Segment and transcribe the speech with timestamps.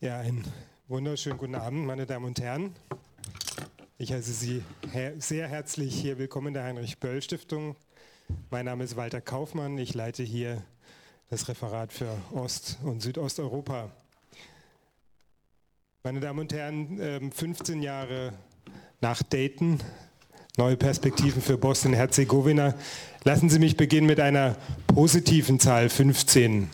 [0.00, 0.44] Ja, einen
[0.86, 2.72] wunderschönen guten Abend, meine Damen und Herren.
[3.98, 7.74] Ich heiße Sie her sehr herzlich hier willkommen in der Heinrich-Böll-Stiftung.
[8.48, 9.76] Mein Name ist Walter Kaufmann.
[9.76, 10.62] Ich leite hier
[11.30, 13.90] das Referat für Ost- und Südosteuropa.
[16.04, 18.34] Meine Damen und Herren, 15 ähm, Jahre
[19.00, 19.80] nach Dayton,
[20.56, 22.74] neue Perspektiven für Bosnien-Herzegowina.
[23.24, 26.70] Lassen Sie mich beginnen mit einer positiven Zahl 15.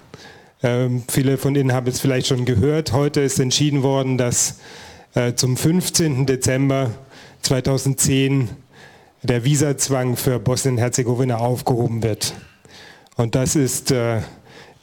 [0.65, 2.95] Ähm, viele von Ihnen haben es vielleicht schon gehört.
[2.95, 4.61] Heute ist entschieden worden, dass
[5.15, 6.25] äh, zum 15.
[6.25, 6.91] Dezember
[7.43, 8.49] 2010
[9.23, 12.33] der Visazwang für Bosnien-Herzegowina aufgehoben wird.
[13.17, 14.23] Und das ist äh,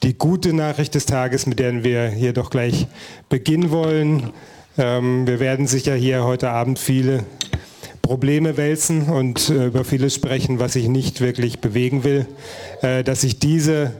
[0.03, 2.85] die gute Nachricht des Tages, mit der wir hier doch gleich
[3.27, 4.29] beginnen wollen.
[4.77, 7.23] Ähm, wir werden sicher hier heute Abend viele
[8.03, 12.27] Probleme wälzen und äh, über vieles sprechen, was sich nicht wirklich bewegen will.
[12.81, 13.91] Dass sich diese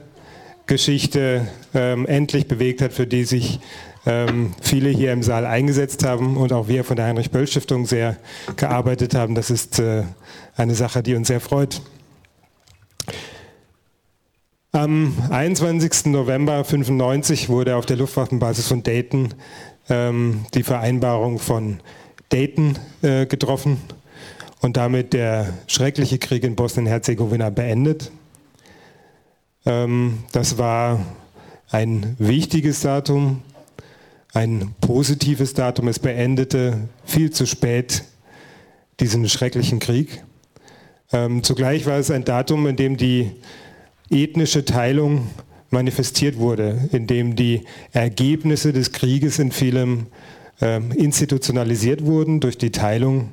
[0.71, 3.59] Geschichte ähm, endlich bewegt hat, für die sich
[4.05, 8.15] ähm, viele hier im Saal eingesetzt haben und auch wir von der Heinrich-Böll-Stiftung sehr
[8.55, 9.35] gearbeitet haben.
[9.35, 10.03] Das ist äh,
[10.55, 11.81] eine Sache, die uns sehr freut.
[14.71, 16.05] Am 21.
[16.05, 19.33] November 1995 wurde auf der Luftwaffenbasis von Dayton
[19.89, 21.81] ähm, die Vereinbarung von
[22.29, 23.75] Dayton äh, getroffen
[24.61, 28.09] und damit der schreckliche Krieg in Bosnien-Herzegowina beendet.
[29.65, 30.99] Ähm, das war
[31.69, 33.41] ein wichtiges Datum,
[34.33, 35.87] ein positives Datum.
[35.87, 38.03] Es beendete viel zu spät
[38.99, 40.23] diesen schrecklichen Krieg.
[41.13, 43.31] Ähm, zugleich war es ein Datum, in dem die
[44.09, 45.27] ethnische Teilung
[45.69, 50.07] manifestiert wurde, in dem die Ergebnisse des Krieges in vielem
[50.59, 53.29] ähm, institutionalisiert wurden durch die Teilung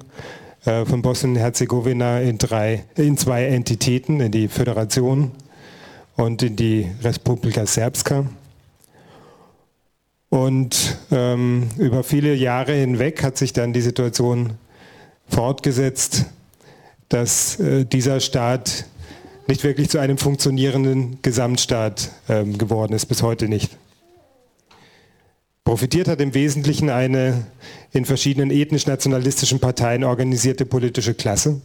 [0.65, 2.39] äh, von Bosnien-Herzegowina in,
[2.97, 5.33] in zwei Entitäten, in die Föderation
[6.19, 8.27] und in die Republika Srpska.
[10.31, 14.55] Und ähm, über viele Jahre hinweg hat sich dann die Situation
[15.29, 16.27] fortgesetzt,
[17.09, 18.87] dass äh, dieser Staat
[19.47, 23.79] nicht wirklich zu einem funktionierenden Gesamtstaat ähm, geworden ist, bis heute nicht.
[25.65, 27.47] Profitiert hat im Wesentlichen eine
[27.93, 31.61] in verschiedenen ethnisch-nationalistischen Parteien organisierte politische Klasse,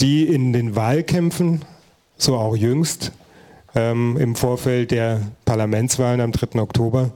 [0.00, 1.64] die in den Wahlkämpfen
[2.16, 3.12] so auch jüngst
[3.74, 6.60] ähm, im Vorfeld der Parlamentswahlen am 3.
[6.60, 7.12] Oktober,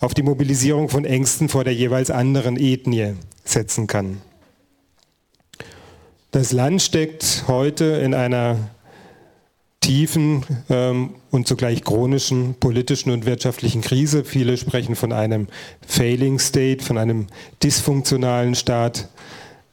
[0.00, 3.14] auf die Mobilisierung von Ängsten vor der jeweils anderen Ethnie
[3.44, 4.20] setzen kann.
[6.30, 8.58] Das Land steckt heute in einer
[9.80, 14.24] tiefen ähm, und zugleich chronischen politischen und wirtschaftlichen Krise.
[14.24, 15.46] Viele sprechen von einem
[15.86, 17.28] Failing State, von einem
[17.62, 19.08] dysfunktionalen Staat,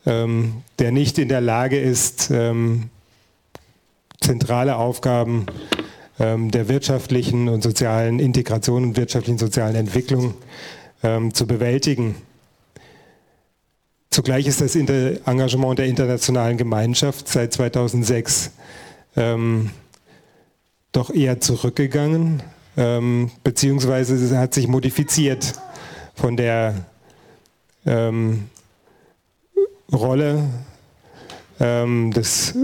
[0.05, 2.89] ähm, der nicht in der Lage ist, ähm,
[4.21, 5.45] zentrale Aufgaben
[6.19, 10.35] ähm, der wirtschaftlichen und sozialen Integration und wirtschaftlichen und sozialen Entwicklung
[11.03, 12.15] ähm, zu bewältigen.
[14.09, 18.51] Zugleich ist das Inter Engagement der internationalen Gemeinschaft seit 2006
[19.17, 19.71] ähm,
[20.93, 22.41] doch eher zurückgegangen,
[22.77, 25.53] ähm, beziehungsweise hat sich modifiziert
[26.13, 26.85] von der
[27.85, 28.49] ähm,
[29.91, 30.43] Rolle
[31.59, 32.55] ähm, des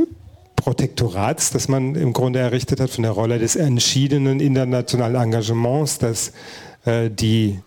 [0.62, 6.34] Protektorats, das man im Grunde errichtet hat, von der Rolle des entschiedenen internationalen Engagements, das
[6.86, 7.60] äh, die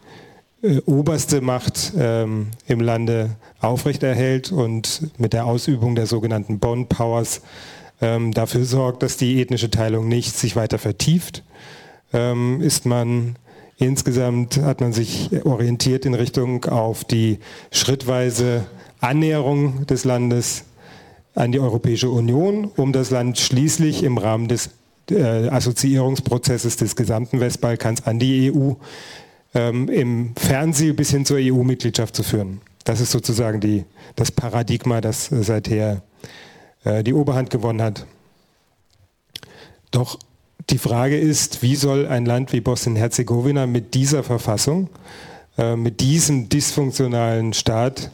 [0.62, 7.43] äh, oberste Macht ähm, im Lande aufrechterhält und mit der Ausübung der sogenannten Bond Powers
[8.00, 11.43] ähm, dafür sorgt, dass die ethnische Teilung nicht sich weiter vertieft,
[12.12, 13.37] ähm, ist man
[13.77, 17.41] insgesamt hat man sich orientiert in Richtung auf die
[17.72, 18.66] schrittweise
[19.00, 20.65] Annäherung des Landes
[21.34, 24.71] an die Europäische Union, um das Land schließlich im Rahmen des
[25.11, 28.72] äh, Assoziierungsprozesses des gesamten Westbalkans an die EU
[29.55, 32.61] ähm, im Fernsehen bis hin zur EU-Mitgliedschaft zu führen.
[32.84, 33.84] Das ist sozusagen die,
[34.17, 36.03] das Paradigma, das seither
[36.84, 38.06] äh, die Oberhand gewonnen hat.
[39.91, 40.19] Doch
[40.71, 44.89] die Frage ist, wie soll ein Land wie Bosnien-Herzegowina mit dieser Verfassung,
[45.59, 48.10] äh, mit diesem dysfunktionalen Staat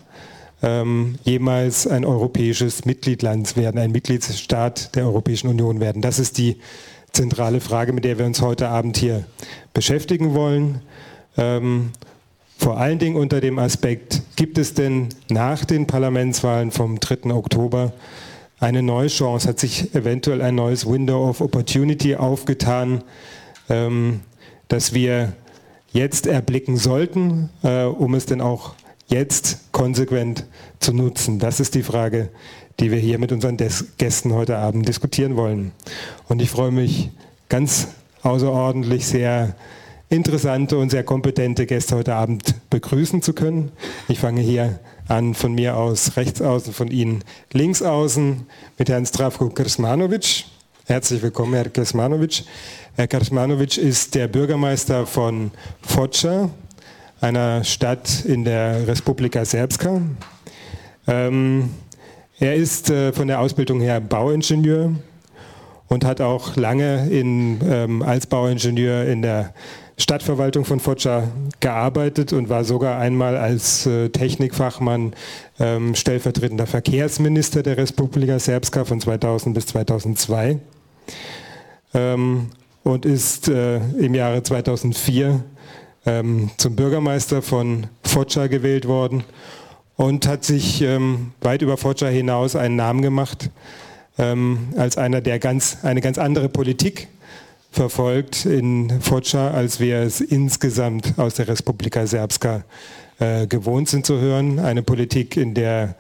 [0.63, 6.03] ähm, jemals ein europäisches Mitgliedland werden, ein Mitgliedsstaat der Europäischen Union werden?
[6.03, 6.57] Das ist die
[7.13, 9.25] zentrale Frage, mit der wir uns heute Abend hier
[9.73, 10.83] beschäftigen wollen.
[11.37, 11.93] Ähm,
[12.59, 17.33] vor allen Dingen unter dem Aspekt, gibt es denn nach den Parlamentswahlen vom 3.
[17.33, 17.93] Oktober
[18.59, 19.49] eine neue Chance?
[19.49, 23.03] Hat sich eventuell ein neues Window of Opportunity aufgetan,
[23.71, 24.21] ähm,
[24.69, 25.33] das wir
[25.93, 28.75] jetzt erblicken sollten, äh, um es denn auch
[29.11, 30.47] jetzt konsequent
[30.79, 31.39] zu nutzen?
[31.39, 32.31] Das ist die Frage,
[32.79, 35.73] die wir hier mit unseren Des Gästen heute Abend diskutieren wollen.
[36.29, 37.11] Und ich freue mich
[37.49, 37.89] ganz
[38.23, 39.55] außerordentlich sehr,
[40.11, 43.71] interessante und sehr kompetente Gäste heute Abend begrüßen zu können.
[44.09, 47.23] Ich fange hier an von mir aus rechts außen, von Ihnen
[47.53, 48.47] links außen
[48.77, 50.45] mit Herrn Stravko Kersmanovic.
[50.85, 52.43] Herzlich willkommen, Herr Kersmanovic.
[52.97, 56.51] Herr Kersmanovic ist der Bürgermeister von Foča,
[57.21, 60.01] einer Stadt in der Republika Srpska.
[61.07, 61.71] Ähm,
[62.39, 64.93] er ist äh, von der Ausbildung her Bauingenieur
[65.89, 69.53] und hat auch lange in, ähm, als Bauingenieur in der
[69.99, 71.25] Stadtverwaltung von Foča
[71.61, 75.13] gearbeitet und war sogar einmal als äh, Technikfachmann
[75.59, 80.59] ähm, stellvertretender Verkehrsminister der Republika Srpska von 2000 bis 2002
[81.93, 82.47] ähm,
[82.83, 85.45] und ist äh, im Jahre 2004
[86.11, 89.25] ähm, zum Bürgermeister von Foča gewählt worden
[89.97, 93.51] und hat sich ähm, weit über Foča hinaus einen Namen gemacht
[94.19, 97.09] ähm, als einer, der ganz, eine ganz andere Politik
[97.71, 102.65] verfolgt in Foča, als wir es insgesamt aus der Republika Srpska
[103.21, 104.59] äh, gewohnt sind zu hören.
[104.59, 105.95] Eine Politik, in der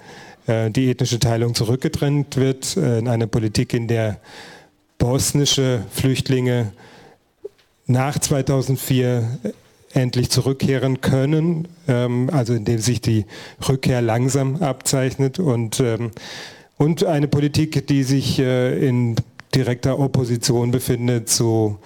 [0.46, 4.18] äh, die ethnische Teilung zurückgedrängt wird, äh, eine Politik, in der
[4.98, 6.72] bosnische Flüchtlinge
[7.86, 9.38] nach 2004
[9.92, 13.26] endlich zurückkehren können, ähm, also indem sich die
[13.68, 16.12] Rückkehr langsam abzeichnet und, ähm,
[16.76, 19.16] und eine Politik, die sich äh, in
[19.54, 21.78] direkter Opposition befindet zu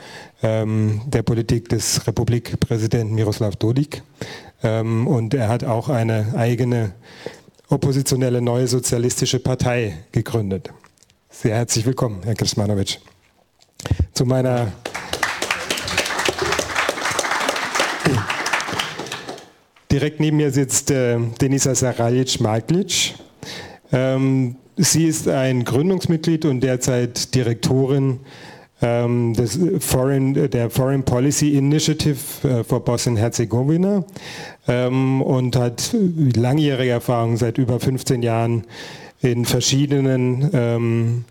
[0.43, 4.03] ähm, der Politik des Republikpräsidenten Miroslav Dodik.
[4.62, 6.93] Ähm, und er hat auch eine eigene
[7.69, 10.71] oppositionelle neue sozialistische Partei gegründet.
[11.31, 13.01] Sehr herzlich willkommen, Herr Krismanovic.
[14.12, 14.73] Zu meiner
[19.94, 23.14] Direkt neben mir sitzt äh, Denisa Saralic-Marglic.
[23.93, 28.19] Ähm, Sie ist ein Gründungsmitglied und derzeit Direktorin
[28.82, 34.05] ähm, des Foreign, der Foreign Policy Initiative äh, for Bosnien-Herzegowina
[34.67, 35.94] ähm, und hat
[36.35, 38.64] langjährige Erfahrung seit über 15 Jahren
[39.23, 41.25] in verschiedenen ähm,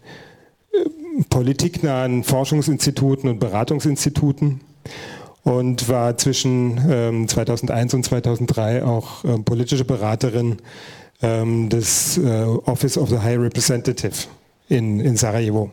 [1.30, 4.62] politiknahen Forschungsinstituten und Beratungsinstituten
[5.44, 10.57] und war zwischen ähm, 2001 und 2003 auch äh, politische Beraterin
[11.22, 14.28] ähm, des äh, Office of the High Representative
[14.69, 15.72] in, in Sarajevo.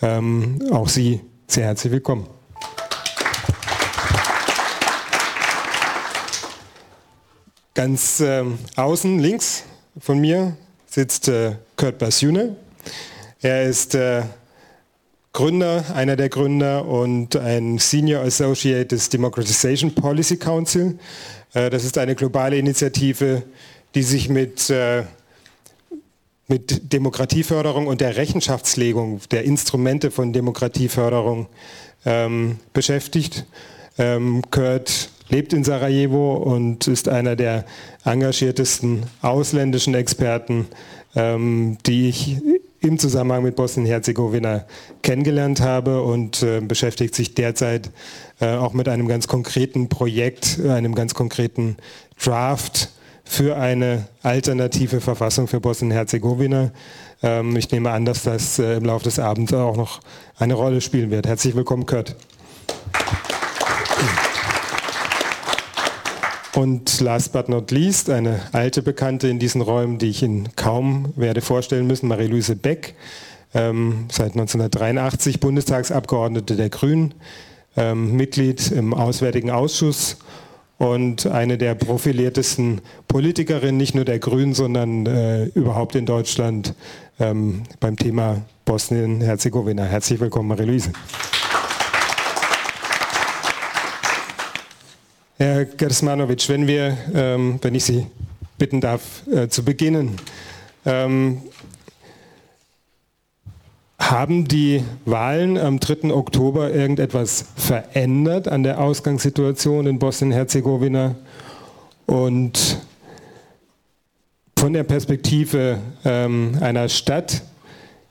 [0.00, 2.26] Ähm, auch Sie sehr herzlich willkommen.
[7.74, 8.44] Ganz äh,
[8.76, 9.64] außen links
[9.98, 10.56] von mir
[10.86, 12.56] sitzt äh, Kurt Basjune.
[13.40, 14.22] Er ist äh,
[15.34, 20.96] Gründer, einer der Gründer und ein Senior Associate des Democratization Policy Council.
[21.54, 23.42] Äh, das ist eine globale Initiative,
[23.96, 25.02] die sich mit, äh,
[26.46, 31.48] mit Demokratieförderung und der Rechenschaftslegung der Instrumente von Demokratieförderung
[32.06, 33.44] ähm, beschäftigt.
[33.98, 37.64] Ähm, Kurt lebt in Sarajevo und ist einer der
[38.04, 40.68] engagiertesten ausländischen Experten,
[41.16, 42.36] ähm, die ich
[42.84, 44.64] im Zusammenhang mit Bosnien-Herzegowina
[45.02, 47.90] kennengelernt habe und äh, beschäftigt sich derzeit
[48.40, 51.76] äh, auch mit einem ganz konkreten Projekt, einem ganz konkreten
[52.22, 52.90] Draft
[53.24, 56.70] für eine alternative Verfassung für Bosnien-Herzegowina.
[57.22, 60.00] Ähm, ich nehme an, dass das äh, im Laufe des Abends auch noch
[60.38, 61.26] eine Rolle spielen wird.
[61.26, 62.14] Herzlich willkommen, Kurt.
[66.54, 71.12] Und last but not least, eine alte Bekannte in diesen Räumen, die ich Ihnen kaum
[71.16, 72.94] werde vorstellen müssen, Marie-Louise Beck,
[73.54, 77.14] ähm, seit 1983 Bundestagsabgeordnete der Grünen,
[77.76, 80.18] ähm, Mitglied im Auswärtigen Ausschuss
[80.78, 86.74] und eine der profiliertesten Politikerinnen, nicht nur der Grünen, sondern äh, überhaupt in Deutschland
[87.18, 89.82] ähm, beim Thema Bosnien-Herzegowina.
[89.84, 90.92] Herzlich willkommen, Marie-Louise.
[95.36, 98.06] Herr Gersmanovic, wenn, wir, ähm, wenn ich Sie
[98.56, 100.16] bitten darf, äh, zu beginnen.
[100.86, 101.42] Ähm,
[103.98, 106.12] haben die Wahlen am 3.
[106.12, 111.16] Oktober irgendetwas verändert an der Ausgangssituation in Bosnien-Herzegowina?
[112.06, 112.78] Und
[114.56, 117.42] von der Perspektive ähm, einer Stadt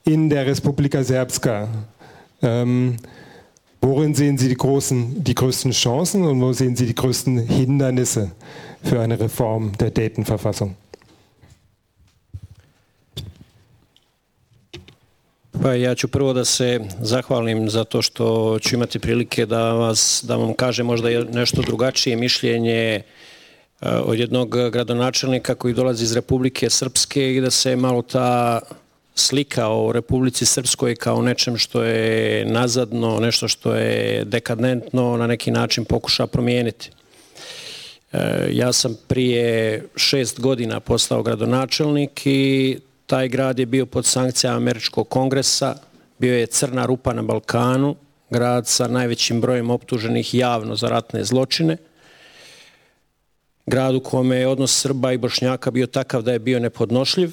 [0.04, 1.68] in der Republika Srpska,
[2.42, 2.96] ähm,
[3.84, 8.30] worin sehen Sie die, großen, die größten Chancen und wo sehen Sie die größten Hindernisse
[8.82, 10.74] für eine Reform der Dayton-Verfassung?
[15.62, 20.24] Pa ja ću prvo da se zahvalim za to što ću imati prilike da, vas,
[20.28, 23.02] da vam kaže možda nešto drugačije mišljenje e,
[23.88, 28.60] od jednog gradonačelnika koji dolazi iz Republike Srpske i da se malo ta
[29.14, 35.50] slika o Republici Srpskoj kao nečem što je nazadno, nešto što je dekadentno, na neki
[35.50, 36.90] način pokuša promijeniti.
[38.12, 44.56] E, ja sam prije šest godina postao gradonačelnik i taj grad je bio pod sankcijama
[44.56, 45.76] Američkog kongresa,
[46.18, 47.96] bio je crna rupa na Balkanu,
[48.30, 51.76] grad sa najvećim brojem optuženih javno za ratne zločine,
[53.66, 57.30] grad u kome je odnos Srba i Bošnjaka bio takav da je bio nepodnošljiv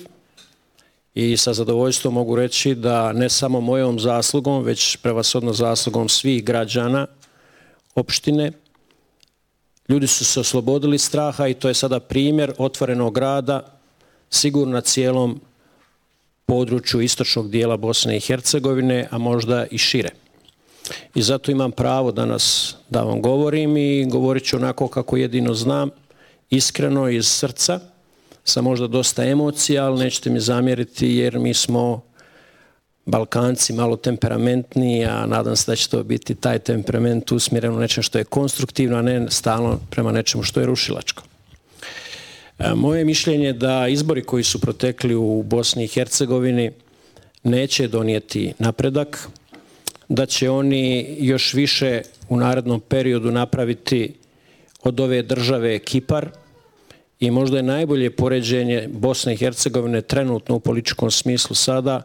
[1.14, 7.08] i sa zadovoljstvom mogu reći da ne samo mojom zaslugom, već prevasodno zaslugom svih građana
[7.96, 8.52] opštine,
[9.90, 13.80] ljudi su se oslobodili straha i to je sada primjer otvorenog grada
[14.30, 15.42] sigurno na cijelom
[16.46, 20.10] području istočnog dijela Bosne i Hercegovine, a možda i šire.
[21.16, 25.90] I zato imam pravo danas da vam govorim i govorit ću onako kako jedino znam,
[26.50, 27.80] iskreno iz srca,
[28.44, 32.02] sa možda dosta emocija, ali nećete mi zamjeriti jer mi smo
[33.06, 38.04] Balkanci malo temperamentni, a nadam se da će to biti taj temperament usmjeren u nečem
[38.04, 41.24] što je konstruktivno, a ne stalno prema nečemu što je rušilačko.
[42.60, 46.72] E, moje mišljenje je da izbori koji su protekli u Bosni i Hercegovini
[47.44, 49.28] neće donijeti napredak,
[50.10, 54.14] da će oni još više u narednom periodu napraviti
[54.84, 56.30] od ove države Kipar
[57.22, 62.02] i možda je najbolje poređenje Bosne i Hercegovine trenutno u političkom smislu sada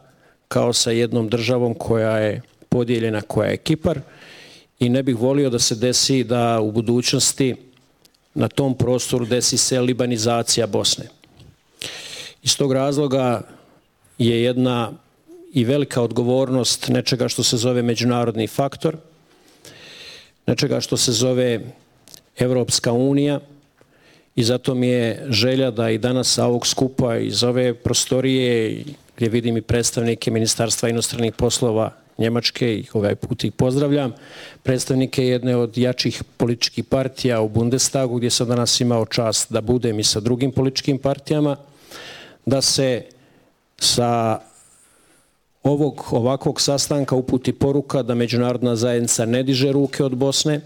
[0.47, 3.99] kao sa jednom državom koja je podijeljena, koja je Kipar
[4.79, 7.55] i ne bih volio da se desi da u budućnosti
[8.33, 11.05] na tom prostoru desi se libanizacija Bosne.
[12.43, 13.41] Iz tog razloga
[14.17, 14.91] je jedna
[15.53, 18.97] i velika odgovornost nečega što se zove međunarodni faktor,
[20.47, 21.61] nečega što se zove
[22.37, 23.39] Evropska unija
[24.37, 28.83] i zato mi je želja da i danas sa ovog skupa iz ove prostorije
[29.15, 34.13] gdje vidim i predstavnike Ministarstva inostranih poslova Njemačke i ovaj put ih pozdravljam,
[34.63, 39.99] predstavnike jedne od jačih političkih partija u Bundestagu, gdje sam danas imao čast da budem
[39.99, 41.55] i sa drugim političkim partijama,
[42.45, 43.03] da se
[43.79, 44.39] sa
[45.63, 50.61] ovog ovakvog sastanka uputi poruka da međunarodna zajednica ne diže ruke od Bosne.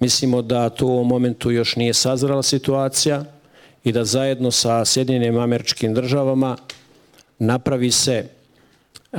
[0.00, 3.24] Mislimo da to u ovom momentu još nije sazrala situacija
[3.84, 6.56] i da zajedno sa Sjedinjenim američkim državama
[7.38, 8.24] napravi se
[9.12, 9.18] e,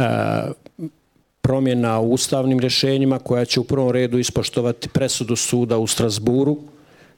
[1.41, 6.57] promjena u ustavnim rješenjima koja će u prvom redu ispoštovati presudu suda u Strasburu,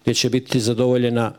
[0.02, 1.34] gdje će biti zadovoljena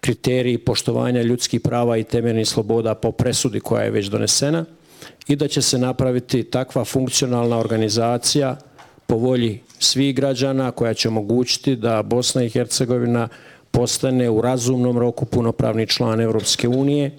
[0.00, 4.64] kriteriji poštovanja ljudskih prava i temeljnih sloboda po presudi koja je već donesena
[5.28, 8.56] i da će se napraviti takva funkcionalna organizacija
[9.06, 13.28] po volji svih građana koja će omogućiti da Bosna i Hercegovina
[13.70, 17.10] postane u razumnom roku punopravni član Evropske unije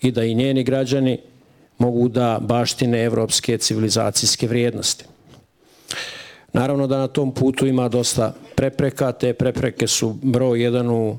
[0.00, 1.18] i da i njeni građani
[1.78, 5.04] mogu da baštine evropske civilizacijske vrijednosti.
[6.52, 11.18] Naravno da na tom putu ima dosta prepreka, te prepreke su broj jedan u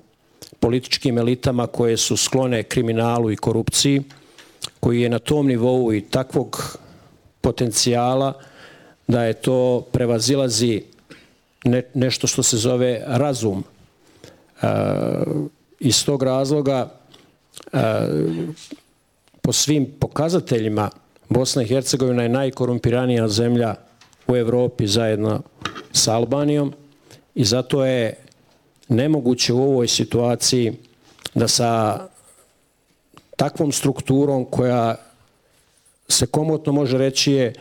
[0.60, 4.04] političkim elitama koje su sklone kriminalu i korupciji,
[4.80, 6.78] koji je na tom nivou i takvog
[7.42, 8.34] potencijala
[9.08, 10.84] da je to prevazilazi
[11.64, 13.64] ne, nešto što se zove razum.
[14.62, 14.68] E,
[15.80, 16.90] iz tog razloga
[17.74, 17.80] e,
[19.42, 20.90] po svim pokazateljima
[21.30, 23.76] Bosna i Hercegovina je najkorumpiranija zemlja
[24.28, 25.42] u Evropi zajedno
[25.92, 26.74] sa Albanijom
[27.36, 28.16] i zato je
[28.88, 30.74] nemoguće u ovoj situaciji
[31.34, 32.00] da sa
[33.36, 34.96] takvom strukturom koja
[36.08, 37.54] se komotno može reći je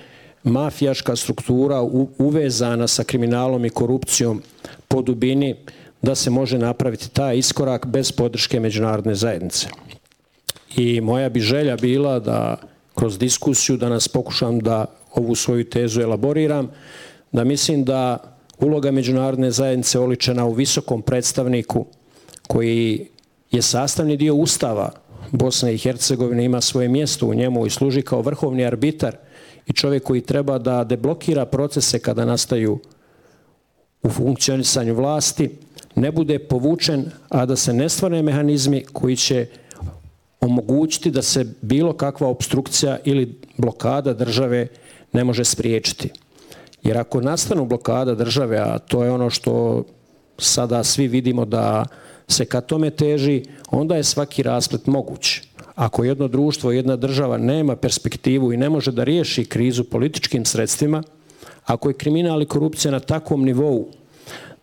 [0.44, 1.80] mafijaška struktura
[2.18, 4.42] uvezana sa kriminalom i korupcijom
[4.88, 5.56] po dubini
[6.02, 9.66] da se može napraviti taj iskorak bez podrške međunarodne zajednice.
[10.76, 12.56] I moja bi želja bila da
[12.94, 16.70] kroz diskusiju da nas pokušam da ovu svoju tezu elaboriram,
[17.32, 18.18] da mislim da
[18.58, 21.86] uloga međunarodne zajednice oličena u visokom predstavniku
[22.48, 23.08] koji
[23.50, 24.90] je sastavni dio Ustava
[25.30, 29.16] Bosne i Hercegovine, ima svoje mjesto u njemu i služi kao vrhovni arbitar
[29.70, 32.78] i čovjek koji treba da deblokira procese kada nastaju
[34.02, 35.50] u funkcionisanju vlasti,
[35.94, 39.46] ne bude povučen, a da se ne stvore mehanizmi koji će
[40.40, 44.66] omogućiti da se bilo kakva obstrukcija ili blokada države
[45.12, 46.10] ne može spriječiti.
[46.82, 49.84] Jer ako nastanu blokada države, a to je ono što
[50.38, 51.86] sada svi vidimo da
[52.28, 55.42] se ka tome teži, onda je svaki rasplet moguć.
[55.80, 61.02] Ako jedno društvo, jedna država nema perspektivu i ne može da riješi krizu političkim sredstvima,
[61.64, 63.86] ako je kriminal i korupcija na takvom nivou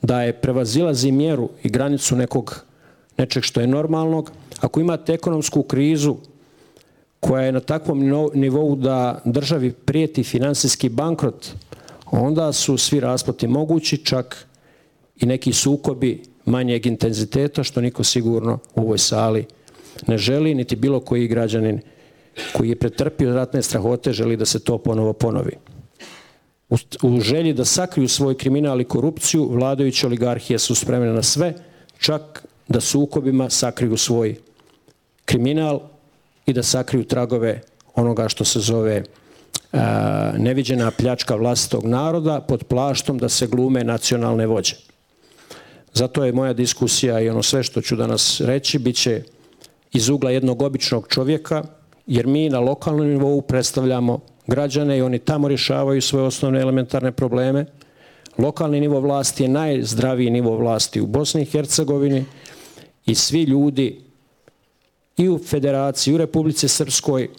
[0.02, 2.66] da je prevazilazi mjeru i granicu nekog
[3.18, 6.16] nečeg što je normalnog, ako imate ekonomsku krizu
[7.20, 8.00] koja je na takvom
[8.34, 11.48] nivou da državi prijeti finansijski bankrot,
[12.06, 14.46] onda su svi rasplati mogući, čak
[15.16, 19.46] i neki sukobi manjeg intenziteta, što niko sigurno u ovoj sali
[20.08, 21.82] ne želi, niti bilo koji građanin
[22.54, 25.58] koji je pretrpio ratne strahote želi da se to ponovo ponovi.
[27.02, 31.54] U želji da sakriju svoj kriminal i korupciju, vladajuće oligarhije su spremne na sve,
[32.00, 34.36] čak da sukobima sakriju svoj
[35.26, 35.80] kriminal
[36.46, 37.62] i da sakriju tragove
[37.96, 39.04] onoga što se zove e,
[40.38, 44.76] neviđena pljačka vlastitog naroda pod plaštom da se glume nacionalne vođe.
[45.94, 49.24] Zato je moja diskusija i ono sve što ću danas reći bit će
[49.94, 51.64] iz ugla jednog običnog čovjeka,
[52.08, 57.66] jer mi na lokalnom nivou predstavljamo građane i oni tamo rješavaju svoje osnovne elementarne probleme.
[58.38, 62.26] Lokalni nivo vlasti je najzdraviji nivo vlasti u Bosni i Hercegovini
[63.06, 64.02] i svi ljudi
[65.18, 67.30] i u Federaciji, u Republice Srpskoj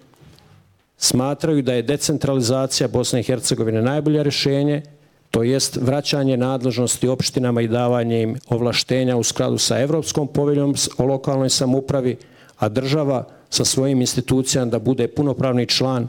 [0.98, 4.82] smatraju da je decentralizacija Bosne i Hercegovine najbolje rješenje,
[5.30, 11.04] to jest vraćanje nadležnosti opštinama i davanje im ovlaštenja u skladu sa Evropskom poveljom o
[11.04, 12.16] lokalnoj samupravi,
[12.58, 16.08] a država sa svojim institucijama da bude punopravni član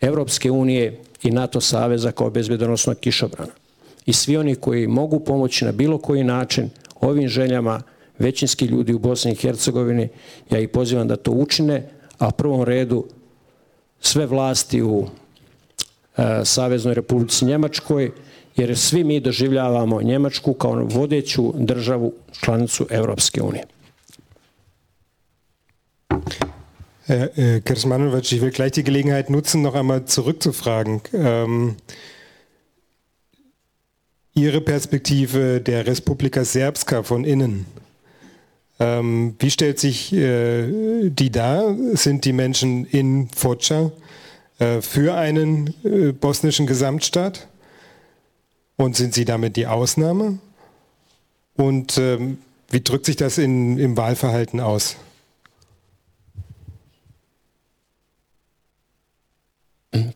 [0.00, 3.52] Evropske unije i NATO saveza kao bezbedonosnog kišobrana.
[4.06, 7.82] I svi oni koji mogu pomoći na bilo koji način ovim željama
[8.18, 10.08] većinski ljudi u Bosni i Hercegovini,
[10.50, 13.04] ja ih pozivam da to učine, a prvom redu
[14.00, 15.06] sve vlasti u
[16.16, 18.10] e, Saveznoj republici Njemačkoj,
[18.56, 23.64] jer svi mi doživljavamo Njemačku kao vodeću državu članicu Evropske unije.
[27.04, 31.00] Herr äh, Kersmanovic, ich will gleich die Gelegenheit nutzen, noch einmal zurückzufragen.
[31.12, 31.76] Ähm,
[34.34, 37.64] Ihre Perspektive der Republika Serbska von innen,
[38.78, 41.74] ähm, wie stellt sich äh, die dar?
[41.94, 43.90] Sind die Menschen in Foča
[44.58, 47.48] äh, für einen äh, bosnischen Gesamtstaat?
[48.76, 50.38] Und sind sie damit die Ausnahme?
[51.56, 54.96] Und ähm, wie drückt sich das in, im Wahlverhalten aus?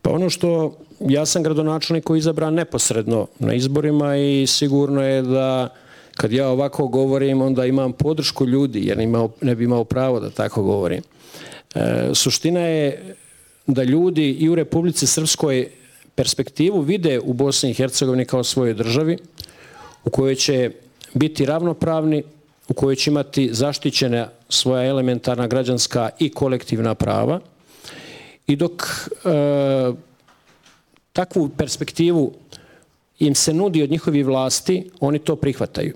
[0.01, 5.69] Pa ono što ja sam gradonačelnik koji izabran neposredno na izborima i sigurno je da
[6.15, 8.97] kad ja ovako govorim onda imam podršku ljudi jer
[9.41, 11.01] ne bi imao pravo da tako govorim.
[11.75, 13.15] E, suština je
[13.67, 15.67] da ljudi i u Republici Srpskoj
[16.15, 19.17] perspektivu vide u Bosni i Hercegovini kao svojoj državi
[20.05, 20.71] u kojoj će
[21.13, 22.23] biti ravnopravni,
[22.69, 27.39] u kojoj će imati zaštićene svoja elementarna građanska i kolektivna prava
[28.51, 29.91] i dok e,
[31.13, 32.31] takvu perspektivu
[33.19, 35.93] im se nudi od njihovi vlasti, oni to prihvataju.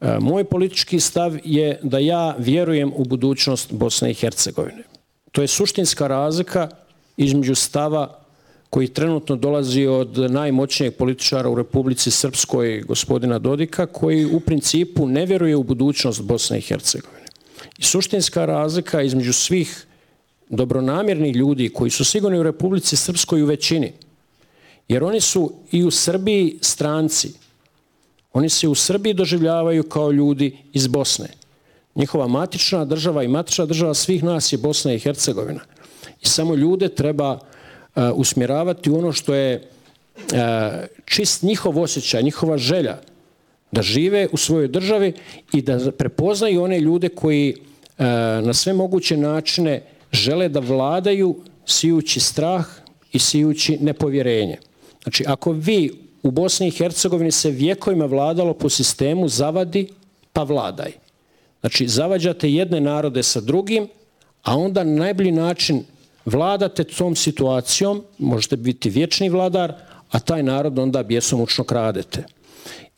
[0.00, 4.82] E, moj politički stav je da ja vjerujem u budućnost Bosne i Hercegovine.
[5.32, 6.68] To je suštinska razlika
[7.16, 8.18] između stava
[8.70, 15.26] koji trenutno dolazi od najmoćnijeg političara u Republici Srpskoj, gospodina Dodika, koji u principu ne
[15.26, 17.26] vjeruje u budućnost Bosne i Hercegovine.
[17.78, 19.87] I suštinska razlika između svih
[20.50, 23.92] dobronamjerni ljudi koji su sigurni u Republici Srpskoj u većini,
[24.88, 27.32] jer oni su i u Srbiji stranci.
[28.32, 31.28] Oni se u Srbiji doživljavaju kao ljudi iz Bosne.
[31.94, 35.60] Njihova matična država i matična država svih nas je Bosna i Hercegovina.
[36.22, 37.40] I samo ljude treba uh,
[38.14, 39.62] usmjeravati u ono što je
[40.16, 40.38] uh,
[41.04, 42.98] čist njihov osjećaj, njihova želja
[43.72, 45.12] da žive u svojoj državi
[45.52, 48.04] i da prepoznaju one ljude koji uh,
[48.46, 52.66] na sve moguće načine uh, žele da vladaju sijući strah
[53.12, 54.58] i sijući nepovjerenje.
[55.02, 55.90] Znači, ako vi
[56.22, 59.88] u Bosni i Hercegovini se vjekovima vladalo po sistemu zavadi
[60.32, 60.92] pa vladaj.
[61.60, 63.88] Znači, zavađate jedne narode sa drugim,
[64.42, 65.84] a onda na najbolji način
[66.24, 69.72] vladate tom situacijom, možete biti vječni vladar,
[70.10, 72.24] a taj narod onda bjesomučno kradete.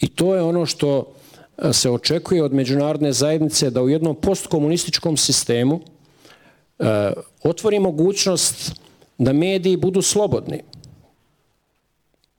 [0.00, 1.12] I to je ono što
[1.58, 5.80] e, se očekuje od međunarodne zajednice da u jednom postkomunističkom sistemu
[6.80, 7.12] E,
[7.42, 8.72] otvori mogućnost
[9.18, 10.62] da mediji budu slobodni,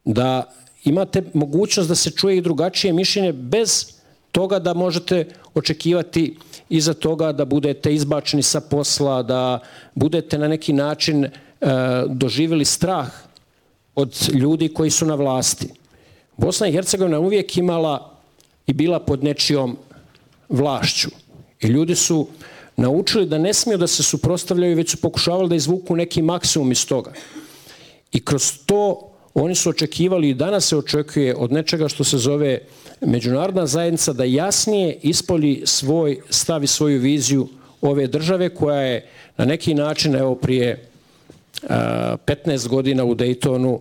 [0.06, 3.94] da imate mogućnost da se čuje i drugačije mišljenje bez
[4.32, 6.38] toga da možete očekivati
[6.70, 9.60] iza toga da budete izbačeni sa posla, da
[9.96, 11.32] budete na neki način e,
[12.08, 13.12] doživjeli strah
[13.96, 15.70] od ljudi koji su na vlasti.
[16.38, 18.18] Bosna i Hercegovina uvijek imala
[18.68, 19.78] i bila pod nečijom
[20.50, 21.10] vlašću.
[21.62, 22.28] I ljudi su
[22.78, 26.86] naučili da ne smiju da se suprostavljaju, već su pokušavali da izvuku neki maksimum iz
[26.88, 27.14] toga.
[28.12, 32.60] I kroz to oni su očekivali i danas se očekuje od nečega što se zove
[33.02, 37.48] međunarodna zajednica da jasnije ispolji svoj stav i svoju viziju
[37.82, 40.86] ove države koja je na neki način evo prije
[41.62, 43.80] 15 godina u Daytonu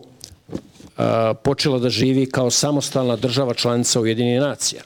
[1.42, 4.82] počela da živi kao samostalna država članica Ujedinjenih nacija.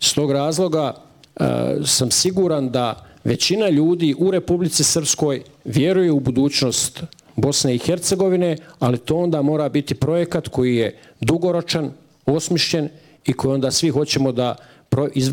[0.00, 0.94] S tog razloga
[1.40, 1.44] Eh,
[1.84, 7.02] sam siguran da većina ljudi u Republici Srpskoj vjeruje u budućnost
[7.36, 11.90] Bosne i Hercegovine, ali to onda mora biti projekat koji je dugoročan,
[12.26, 12.88] osmišljen
[13.26, 14.56] i koji onda svi hoćemo da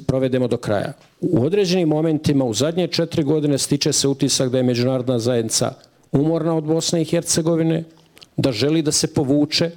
[0.07, 0.93] provedemo do kraja.
[1.21, 5.73] U određenim momentima, u zadnje četiri godine, stiče se utisak da je međunarodna zajednica
[6.11, 7.83] umorna od Bosne i Hercegovine,
[8.37, 9.71] da želi da se povuče,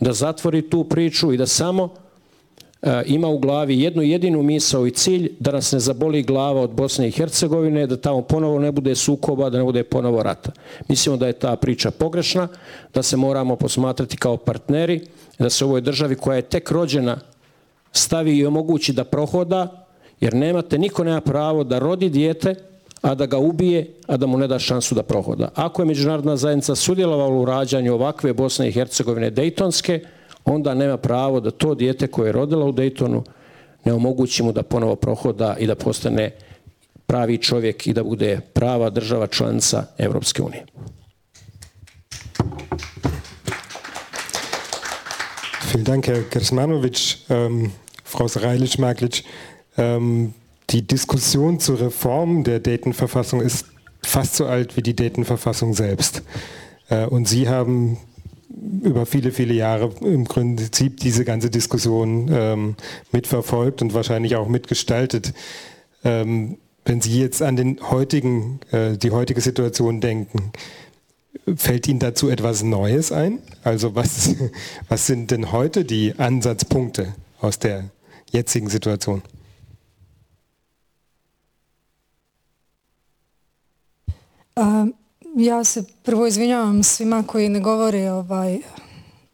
[0.00, 1.94] da zatvori tu priču i da samo
[2.82, 6.70] Eh, ima u glavi jednu jedinu misao i cilj da nas ne zaboli glava od
[6.70, 10.50] Bosne i Hercegovine, da tamo ponovo ne bude sukoba, da ne bude ponovo rata.
[10.88, 12.48] Mislimo da je ta priča pogrešna,
[12.94, 15.00] da se moramo posmatrati kao partneri,
[15.38, 17.20] da se u ovoj državi koja je tek rođena
[17.92, 19.86] stavi i omogući da prohoda,
[20.20, 22.54] jer nemate, niko nema pravo da rodi dijete,
[23.02, 25.48] a da ga ubije, a da mu ne da šansu da prohoda.
[25.54, 30.00] Ako je međunarodna zajednica sudjelovala u rađanju ovakve Bosne i Hercegovine Dejtonske,
[30.44, 33.24] onda nema pravo da to dijete koje je rodila u Dejtonu
[33.84, 36.30] ne omogući mu da ponovo prohoda i da postane
[37.06, 40.66] pravi čovjek i da bude prava država članica Evropske unije.
[45.72, 47.16] Vielen Dank, Herr Kersmanovic.
[47.28, 47.70] Ähm,
[48.04, 49.24] Frau Sreilich-Maglic,
[49.78, 50.34] ähm,
[50.70, 53.66] die Diskussion zur Reform der Datenverfassung ist
[54.02, 56.22] fast so alt wie die Datenverfassung selbst.
[56.90, 57.96] Äh, und Sie haben
[58.82, 62.76] über viele, viele Jahre im Prinzip diese ganze Diskussion ähm,
[63.12, 65.32] mitverfolgt und wahrscheinlich auch mitgestaltet.
[66.04, 70.52] Ähm, wenn Sie jetzt an den heutigen, äh, die heutige Situation denken,
[71.56, 73.38] fällt Ihnen dazu etwas Neues ein?
[73.62, 74.34] Also was,
[74.88, 77.90] was sind denn heute die Ansatzpunkte aus der
[78.30, 79.22] jetzigen Situation?
[85.36, 88.58] Ja se prvo izvinjavam svima koji ne govore ovaj,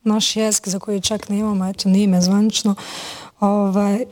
[0.03, 2.21] naš jezik za koji čak ne imamo, eto nije me.
[3.41, 4.07] Ovaj, e,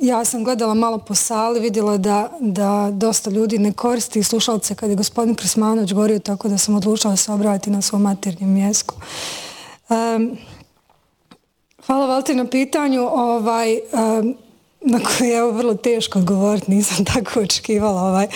[0.00, 4.90] ja sam gledala malo po sali, vidjela da, da dosta ljudi ne koristi slušalce kad
[4.90, 8.94] je gospodin Prismanović govorio tako da sam odlučila se obraviti na svom maternjem jeziku.
[9.88, 10.36] Um,
[11.86, 13.08] Hvala Valti na pitanju.
[13.12, 14.36] Ovaj, um,
[14.84, 18.26] na koje je vrlo teško odgovoriti, nisam tako očekivala ovaj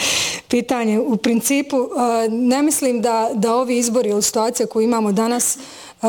[0.48, 0.98] pitanje.
[0.98, 6.06] U principu, eh, ne mislim da, da ovi izbori ili situacija koju imamo danas eh,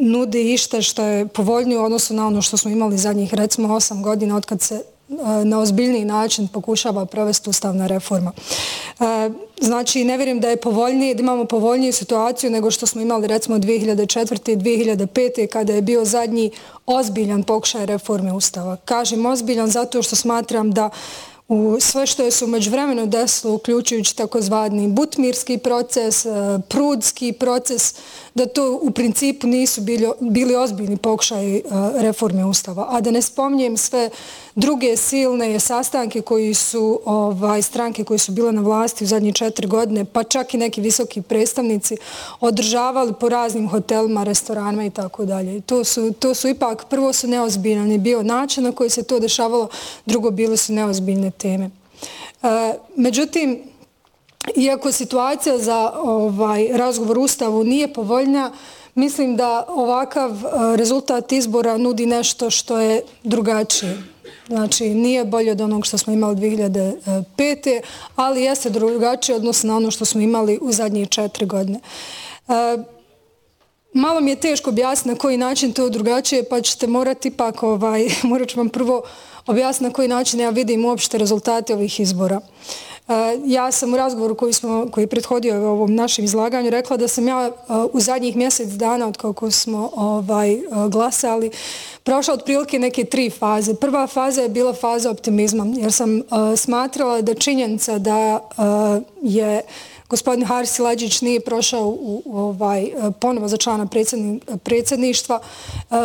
[0.00, 4.02] nudi ište što je povoljnije u odnosu na ono što smo imali zadnjih recimo 8
[4.02, 8.32] godina od kad se Eh, na ozbiljniji način pokušava provesti ustavna reforma.
[9.00, 13.26] Eh, znači, ne vjerujem da je povoljnije, da imamo povoljniju situaciju nego što smo imali
[13.26, 14.52] recimo 2004.
[14.52, 15.46] i 2005.
[15.46, 16.50] kada je bio zadnji
[16.86, 18.76] ozbiljan pokušaj reforme ustava.
[18.76, 20.90] Kažem ozbiljan zato što smatram da
[21.48, 26.30] u sve što je su umeđu vremenu desilo, uključujući takozvani butmirski proces, eh,
[26.68, 27.94] prudski proces,
[28.34, 31.62] da to u principu nisu bili, bili ozbiljni pokušaj
[31.94, 32.86] reforme Ustava.
[32.90, 34.10] A da ne spomnijem sve
[34.60, 39.66] druge silne sastanke koji su ovaj, stranke koje su bile na vlasti u zadnje četiri
[39.66, 41.96] godine, pa čak i neki visoki predstavnici
[42.40, 45.60] održavali po raznim hotelima, restoranima i tako dalje.
[45.60, 49.68] To su, to su ipak, prvo su neozbiljni bio način na koji se to dešavalo,
[50.06, 51.70] drugo bile su neozbiljne teme.
[52.42, 53.62] E, međutim,
[54.56, 58.52] iako situacija za ovaj razgovor Ustavu nije povoljna,
[58.94, 64.09] mislim da ovakav e, rezultat izbora nudi nešto što je drugačije.
[64.50, 67.80] Znači, nije bolje od onog što smo imali 2005.
[68.16, 71.80] ali jeste drugačije odnosno na ono što smo imali u zadnje četiri godine.
[72.48, 72.52] E,
[73.92, 78.08] malo mi je teško objasniti na koji način to drugačije, pa ćete morati ipak, ovaj,
[78.30, 79.02] morat ću vam prvo
[79.46, 82.36] objasniti na koji način ja vidim uopšte rezultate ovih izbora.
[82.36, 86.96] Uh, E, ja sam u razgovoru koji, smo, koji je prethodio ovom našem izlaganju rekla
[86.96, 87.50] da sam ja e,
[87.92, 91.50] u zadnjih mjesec dana od kako smo ovaj, e, glasali
[92.02, 93.74] prošla otprilike neke tri faze.
[93.74, 96.22] Prva faza je bila faza optimizma jer sam
[96.56, 98.40] smatrala da činjenica da
[99.22, 99.62] je
[100.08, 103.88] gospodin Haris Lađić nije prošao u, u ovaj, ponovo za člana
[104.64, 105.40] predsjedništva,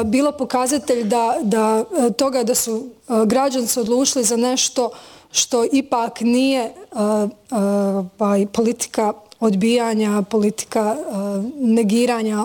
[0.06, 1.84] bilo pokazatelj da, da
[2.18, 2.90] toga da su
[3.26, 4.90] građanci odlučili za nešto
[5.36, 6.74] što ipak nije
[8.18, 11.14] pa, politika odbijanja, politika e,
[11.56, 12.44] negiranja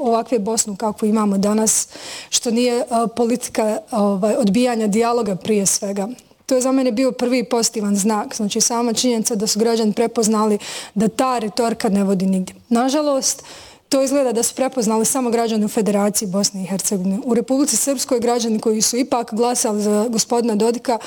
[0.00, 1.88] ovakve Bosnu kako imamo danas,
[2.30, 2.84] što nije
[3.16, 6.08] politika ovaj, odbijanja dijaloga prije svega.
[6.46, 8.36] To je za mene bio prvi pozitivan znak.
[8.36, 10.58] Znači, sama činjenica da su građani prepoznali
[10.94, 12.54] da ta retorika ne vodi nigdje.
[12.68, 13.42] Nažalost,
[13.88, 17.18] to izgleda da su prepoznali samo građani u Federaciji Bosne i Hercegovine.
[17.24, 20.98] U Republici Srpskoj građani koji su ipak glasali za gospodina Dodika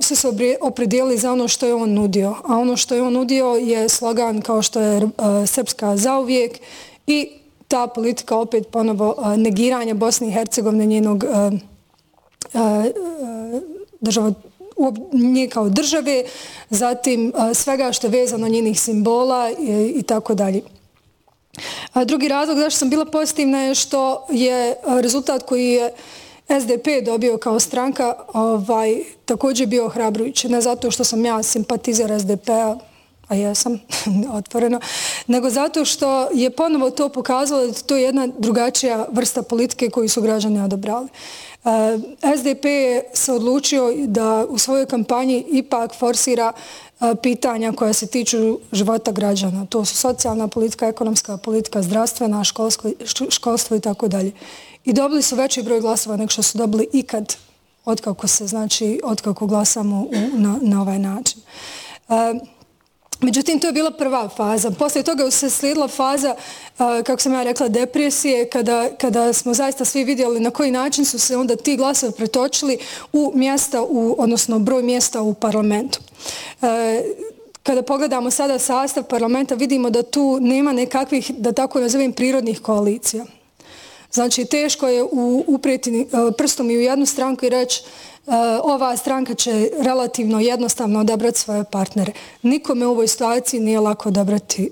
[0.00, 0.28] su se
[0.60, 2.34] opredijeli za ono što je on nudio.
[2.44, 5.06] A ono što je on nudio je slogan kao što je e,
[5.46, 6.60] Srpska zauvijek
[7.06, 7.28] i
[7.68, 11.28] ta politika opet ponovo e, negiranja Bosne i Hercegovine njenog e,
[14.00, 14.32] država
[15.12, 16.24] nje kao države,
[16.70, 19.50] zatim svega što je vezano njenih simbola
[19.94, 20.62] i tako dalje.
[22.04, 25.92] Drugi razlog zašto sam bila pozitivna je što je rezultat koji je
[26.60, 30.48] SDP dobio kao stranka ovaj, također bio hrabrujući.
[30.48, 32.76] Ne zato što sam ja simpatizer SDP-a,
[33.28, 33.80] a jesam
[34.38, 34.80] otvoreno,
[35.26, 40.08] nego zato što je ponovo to pokazalo da to je jedna drugačija vrsta politike koju
[40.08, 41.08] su građani odobrali.
[41.64, 41.98] E,
[42.38, 48.58] SDP je se odlučio da u svojoj kampanji ipak forsira e, pitanja koja se tiču
[48.72, 49.66] života građana.
[49.66, 52.90] To su socijalna politika, ekonomska politika, zdravstvena, školsko,
[53.28, 54.32] školstvo i tako dalje.
[54.84, 57.36] I dobili su veći broj glasova nego što su dobili ikad
[57.84, 61.40] otkako se, znači, otkako glasamo u, na, na ovaj način.
[62.08, 62.14] E,
[63.20, 64.70] međutim, to je bila prva faza.
[64.70, 69.84] Poslije toga se slijedila faza, e, kako sam ja rekla, depresije, kada, kada smo zaista
[69.84, 72.78] svi vidjeli na koji način su se onda ti glasovi pretočili
[73.12, 76.00] u mjesta, u, odnosno broj mjesta u parlamentu.
[76.62, 77.02] E,
[77.62, 83.24] kada pogledamo sada sastav parlamenta, vidimo da tu nema nekakvih, da tako nazovem, prirodnih koalicija.
[84.12, 85.04] Znači, teško je
[85.46, 86.04] upreti e,
[86.38, 88.30] prstom i u jednu stranku i reći e,
[88.62, 92.12] ova stranka će relativno jednostavno odabrati svoje partnere.
[92.42, 94.68] Nikome u ovoj situaciji nije lako odabrati e,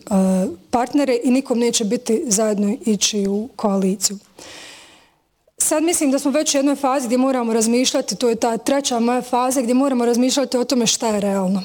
[0.70, 4.18] partnere i nikom neće biti zajedno ići u koaliciju.
[5.58, 9.00] Sad mislim da smo već u jednoj fazi gdje moramo razmišljati, to je ta treća
[9.00, 11.62] moja faza gdje moramo razmišljati o tome šta je realno.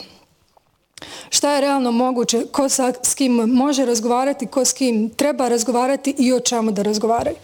[1.29, 6.15] Šta je realno moguće, ko sa, s kim može razgovarati, ko s kim treba razgovarati
[6.17, 7.35] i o čemu da razgovaraju.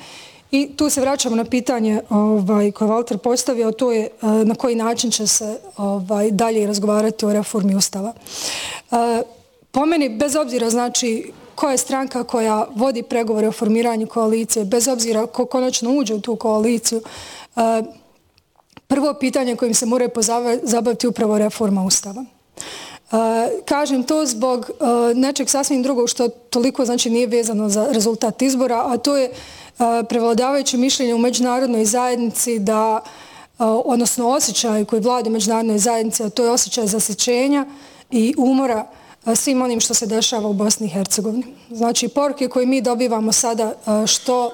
[0.52, 4.76] I tu se vraćamo na pitanje ovaj, koje Walter postavio, to je eh, na koji
[4.76, 8.13] način će se ovaj, dalje razgovarati o reformi Ustava.
[8.91, 9.21] Eh,
[9.71, 14.88] po meni, bez obzira znači koja je stranka koja vodi pregovore o formiranju koalicije, bez
[14.88, 17.02] obzira ko konačno uđe u tu koaliciju,
[17.56, 17.84] eh,
[18.88, 22.26] prvo pitanje kojim se moraju pozabaviti upravo reforma Ustava.
[23.65, 24.71] Kažem to zbog
[25.15, 29.32] nečeg sasvim drugog što toliko znači nije vezano za rezultat izbora, a to je
[30.10, 33.00] prevladavajuće mišljenje u međunarodnoj zajednici da,
[33.86, 37.65] odnosno osjećaj koji vlada u međunarodnoj zajednici, a to je osjećaj zasećenja
[38.12, 38.88] i umora
[39.36, 41.45] svim onim što se dešava u Bosni i Hercegovini.
[41.69, 43.74] Znači, poruke koje mi dobivamo sada
[44.08, 44.52] što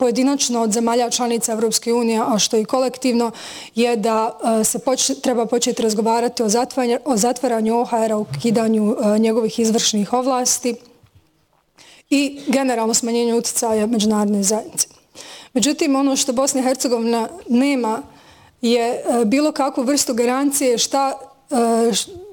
[0.00, 3.30] pojedinačno od zemalja članica Evropske unije, a što i kolektivno,
[3.74, 6.46] je da e, se poč treba početi razgovarati o,
[7.04, 10.74] o zatvaranju OHR-a, u kidanju e, njegovih izvršnih ovlasti,
[12.10, 14.88] i generalno smanjenju utjecaja međunarodne zajednice.
[15.52, 18.02] Međutim, ono što Bosna i Hercegovina nema
[18.62, 21.18] je e, bilo kakvu vrstu garancije šta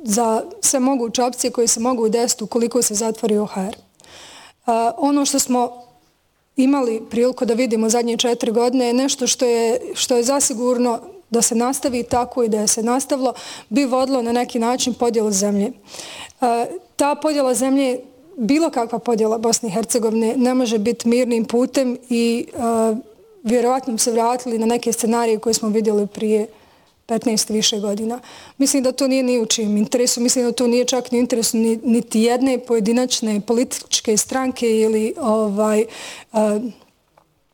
[0.04, 3.76] za sve moguće opcije koje se mogu desiti ukoliko se zatvori OHR.
[4.98, 5.87] Ono što smo
[6.58, 11.42] imali priliku da vidimo zadnje četiri godine je nešto što je, što je zasigurno da
[11.42, 13.34] se nastavi tako i da je se nastavilo,
[13.70, 15.72] bi vodilo na neki način podjelu zemlje.
[16.42, 16.66] E,
[16.96, 18.00] ta podjela zemlje
[18.38, 22.58] bilo kakva podjela Bosne i Hercegovine ne može biti mirnim putem i e,
[23.44, 26.48] vjerovatno se vratili na neke scenarije koje smo vidjeli prije
[27.08, 28.20] 15 više godina.
[28.58, 31.22] Mislim da to nije ni u čijem interesu, mislim da to nije čak ni u
[31.22, 35.86] interesu niti jedne pojedinačne političke stranke ili ovaj
[36.34, 36.60] a,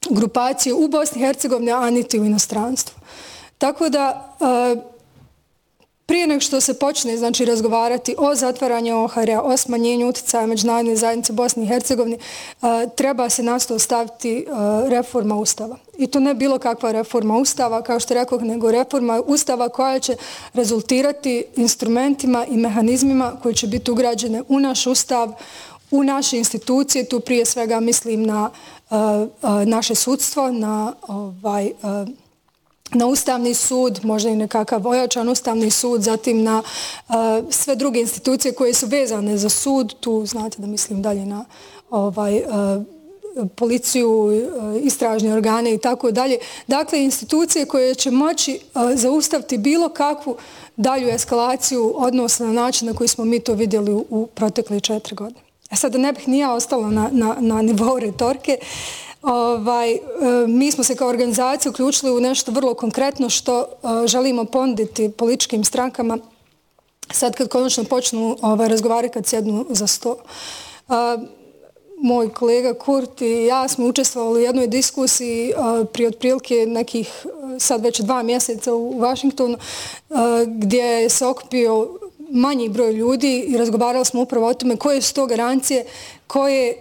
[0.10, 3.00] grupacije u Bosni i Hercegovini, a niti u inostranstvu.
[3.58, 4.76] Tako da a,
[6.06, 11.34] Prije nek što se počne znači, razgovarati o zatvaranju OHR-a, o smanjenju utjecaja međunarodne zajednice
[11.34, 12.18] Bosne i Hercegovine,
[12.96, 14.46] treba se nasto staviti
[14.88, 15.78] reforma Ustava.
[15.98, 20.16] I to ne bilo kakva reforma Ustava, kao što rekao, nego reforma Ustava koja će
[20.54, 25.34] rezultirati instrumentima i mehanizmima koji će biti ugrađene u naš Ustav,
[25.92, 28.50] u naše institucije, tu prije svega mislim na
[29.66, 31.72] naše sudstvo, na ovaj,
[32.96, 36.64] na Ustavni sud, možda i nekakav ojačan Ustavni sud, zatim na
[37.08, 37.16] uh,
[37.50, 41.46] sve druge institucije koje su vezane za sud, tu znate da mislim dalje na
[41.90, 42.84] ovaj, uh,
[43.56, 46.38] policiju, uh, istražne organe i tako dalje.
[46.68, 50.36] Dakle, institucije koje će moći uh, zaustaviti bilo kakvu
[50.78, 55.16] dalju eskalaciju odnosno na način na koji smo mi to vidjeli u, u protekle četiri
[55.16, 55.42] godine.
[55.72, 58.68] E sad, da ne bih nija ostala na, na, na nivou retorke, uh,
[59.24, 60.00] Ovaj, e,
[60.48, 63.66] mi smo se kao organizacija uključili u nešto vrlo konkretno što e,
[64.08, 66.18] želimo ponditi političkim strankama
[67.12, 70.16] sad kad konačno počnu ovaj, razgovarati kad sjednu za sto.
[70.90, 70.94] E,
[71.98, 75.54] moj kolega Kurt i ja smo učestvovali u jednoj diskusiji
[75.94, 77.26] prije otprilike nekih
[77.60, 79.58] sad već dva mjeseca u Vašingtonu
[80.48, 82.00] gdje se okupio
[82.34, 85.86] manji broj ljudi i razgovarali smo upravo o tome koje su to garancije
[86.28, 86.76] koje e,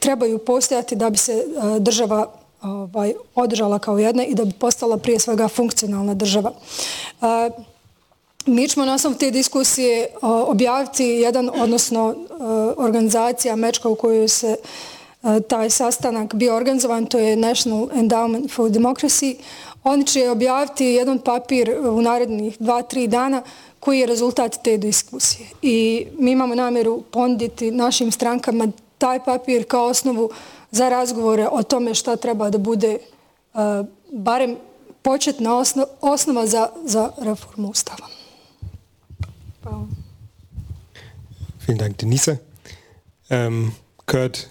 [0.00, 1.44] trebaju postojati da bi se e,
[1.80, 6.52] država ovaj, održala kao jedna i da bi postala prije svega funkcionalna država.
[7.22, 7.50] E,
[8.46, 12.14] mi ćemo na osnovu te diskusije objaviti jedan, odnosno
[12.76, 14.56] organizacija Mečka u kojoj se
[15.48, 19.36] taj sastanak bio organizovan, to je National Endowment for Democracy.
[19.84, 23.42] Oni će objaviti jedan papir u narednih dva, tri dana
[23.84, 25.48] koji je rezultat te diskusije.
[25.62, 28.68] I mi imamo namjeru ponditi našim strankama
[28.98, 30.30] taj papir kao osnovu
[30.70, 32.98] za razgovore o tome šta treba da bude
[34.12, 34.56] barem
[35.02, 35.62] početna
[36.00, 36.46] osnova
[36.84, 38.08] za reformu ustava.
[41.66, 42.36] Vielen Dank, Denise.
[43.30, 43.72] Ähm,
[44.06, 44.48] Kurt,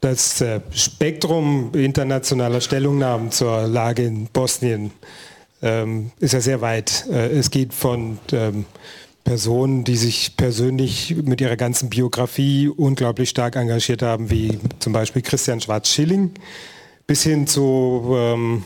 [0.00, 4.90] das äh, Spektrum internationaler Stellungnahmen zur Lage in Bosnien
[5.62, 7.06] ähm, ist ja sehr weit.
[7.10, 8.64] Äh, es geht von ähm,
[9.24, 15.22] Personen, die sich persönlich mit ihrer ganzen Biografie unglaublich stark engagiert haben, wie zum Beispiel
[15.22, 16.30] Christian Schwarz-Schilling,
[17.06, 18.64] bis hin zu ähm,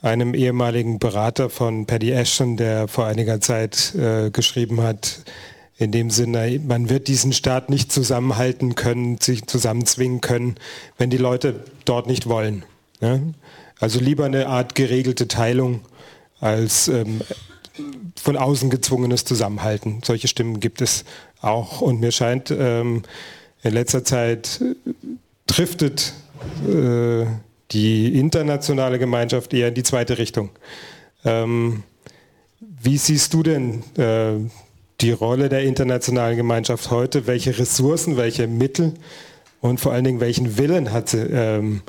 [0.00, 5.22] einem ehemaligen Berater von Paddy Ashton, der vor einiger Zeit äh, geschrieben hat,
[5.76, 10.54] in dem Sinne, man wird diesen Staat nicht zusammenhalten können, sich zusammenzwingen können,
[10.98, 12.64] wenn die Leute dort nicht wollen.
[13.00, 13.18] Ja?
[13.80, 15.80] Also lieber eine Art geregelte Teilung
[16.44, 17.22] als ähm,
[18.20, 20.00] von außen gezwungenes Zusammenhalten.
[20.04, 21.04] Solche Stimmen gibt es
[21.40, 21.80] auch.
[21.80, 23.02] Und mir scheint, ähm,
[23.62, 24.62] in letzter Zeit
[25.46, 26.12] driftet
[26.68, 27.24] äh,
[27.70, 30.50] die internationale Gemeinschaft eher in die zweite Richtung.
[31.24, 31.82] Ähm,
[32.60, 34.34] wie siehst du denn äh,
[35.00, 37.26] die Rolle der internationalen Gemeinschaft heute?
[37.26, 38.92] Welche Ressourcen, welche Mittel
[39.62, 41.80] und vor allen Dingen welchen Willen hat ähm,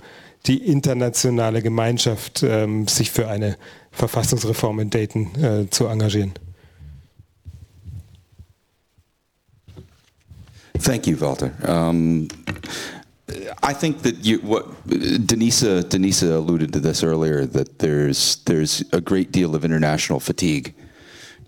[0.47, 3.57] die internationale Gemeinschaft, ähm, sich für eine
[3.95, 6.33] Verfassungsreform in Dayton äh, zu engagieren?
[10.79, 11.51] Thank you, Walter.
[11.67, 12.27] Um,
[13.63, 19.01] I think that you, what Denisa Denisa alluded to this earlier that there's there's a
[19.01, 20.75] great deal of international fatigue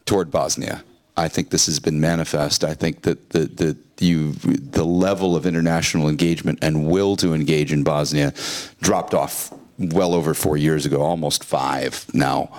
[0.05, 0.83] toward Bosnia.
[1.15, 2.63] I think this has been manifest.
[2.63, 7.71] I think that the the you the level of international engagement and will to engage
[7.71, 8.33] in Bosnia
[8.81, 12.51] dropped off well over four years ago, almost five now,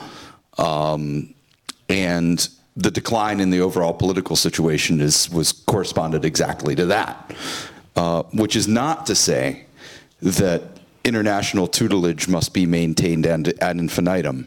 [0.57, 1.35] um,
[1.88, 7.35] and the decline in the overall political situation is was corresponded exactly to that.
[7.98, 9.64] Uh, which is not to say
[10.22, 10.62] that
[11.02, 14.46] international tutelage must be maintained ad, ad infinitum.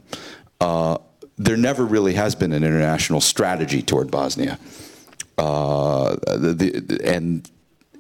[0.62, 0.98] Uh,
[1.38, 4.58] there never really has been an international strategy toward Bosnia.
[5.38, 7.52] Uh, the, the, and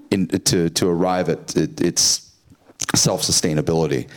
[0.09, 2.31] in, to, to arrive at it, its
[2.95, 4.07] self-sustainability.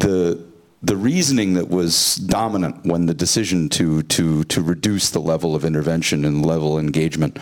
[0.00, 0.44] The,
[0.82, 5.64] the reasoning that was dominant when the decision to to to reduce the level of
[5.64, 7.38] intervention and level engagement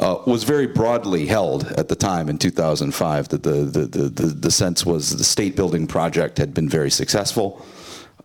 [0.00, 4.26] uh, was very broadly held at the time in 2005 that the the, the the
[4.26, 7.64] the sense was the state building project had been very successful.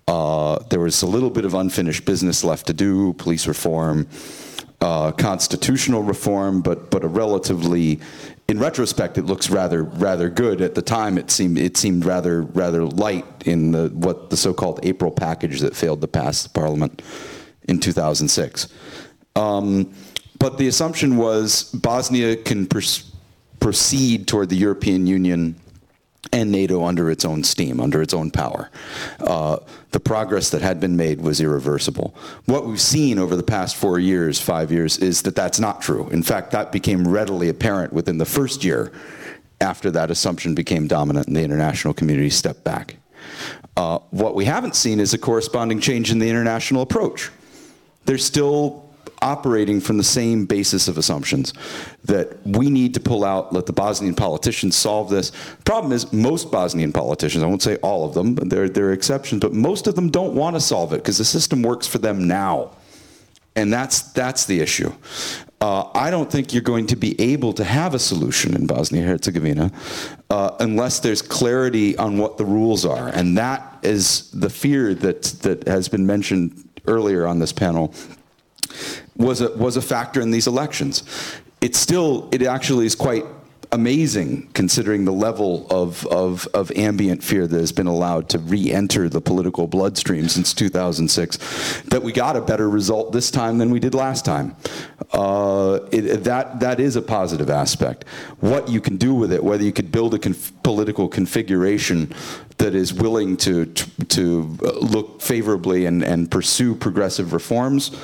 [0.07, 4.07] Uh, there was a little bit of unfinished business left to do police reform
[4.81, 7.99] uh, constitutional reform, but but a relatively,
[8.49, 10.59] in retrospect, it looks rather rather good.
[10.59, 14.79] At the time, it seemed it seemed rather rather light in the what the so-called
[14.81, 17.03] April package that failed to pass the Parliament
[17.67, 18.67] in 2006.
[19.35, 19.93] Um,
[20.39, 22.67] but the assumption was Bosnia can
[23.59, 25.55] proceed toward the European Union
[26.31, 28.69] and NATO under its own steam, under its own power.
[29.19, 29.57] Uh,
[29.91, 32.15] the progress that had been made was irreversible.
[32.45, 36.09] What we've seen over the past four years, five years, is that that's not true.
[36.09, 38.91] In fact, that became readily apparent within the first year
[39.61, 42.97] after that assumption became dominant and the international community stepped back.
[43.75, 47.29] Uh, what we haven't seen is a corresponding change in the international approach.
[48.05, 48.88] There's still
[49.21, 51.53] operating from the same basis of assumptions
[52.05, 55.31] that we need to pull out, let the Bosnian politicians solve this.
[55.65, 59.41] Problem is, most Bosnian politicians, I won't say all of them, there, there are exceptions,
[59.41, 62.27] but most of them don't want to solve it because the system works for them
[62.27, 62.71] now.
[63.55, 64.93] And that's, that's the issue.
[65.61, 69.03] Uh, I don't think you're going to be able to have a solution in Bosnia
[69.03, 69.71] Herzegovina
[70.29, 73.09] uh, unless there's clarity on what the rules are.
[73.09, 77.93] And that is the fear that, that has been mentioned earlier on this panel
[79.19, 81.03] was a, was a factor in these elections.
[81.61, 83.25] It still, it actually is quite
[83.71, 89.07] amazing considering the level of, of, of ambient fear that has been allowed to re-enter
[89.07, 93.79] the political bloodstream since 2006, that we got a better result this time than we
[93.79, 94.55] did last time.
[95.13, 98.05] uh, it, that that is a positive aspect.
[98.39, 102.13] What you can do with it, whether you could build a conf- political configuration
[102.57, 104.41] that is willing to to, to
[104.81, 107.95] look favorably and, and pursue progressive reforms,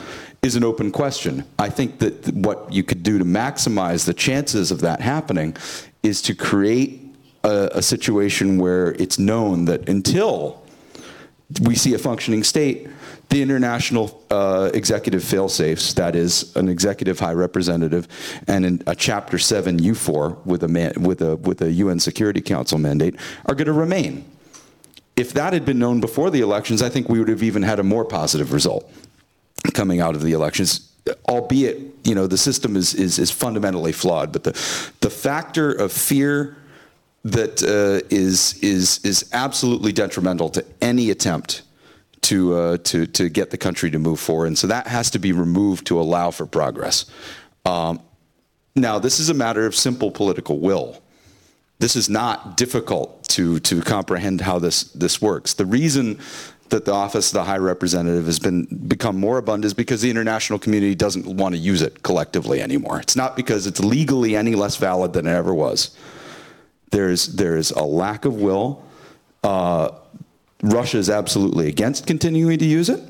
[0.46, 1.43] is an open question.
[1.58, 5.58] I think that what you could do to maximize the chances of that happening
[6.04, 7.02] is to create
[7.43, 10.64] a, a situation where it's known that until
[11.62, 12.88] we see a functioning state,
[13.30, 18.08] the international uh, executive fail-safes, that is an executive high representative
[18.48, 22.78] and a Chapter 7 U4 with a, man, with, a, with a UN Security Council
[22.78, 23.16] mandate,
[23.48, 24.26] are going to remain.
[25.16, 27.80] If that had been known before the elections, I think we would have even had
[27.80, 28.91] a more positive result
[29.74, 30.91] coming out of the elections
[31.30, 34.51] albeit you know the system is, is, is fundamentally flawed but the,
[35.01, 36.57] the factor of fear
[37.26, 41.63] that uh, is is is absolutely detrimental to any attempt
[42.22, 45.20] to uh, to to get the country to move forward, and so that has to
[45.20, 47.05] be removed to allow for progress.
[47.66, 47.99] Um,
[48.76, 51.01] now, this is a matter of simple political will.
[51.80, 55.53] This is not difficult to to comprehend how this this works.
[55.53, 56.20] The reason
[56.70, 60.09] that the office of the high representative has been become more abundant is because the
[60.09, 62.99] international community doesn't want to use it collectively anymore.
[62.99, 65.95] It's not because it's legally any less valid than it ever was.
[66.91, 68.84] There's there's a lack of will.
[69.43, 69.91] Uh,
[70.63, 73.01] Russia is absolutely against continuing to use it,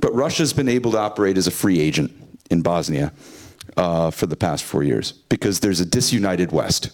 [0.00, 2.12] but Russia's been able to operate as a free agent
[2.50, 3.12] in Bosnia
[3.76, 6.90] uh, for the past four years because there's a disunited West.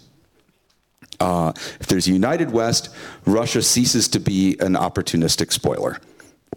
[1.20, 2.94] Uh, if there's a united West,
[3.24, 5.98] Russia ceases to be an opportunistic spoiler,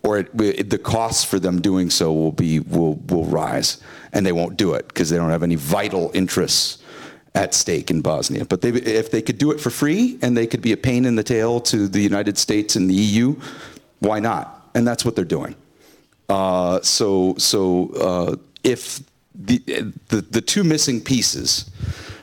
[0.03, 3.81] or it, it, the costs for them doing so will be will will rise,
[4.13, 6.83] and they won't do it because they don't have any vital interests
[7.35, 8.45] at stake in Bosnia.
[8.45, 11.05] But they, if they could do it for free and they could be a pain
[11.05, 13.35] in the tail to the United States and the EU,
[13.99, 14.69] why not?
[14.73, 15.55] And that's what they're doing.
[16.29, 19.01] Uh, so so uh, if
[19.35, 19.59] the,
[20.09, 21.69] the, the two missing pieces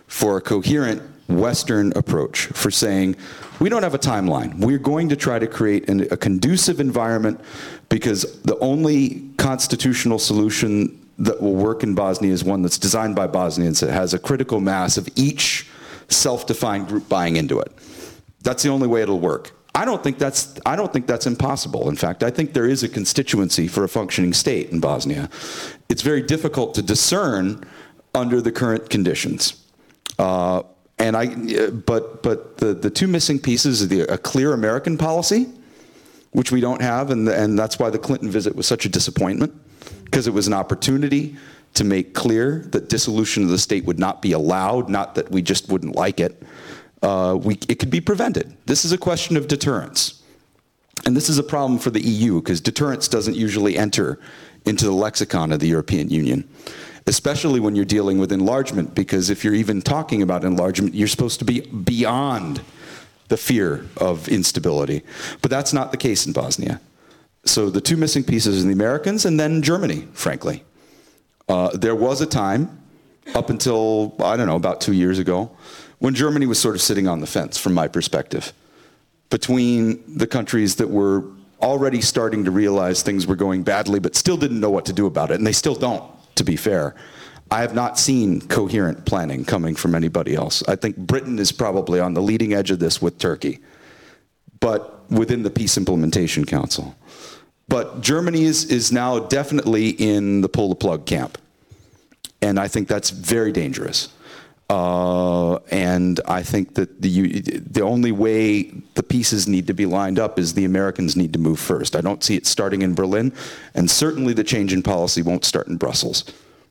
[0.08, 3.16] for a coherent Western approach for saying
[3.60, 4.54] we don't have a timeline.
[4.58, 7.40] We're going to try to create an, a conducive environment
[7.88, 13.26] because the only constitutional solution that will work in Bosnia is one that's designed by
[13.26, 15.66] Bosnians that has a critical mass of each
[16.08, 17.72] self-defined group buying into it.
[18.42, 19.52] That's the only way it'll work.
[19.76, 21.88] I don't think that's I don't think that's impossible.
[21.88, 25.28] In fact, I think there is a constituency for a functioning state in Bosnia.
[25.88, 27.64] It's very difficult to discern
[28.14, 29.64] under the current conditions.
[30.16, 30.62] Uh,
[31.04, 35.46] and I, but but the, the two missing pieces are the, a clear American policy,
[36.32, 39.52] which we don't have, and and that's why the Clinton visit was such a disappointment
[40.04, 41.36] because it was an opportunity
[41.74, 45.42] to make clear that dissolution of the state would not be allowed, not that we
[45.42, 46.42] just wouldn't like it.
[47.02, 48.56] Uh, we, it could be prevented.
[48.64, 50.22] This is a question of deterrence.
[51.04, 54.20] And this is a problem for the EU because deterrence doesn't usually enter
[54.64, 56.48] into the lexicon of the European Union,
[57.06, 61.38] especially when you're dealing with enlargement, because if you're even talking about enlargement, you're supposed
[61.38, 62.62] to be beyond
[63.28, 65.02] the fear of instability.
[65.42, 66.80] But that's not the case in Bosnia.
[67.44, 70.64] So the two missing pieces are the Americans and then Germany, frankly.
[71.48, 72.80] Uh, there was a time,
[73.34, 75.50] up until, I don't know, about two years ago,
[75.98, 78.52] when Germany was sort of sitting on the fence, from my perspective,
[79.30, 81.24] between the countries that were
[81.60, 85.06] already starting to realize things were going badly, but still didn't know what to do
[85.06, 86.04] about it, and they still don't,
[86.36, 86.94] to be fair.
[87.50, 90.62] I have not seen coherent planning coming from anybody else.
[90.66, 93.60] I think Britain is probably on the leading edge of this with Turkey,
[94.60, 96.96] but within the Peace Implementation Council.
[97.68, 101.38] But Germany is, is now definitely in the pull the plug camp.
[102.42, 104.08] And I think that's very dangerous.
[104.70, 108.62] Uh, and I think that the, the only way
[108.94, 111.94] the pieces need to be lined up is the Americans need to move first.
[111.94, 113.32] I don't see it starting in Berlin,
[113.74, 116.24] and certainly the change in policy won't start in Brussels.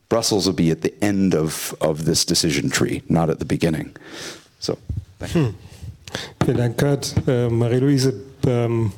[0.10, 3.96] Brussels will be at the end of, of this decision tree, not at the beginning.
[4.60, 4.78] So,
[5.20, 5.46] thank you.
[5.46, 5.56] Hm.
[6.44, 7.16] Vielen Dank, Kurt.
[7.28, 8.14] Äh, Marie-Louise,
[8.46, 8.92] ähm,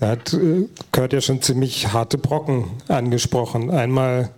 [0.00, 3.70] hat äh, Kurt ja schon ziemlich harte Brocken angesprochen.
[3.70, 4.30] Einmal,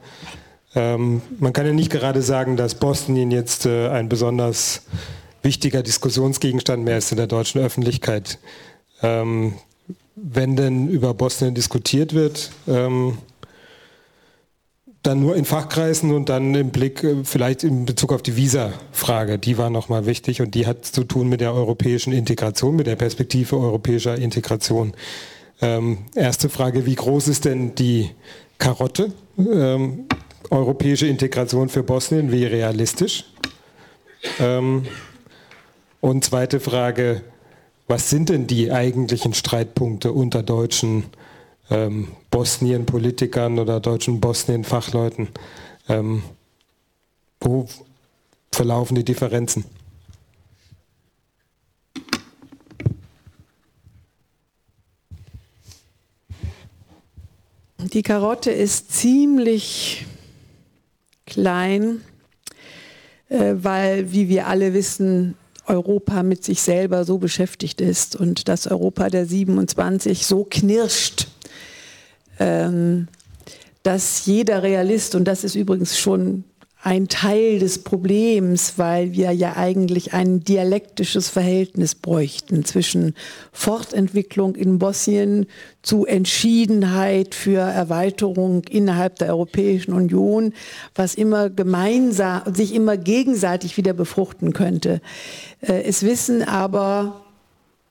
[0.75, 4.83] ähm, man kann ja nicht gerade sagen, dass Bosnien jetzt äh, ein besonders
[5.43, 8.39] wichtiger Diskussionsgegenstand mehr ist in der deutschen Öffentlichkeit.
[9.03, 9.55] Ähm,
[10.15, 13.19] wenn denn über Bosnien diskutiert wird, ähm,
[15.03, 19.39] dann nur in Fachkreisen und dann im Blick äh, vielleicht in Bezug auf die Visa-Frage.
[19.39, 22.97] Die war nochmal wichtig und die hat zu tun mit der europäischen Integration, mit der
[22.97, 24.93] Perspektive europäischer Integration.
[25.63, 28.11] Ähm, erste Frage, wie groß ist denn die
[28.59, 29.13] Karotte?
[30.49, 33.25] Europäische Integration für Bosnien, wie realistisch?
[34.39, 34.87] Ähm,
[36.01, 37.23] und zweite Frage,
[37.87, 41.05] was sind denn die eigentlichen Streitpunkte unter deutschen
[41.71, 45.29] ähm, Bosnien-Politikern oder deutschen Bosnien-Fachleuten?
[45.89, 46.23] Ähm,
[47.41, 47.67] Wo
[48.53, 49.65] verlaufen die Differenzen?
[57.79, 60.07] Die Karotte ist ziemlich
[61.31, 62.03] klein,
[63.31, 68.67] äh, weil, wie wir alle wissen, Europa mit sich selber so beschäftigt ist und das
[68.67, 71.29] Europa der 27 so knirscht,
[72.39, 73.09] ähm,
[73.83, 76.45] dass jeder Realist, und das ist übrigens schon
[76.83, 83.15] ein Teil des Problems, weil wir ja eigentlich ein dialektisches Verhältnis bräuchten zwischen
[83.53, 85.47] Fortentwicklung in Bosnien
[85.83, 90.55] zu Entschiedenheit für Erweiterung innerhalb der Europäischen Union,
[90.95, 95.03] was immer gemeinsam, sich immer gegenseitig wieder befruchten könnte.
[95.61, 97.21] Äh, es wissen aber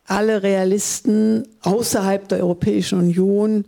[0.06, 3.66] alle Realisten außerhalb der Europäischen Union,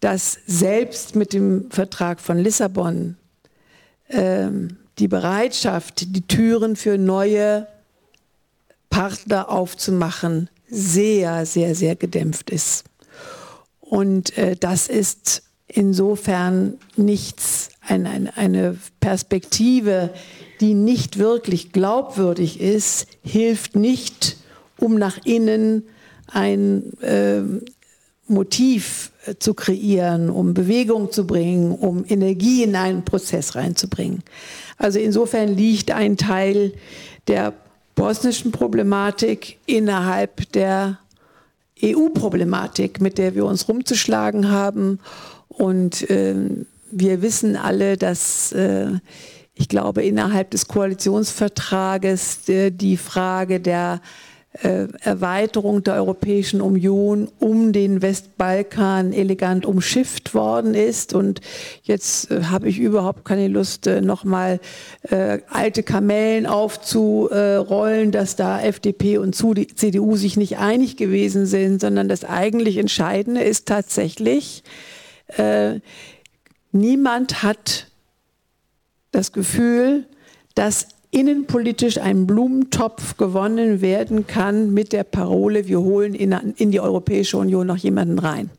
[0.00, 3.16] dass selbst mit dem Vertrag von Lissabon
[4.12, 7.66] ähm, die Bereitschaft, die Türen für neue
[8.90, 12.84] Partner aufzumachen, sehr, sehr, sehr gedämpft ist.
[13.80, 20.10] Und äh, das ist insofern nichts, ein, ein, eine Perspektive,
[20.60, 24.36] die nicht wirklich glaubwürdig ist, hilft nicht,
[24.78, 25.84] um nach innen
[26.26, 27.42] ein äh,
[28.32, 34.22] Motiv äh, zu kreieren, um Bewegung zu bringen, um Energie in einen Prozess reinzubringen.
[34.78, 36.72] Also insofern liegt ein Teil
[37.28, 37.54] der
[37.94, 40.98] bosnischen Problematik innerhalb der
[41.82, 44.98] EU-Problematik, mit der wir uns rumzuschlagen haben.
[45.48, 46.34] Und äh,
[46.90, 48.92] wir wissen alle, dass äh,
[49.54, 54.00] ich glaube, innerhalb des Koalitionsvertrages äh, die Frage der
[54.54, 61.14] Erweiterung der Europäischen Union um den Westbalkan elegant umschifft worden ist.
[61.14, 61.40] Und
[61.82, 64.60] jetzt äh, habe ich überhaupt keine Lust, äh, nochmal
[65.08, 72.10] äh, alte Kamellen aufzurollen, dass da FDP und CDU sich nicht einig gewesen sind, sondern
[72.10, 74.64] das eigentlich Entscheidende ist tatsächlich,
[75.38, 75.80] äh,
[76.72, 77.86] niemand hat
[79.12, 80.04] das Gefühl,
[80.54, 87.36] dass innenpolitisch ein Blumentopf gewonnen werden kann mit der Parole, wir holen in, die Europäische
[87.36, 88.50] Union noch jemanden rein.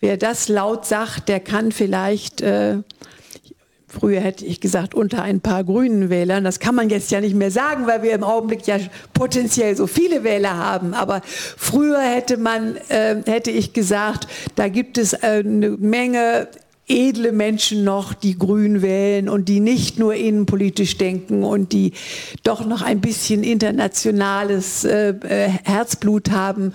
[0.00, 2.78] Wer das laut sagt, der kann vielleicht, äh,
[3.86, 7.36] früher hätte ich gesagt, unter ein paar grünen Wählern, das kann man jetzt ja nicht
[7.36, 8.78] mehr sagen, weil wir im Augenblick ja
[9.14, 14.26] potenziell so viele Wähler haben, aber früher hätte man, äh, hätte ich gesagt,
[14.56, 16.48] da gibt es äh, eine Menge
[16.88, 21.92] edle Menschen noch, die grün wählen und die nicht nur innenpolitisch denken und die
[22.42, 26.72] doch noch ein bisschen internationales äh, äh, Herzblut haben,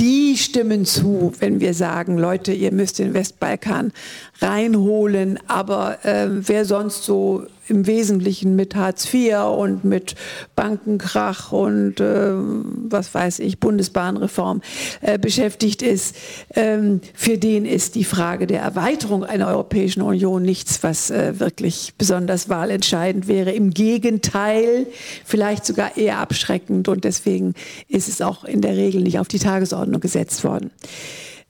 [0.00, 3.92] die stimmen zu, wenn wir sagen, Leute, ihr müsst den Westbalkan
[4.40, 10.14] reinholen, aber äh, wer sonst so im Wesentlichen mit Hartz IV und mit
[10.54, 14.62] Bankenkrach und äh, was weiß ich, Bundesbahnreform
[15.00, 16.16] äh, beschäftigt ist,
[16.54, 21.94] ähm, für den ist die Frage der Erweiterung einer Europäischen Union nichts, was äh, wirklich
[21.98, 23.52] besonders wahlentscheidend wäre.
[23.52, 24.86] Im Gegenteil,
[25.24, 27.54] vielleicht sogar eher abschreckend und deswegen
[27.88, 30.70] ist es auch in der Regel nicht auf die Tagesordnung gesetzt worden.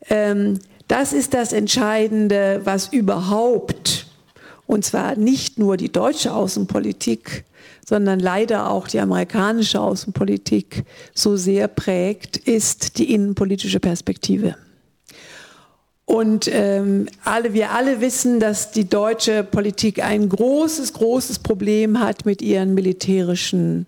[0.08, 0.58] Ähm,
[0.88, 4.05] das ist das Entscheidende, was überhaupt
[4.66, 7.44] und zwar nicht nur die deutsche Außenpolitik,
[7.88, 14.56] sondern leider auch die amerikanische Außenpolitik so sehr prägt, ist die innenpolitische Perspektive.
[16.04, 22.24] Und ähm, alle, wir alle wissen, dass die deutsche Politik ein großes, großes Problem hat
[22.24, 23.86] mit ihren militärischen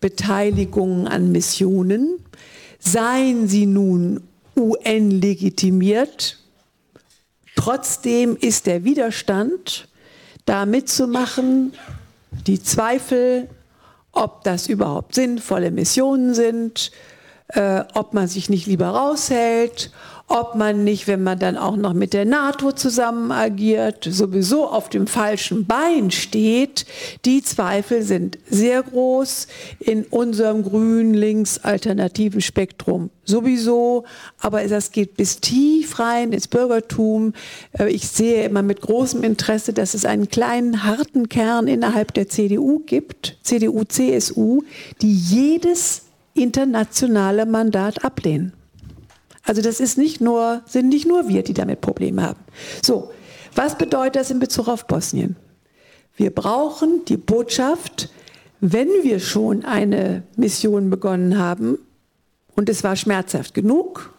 [0.00, 2.18] Beteiligungen an Missionen.
[2.80, 4.20] Seien sie nun
[4.56, 6.38] UN legitimiert,
[7.56, 9.88] trotzdem ist der Widerstand
[10.44, 11.72] da mitzumachen,
[12.46, 13.48] die Zweifel,
[14.12, 16.90] ob das überhaupt sinnvolle Missionen sind,
[17.48, 19.90] äh, ob man sich nicht lieber raushält,
[20.26, 24.88] ob man nicht, wenn man dann auch noch mit der NATO zusammen agiert, sowieso auf
[24.88, 26.86] dem falschen Bein steht.
[27.24, 29.46] Die Zweifel sind sehr groß
[29.80, 34.04] in unserem grün-links-alternativen Spektrum sowieso,
[34.38, 37.32] aber das geht bis tief rein ins Bürgertum.
[37.78, 42.28] Äh, ich sehe immer mit großem Interesse, dass es einen kleinen harten Kern innerhalb der
[42.28, 44.62] CDU gibt, CDU, CSU,
[45.00, 46.02] die jedes
[46.34, 48.52] internationale Mandat ablehnen.
[49.44, 52.40] Also das ist nicht nur, sind nicht nur wir, die damit Probleme haben.
[52.82, 53.12] So,
[53.54, 55.36] was bedeutet das in Bezug auf Bosnien?
[56.16, 58.10] Wir brauchen die Botschaft,
[58.60, 61.78] wenn wir schon eine Mission begonnen haben,
[62.56, 64.12] und es war schmerzhaft genug,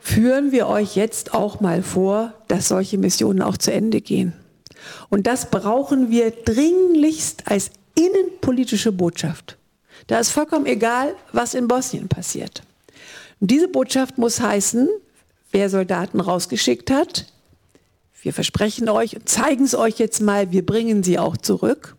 [0.00, 4.32] führen wir euch jetzt auch mal vor, dass solche Missionen auch zu Ende gehen.
[5.10, 9.58] Und das brauchen wir dringlichst als innenpolitische Botschaft.
[10.06, 12.62] Da ist vollkommen egal, was in Bosnien passiert.
[13.40, 14.88] Und diese Botschaft muss heißen,
[15.50, 17.26] wer Soldaten rausgeschickt hat,
[18.22, 21.96] wir versprechen euch und zeigen es euch jetzt mal, wir bringen sie auch zurück.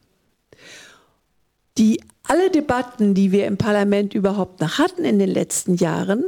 [1.77, 6.25] Die alle Debatten, die wir im Parlament überhaupt noch hatten in den letzten Jahren,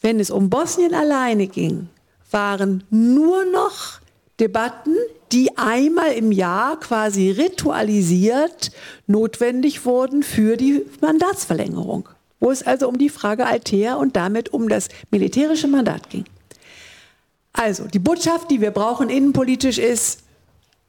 [0.00, 1.88] wenn es um Bosnien alleine ging,
[2.30, 4.00] waren nur noch
[4.38, 4.96] Debatten,
[5.32, 8.70] die einmal im Jahr quasi ritualisiert
[9.06, 12.08] notwendig wurden für die Mandatsverlängerung,
[12.40, 16.24] wo es also um die Frage Altea und damit um das militärische Mandat ging.
[17.52, 20.22] Also die Botschaft, die wir brauchen innenpolitisch ist,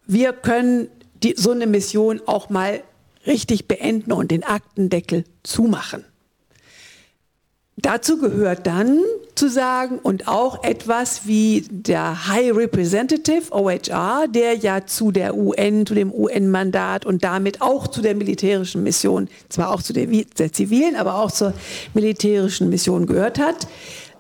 [0.08, 0.88] wir können
[1.22, 2.82] die, so eine Mission auch mal
[3.26, 6.06] richtig beenden und den Aktendeckel zumachen.
[7.78, 9.00] Dazu gehört dann
[9.34, 15.86] zu sagen und auch etwas wie der High Representative OHR, der ja zu der UN,
[15.86, 20.52] zu dem UN-Mandat und damit auch zu der militärischen Mission, zwar auch zu der, der
[20.52, 21.54] zivilen, aber auch zur
[21.94, 23.68] militärischen Mission gehört hat,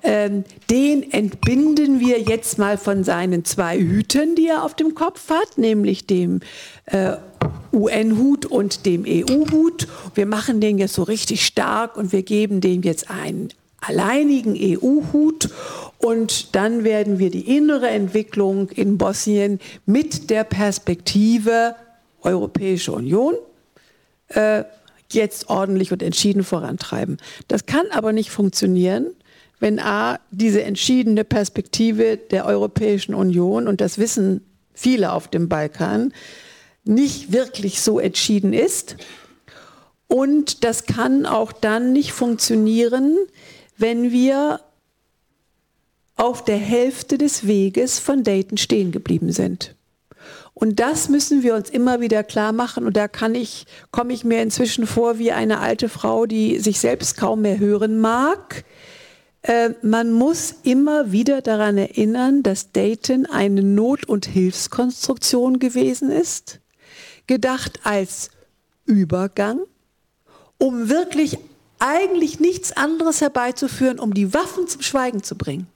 [0.03, 5.29] ähm, den entbinden wir jetzt mal von seinen zwei Hüten, die er auf dem Kopf
[5.29, 6.39] hat, nämlich dem
[6.85, 7.13] äh,
[7.71, 9.87] UN-Hut und dem EU-Hut.
[10.15, 13.49] Wir machen den jetzt so richtig stark und wir geben dem jetzt einen
[13.79, 15.49] alleinigen EU-Hut
[15.97, 21.75] und dann werden wir die innere Entwicklung in Bosnien mit der Perspektive
[22.21, 23.35] Europäische Union
[24.29, 24.63] äh,
[25.09, 27.17] jetzt ordentlich und entschieden vorantreiben.
[27.47, 29.07] Das kann aber nicht funktionieren,
[29.61, 34.43] wenn A, diese entschiedene Perspektive der Europäischen Union, und das wissen
[34.73, 36.13] viele auf dem Balkan,
[36.83, 38.97] nicht wirklich so entschieden ist.
[40.07, 43.15] Und das kann auch dann nicht funktionieren,
[43.77, 44.61] wenn wir
[46.15, 49.75] auf der Hälfte des Weges von Dayton stehen geblieben sind.
[50.55, 52.85] Und das müssen wir uns immer wieder klar machen.
[52.85, 56.79] Und da kann ich, komme ich mir inzwischen vor wie eine alte Frau, die sich
[56.79, 58.65] selbst kaum mehr hören mag.
[59.43, 66.59] Äh, man muss immer wieder daran erinnern, dass Dayton eine Not- und Hilfskonstruktion gewesen ist,
[67.27, 68.29] gedacht als
[68.85, 69.61] Übergang,
[70.57, 71.39] um wirklich
[71.79, 75.67] eigentlich nichts anderes herbeizuführen, um die Waffen zum Schweigen zu bringen.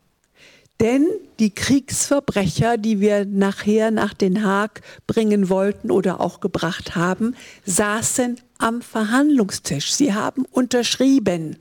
[0.79, 1.07] Denn
[1.39, 7.35] die Kriegsverbrecher, die wir nachher nach Den Haag bringen wollten oder auch gebracht haben,
[7.65, 9.93] saßen am Verhandlungstisch.
[9.93, 11.57] Sie haben unterschrieben.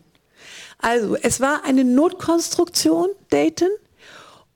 [0.85, 3.71] Also es war eine Notkonstruktion, Dayton,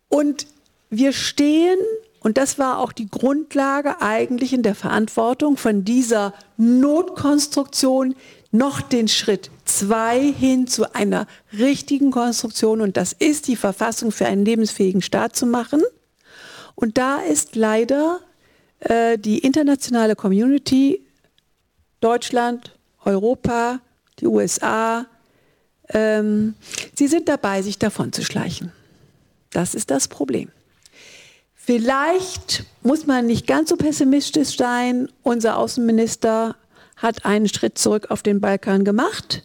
[0.08, 0.46] und
[0.90, 1.78] wir stehen,
[2.20, 8.14] und das war auch die Grundlage eigentlich in der Verantwortung von dieser Notkonstruktion,
[8.50, 11.26] noch den Schritt zwei hin zu einer
[11.58, 15.80] richtigen Konstruktion, und das ist die Verfassung für einen lebensfähigen Staat zu machen.
[16.74, 18.20] Und da ist leider
[18.80, 21.06] äh, die internationale Community,
[22.02, 23.80] Deutschland, Europa,
[24.20, 25.06] die USA,
[25.90, 26.54] ähm,
[26.94, 28.72] sie sind dabei, sich davon zu schleichen.
[29.50, 30.50] Das ist das Problem.
[31.54, 35.08] Vielleicht muss man nicht ganz so pessimistisch sein.
[35.22, 36.56] Unser Außenminister
[36.96, 39.44] hat einen Schritt zurück auf den Balkan gemacht.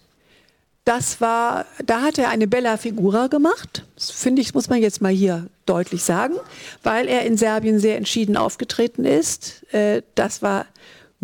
[0.85, 3.85] Das war, da hat er eine Bella Figura gemacht.
[3.95, 6.35] Das finde ich, muss man jetzt mal hier deutlich sagen,
[6.81, 9.63] weil er in Serbien sehr entschieden aufgetreten ist.
[9.73, 10.65] Äh, das war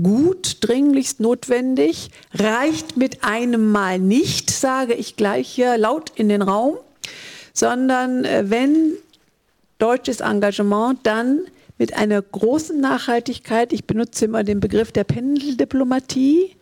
[0.01, 6.41] gut, dringlichst notwendig, reicht mit einem Mal nicht, sage ich gleich hier laut in den
[6.41, 6.77] Raum,
[7.53, 8.93] sondern äh, wenn
[9.77, 11.41] deutsches Engagement, dann
[11.77, 16.55] mit einer großen Nachhaltigkeit, ich benutze immer den Begriff der Pendeldiplomatie,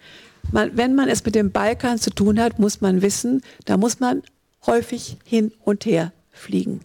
[0.51, 3.99] man, wenn man es mit dem Balkan zu tun hat, muss man wissen, da muss
[3.99, 4.21] man
[4.65, 6.81] häufig hin und her fliegen.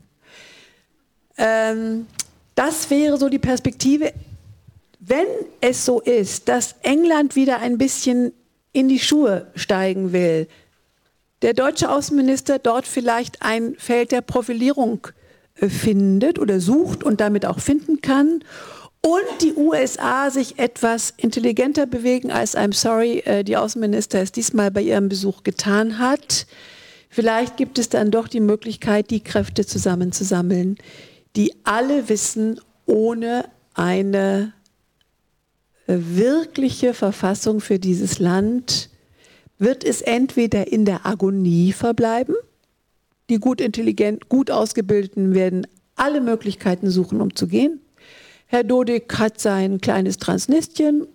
[1.37, 2.07] Ähm,
[2.55, 4.13] das wäre so die Perspektive
[5.05, 5.27] wenn
[5.61, 8.33] es so ist, dass England wieder ein bisschen
[8.73, 10.47] in die Schuhe steigen will,
[11.43, 15.09] der deutsche Außenminister dort vielleicht ein Feld der Profilierung
[15.57, 18.45] äh, findet oder sucht und damit auch finden kann
[19.01, 24.71] und die USA sich etwas intelligenter bewegen, als I'm sorry, äh, die Außenminister es diesmal
[24.71, 26.47] bei ihrem Besuch getan hat.
[27.09, 30.79] Vielleicht gibt es dann doch die Möglichkeit, die Kräfte zusammenzusammeln,
[31.35, 34.53] die alle wissen, ohne eine
[35.87, 38.91] wirkliche Verfassung für dieses Land
[39.59, 42.35] wird es entweder in der Agonie verbleiben,
[43.31, 47.81] die gut intelligent, gut ausgebildeten werden alle Möglichkeiten suchen, um zu gehen.
[48.47, 51.07] Herr Dodik hat sein kleines Transnistien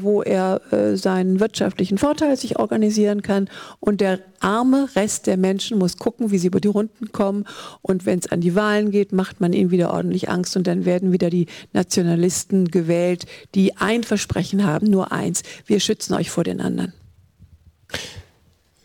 [0.00, 3.48] wo er äh, seinen wirtschaftlichen Vorteil sich organisieren kann.
[3.80, 7.44] Und der arme Rest der Menschen muss gucken, wie sie über die Runden kommen.
[7.82, 10.56] Und wenn es an die Wahlen geht, macht man ihnen wieder ordentlich Angst.
[10.56, 15.42] Und dann werden wieder die Nationalisten gewählt, die ein Versprechen haben, nur eins.
[15.66, 16.92] Wir schützen euch vor den anderen.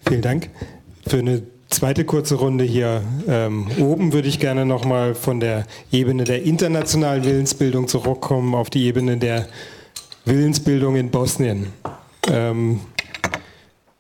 [0.05, 0.49] Vielen Dank.
[1.07, 6.23] Für eine zweite kurze Runde hier ähm, oben würde ich gerne nochmal von der Ebene
[6.23, 9.47] der internationalen Willensbildung zurückkommen auf die Ebene der
[10.29, 11.67] Willensbildung in Bosnien.
[12.27, 12.81] Ähm,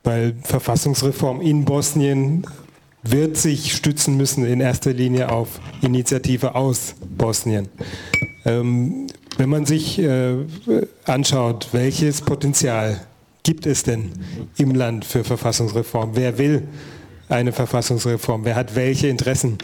[0.03, 2.45] weil Verfassungsreform in Bosnien
[3.03, 7.67] wird sich stützen müssen in erster Linie auf Initiative aus Bosnien.
[8.45, 9.07] Ähm,
[9.37, 10.45] wenn man sich äh,
[11.05, 13.01] anschaut, welches Potenzial
[13.43, 14.11] gibt es denn
[14.57, 16.11] im Land für Verfassungsreform?
[16.13, 16.67] Wer will
[17.29, 18.45] eine Verfassungsreform?
[18.45, 19.57] Wer hat welche Interessen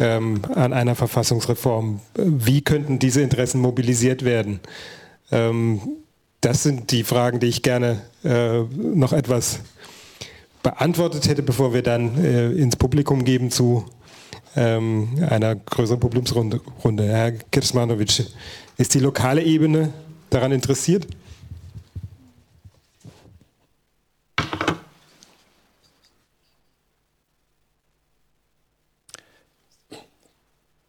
[0.00, 2.00] ähm, an einer Verfassungsreform?
[2.16, 4.60] Wie könnten diese Interessen mobilisiert werden?
[5.30, 5.80] Ähm,
[6.40, 9.60] das sind die Fragen, die ich gerne äh, noch etwas
[10.62, 13.84] beantwortet hätte, bevor wir dann äh, ins Publikum geben zu
[14.56, 16.60] ähm, einer größeren Publikumsrunde.
[17.08, 18.24] Herr Kirsmanovic,
[18.76, 19.92] ist die lokale Ebene
[20.30, 21.06] daran interessiert?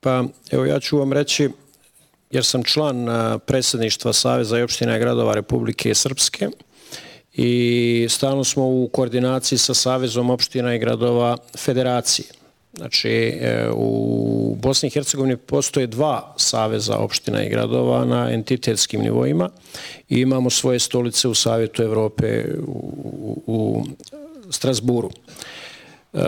[0.06, 1.50] Pa evo ja ću vam reći,
[2.32, 6.50] jer sam član eh, predsjedništva Saveza i opština i gradova Republike Srpske
[7.34, 12.28] i stalno smo u koordinaciji sa Savezom opština i gradova Federacije.
[12.78, 19.50] Znači, eh, u Bosni i Hercegovini postoje dva saveza opština i gradova na entitetskim nivoima
[20.10, 23.86] i imamo svoje stolice u Savjetu Evrope u, u
[24.50, 25.10] Strasburu.
[26.14, 26.20] Eh,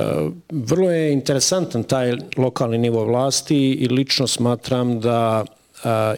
[0.49, 5.45] vrlo je interesantan taj lokalni nivo vlasti i lično smatram da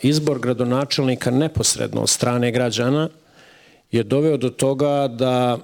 [0.02, 3.10] izbor gradonačelnika neposredno od strane građana
[3.92, 5.58] je doveo do toga da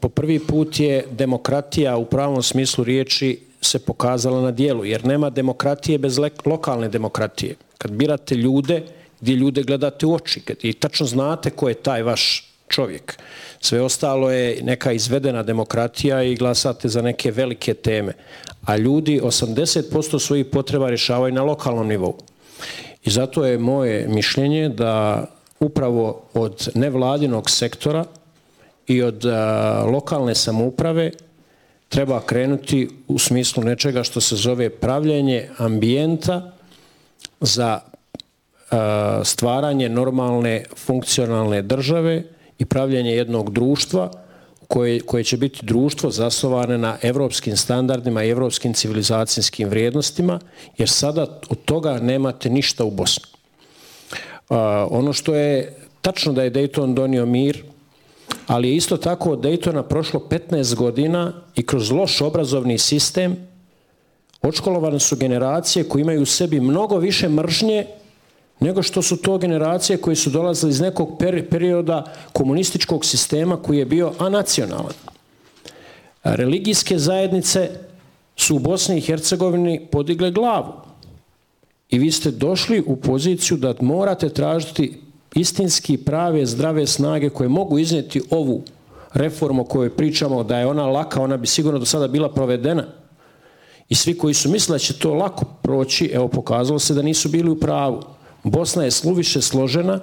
[0.00, 5.30] po prvi put je demokratija u pravom smislu riječi se pokazala na dijelu, jer nema
[5.30, 7.54] demokratije bez lokalne demokratije.
[7.78, 8.82] Kad birate ljude,
[9.20, 13.18] gdje ljude gledate u oči i tačno znate ko je taj vaš čovjek.
[13.60, 18.12] Sve ostalo je neka izvedena demokratija i glasate za neke velike teme.
[18.64, 22.18] A ljudi 80% svojih potreba rješavaju na lokalnom nivou.
[23.04, 25.26] I zato je moje mišljenje da
[25.60, 28.04] upravo od nevladinog sektora
[28.86, 29.24] i od
[29.92, 31.10] lokalne samouprave
[31.88, 36.52] treba krenuti u smislu nečega što se zove pravljenje ambijenta
[37.40, 37.80] za
[39.24, 42.22] stvaranje normalne funkcionalne države
[42.58, 44.10] i pravljenje jednog društva
[44.70, 50.40] koje, koje će biti društvo zasnovane na evropskim standardima i evropskim civilizacijskim vrijednostima,
[50.78, 53.24] jer sada od toga nemate ništa u Bosni.
[54.48, 54.56] Uh,
[54.90, 57.64] ono što je tačno da je Dayton donio mir,
[58.46, 63.36] ali je isto tako od Daytona prošlo 15 godina i kroz loš obrazovni sistem
[64.42, 67.86] očkolovane su generacije koji imaju u sebi mnogo više mržnje
[68.60, 73.84] nego što su to generacije koje su dolazile iz nekog perioda komunističkog sistema koji je
[73.84, 74.94] bio anacionalan.
[76.24, 77.70] Religijske zajednice
[78.36, 80.72] su u Bosni i Hercegovini podigle glavu.
[81.90, 85.00] I vi ste došli u poziciju da morate tražiti
[85.34, 88.62] istinski prave, zdrave snage koje mogu iznijeti ovu
[89.14, 92.84] reformu koju pričamo da je ona laka, ona bi sigurno do sada bila provedena.
[93.88, 97.28] I svi koji su mislili da će to lako proći, evo pokazalo se da nisu
[97.28, 98.02] bili u pravu.
[98.44, 100.00] Bosna je sluviše složena,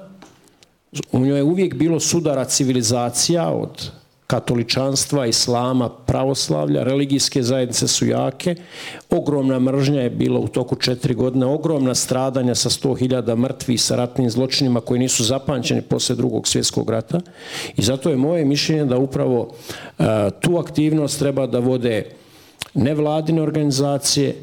[1.12, 3.92] u njoj je uvijek bilo sudara civilizacija od
[4.28, 8.56] katoličanstva, islama, pravoslavlja, religijske zajednice su jake,
[9.10, 13.96] ogromna mržnja je bila u toku četiri godine, ogromna stradanja sa sto hiljada mrtvi sa
[13.96, 17.22] ratnim zločinima koji nisu zapančeni posle drugog svjetskog rata.
[17.78, 20.06] I zato je moje mišljenje da upravo uh,
[20.40, 22.04] tu aktivnost treba da vode
[22.74, 24.36] nevladine organizacije,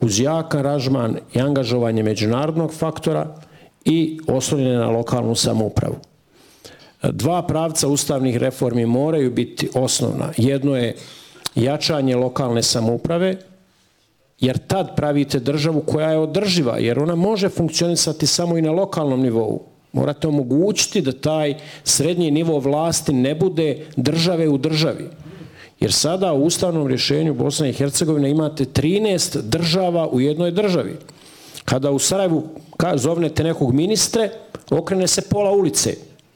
[0.00, 3.34] uz jak aranžman i angažovanje međunarodnog faktora
[3.84, 5.96] i oslonjene na lokalnu samoupravu.
[7.02, 10.32] Dva pravca ustavnih reformi moraju biti osnovna.
[10.36, 10.96] Jedno je
[11.54, 13.36] jačanje lokalne samouprave,
[14.40, 19.22] jer tad pravite državu koja je održiva, jer ona može funkcionisati samo i na lokalnom
[19.22, 19.62] nivou.
[19.92, 25.10] Morate omogućiti da taj srednji nivo vlasti ne bude države u državi.
[25.80, 30.96] Jer sada u ustavnom rješenju Bosne i Hercegovine imate 13 država u jednoj državi.
[31.64, 32.48] Kada u Sarajevu
[32.94, 34.30] zovnete nekog ministre,
[34.70, 35.94] okrene se pola ulice.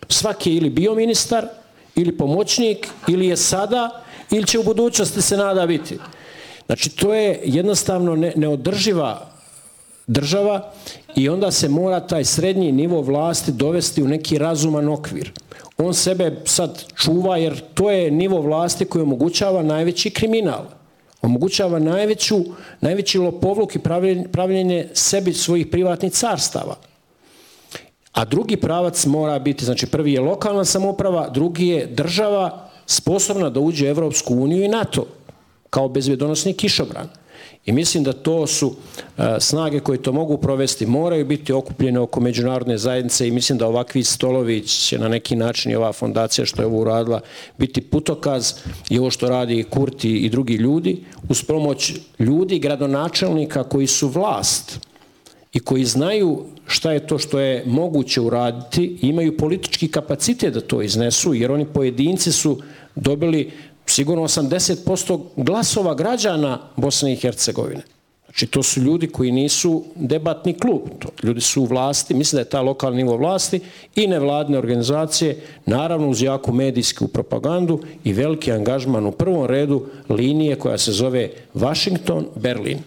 [0.09, 1.47] Svaki je ili bio ministar,
[1.95, 5.99] ili pomoćnik, ili je sada, ili će u budućnosti se nada biti.
[6.67, 9.33] Znači, to je jednostavno neodrživa
[10.07, 10.73] država
[11.17, 15.33] i onda se mora taj srednji nivo vlasti dovesti u neki razuman okvir.
[15.79, 20.65] On sebe sad čuva jer to je nivo vlasti koji omogućava najveći kriminal.
[21.23, 22.37] Omogućava najveću,
[22.81, 23.81] najveći lopovluk i
[24.33, 26.77] pravljenje sebi svojih privatnih carstava.
[28.13, 33.61] A drugi pravac mora biti, znači prvi je lokalna samoprava, drugi je država sposobna da
[33.61, 35.07] uđe u Evropsku uniju i NATO
[35.71, 37.09] kao bezvjedonosni kišobran.
[37.67, 38.75] I mislim da to su
[39.19, 43.67] e, snage koje to mogu provesti, moraju biti okupljene oko međunarodne zajednice i mislim da
[43.67, 47.21] ovakvi stolovi će na neki način i ova fondacija što je ovo uradila
[47.59, 48.53] biti putokaz
[48.91, 54.81] i ovo što radi Kurti i drugi ljudi uz pomoć ljudi, gradonačelnika koji su vlast
[55.53, 60.83] i koji znaju šta je to što je moguće uraditi, imaju politički kapacitet da to
[60.83, 62.61] iznesu, jer oni pojedinci su
[62.95, 63.51] dobili
[63.93, 67.83] sigurno 80% glasova građana Bosne i Hercegovine.
[68.25, 70.81] Znači, to su ljudi koji nisu debatni klub.
[70.99, 73.61] To, ljudi su u vlasti, mislim da je ta lokalni nivo vlasti
[73.97, 75.37] i nevladne organizacije,
[75.67, 81.31] naravno uz jaku medijsku propagandu i veliki angažman u prvom redu linije koja se zove
[81.55, 82.79] Washington-Berlin.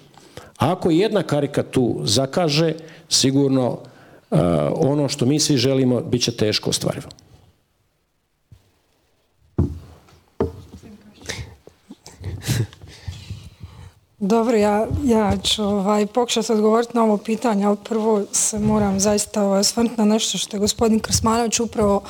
[0.57, 2.73] Ako jedna karika tu zakaže,
[3.09, 4.39] sigurno uh,
[4.75, 7.07] ono što mi svi želimo bit će teško ostvarivo.
[14.27, 19.43] Dobro, ja, ja ću ovaj, pokušati odgovoriti na ovo pitanje, ali prvo se moram zaista
[19.43, 22.01] ovaj, osvrnuti na nešto što je gospodin Krsmanović upravo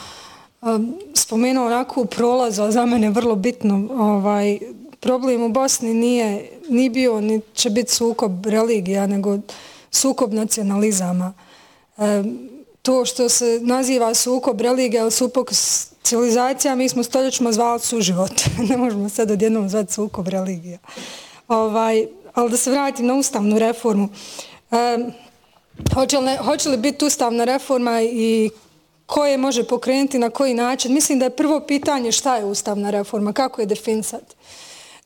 [0.62, 3.88] um, spomenuo onako u prolazu, a za mene je vrlo bitno.
[3.92, 4.60] Ovaj,
[5.00, 9.38] problem u Bosni nije ni bio, ni će biti sukob religija, nego
[9.92, 11.34] sukob nacionalizama.
[11.98, 12.24] E,
[12.82, 15.48] to što se naziva sukob religija ili sukob
[16.04, 18.32] civilizacija, mi smo stoljećima zvali suživot.
[18.70, 20.78] ne možemo sad odjednom zvati sukob religija.
[21.48, 24.10] Ovaj, ali da se vratim na ustavnu reformu.
[24.72, 24.98] E,
[25.94, 28.50] hoće, li, hoće li biti ustavna reforma i
[29.06, 30.94] koje može pokrenuti, na koji način?
[30.94, 34.36] Mislim da je prvo pitanje šta je ustavna reforma, kako je definisati.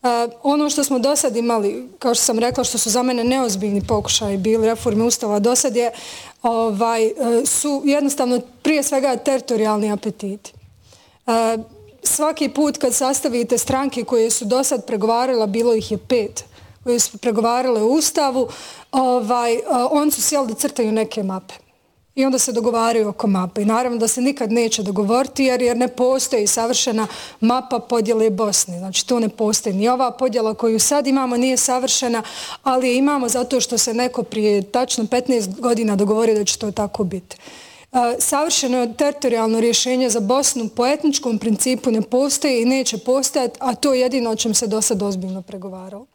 [0.02, 0.10] Uh,
[0.44, 3.82] ono što smo do sad imali, kao što sam rekla, što su za mene neozbiljni
[3.88, 5.92] pokušaj bili reforme ustava do sad je,
[6.44, 7.12] ovaj, e,
[7.46, 10.54] su jednostavno prije svega teritorijalni apetiti.
[11.26, 11.34] Uh,
[12.04, 16.44] svaki put kad sastavite stranke koje su do sad pregovarala, bilo ih je pet,
[16.84, 18.48] koje su pregovarale u ustavu,
[18.92, 21.54] ovaj, eh, on su sjeli da crtaju neke mape
[22.20, 23.62] i onda se dogovaraju oko mape.
[23.62, 27.08] I naravno da se nikad neće dogovoriti jer, jer ne postoji savršena
[27.40, 28.80] mapa podjele Bosne.
[28.80, 29.76] Znači to ne postoji.
[29.76, 32.24] Ni ova podjela koju sad imamo nije savršena,
[32.64, 37.04] ali imamo zato što se neko prije tačno 15 godina dogovorio da će to tako
[37.04, 37.38] biti.
[38.20, 43.94] Savršeno teritorijalno rješenje za Bosnu po etničkom principu ne postoji i neće postojati, a to
[43.94, 46.06] je jedino o čem se do sad ozbiljno pregovaralo.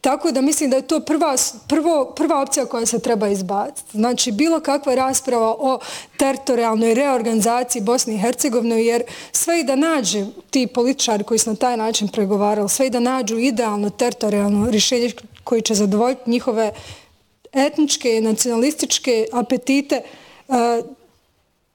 [0.00, 1.36] Tako da mislim da je to prva,
[1.68, 3.90] prvo, prva opcija koja se treba izbaciti.
[3.92, 5.78] Znači, bilo kakva rasprava o
[6.16, 9.02] teritorijalnoj reorganizaciji Bosne i Hercegovine, jer
[9.32, 13.00] sve i da nađe ti političari koji su na taj način pregovarali, sve i da
[13.00, 15.12] nađu idealno teritorijalno rješenje
[15.44, 16.72] koji će zadovoljiti njihove
[17.52, 20.02] etničke nacionalističke apetite,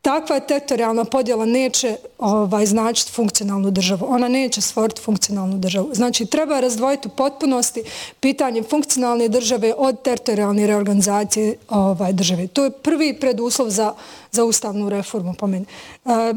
[0.02, 4.06] takva teritorijalna podjela neće ovaj, značiti funkcionalnu državu.
[4.10, 5.90] Ona neće stvoriti funkcionalnu državu.
[5.94, 7.84] Znači, treba razdvojiti u potpunosti
[8.20, 12.48] pitanje funkcionalne države od teritorijalne reorganizacije ovaj, države.
[12.48, 13.94] To je prvi preduslov za,
[14.32, 15.66] za ustavnu reformu po meni.
[16.06, 16.34] E,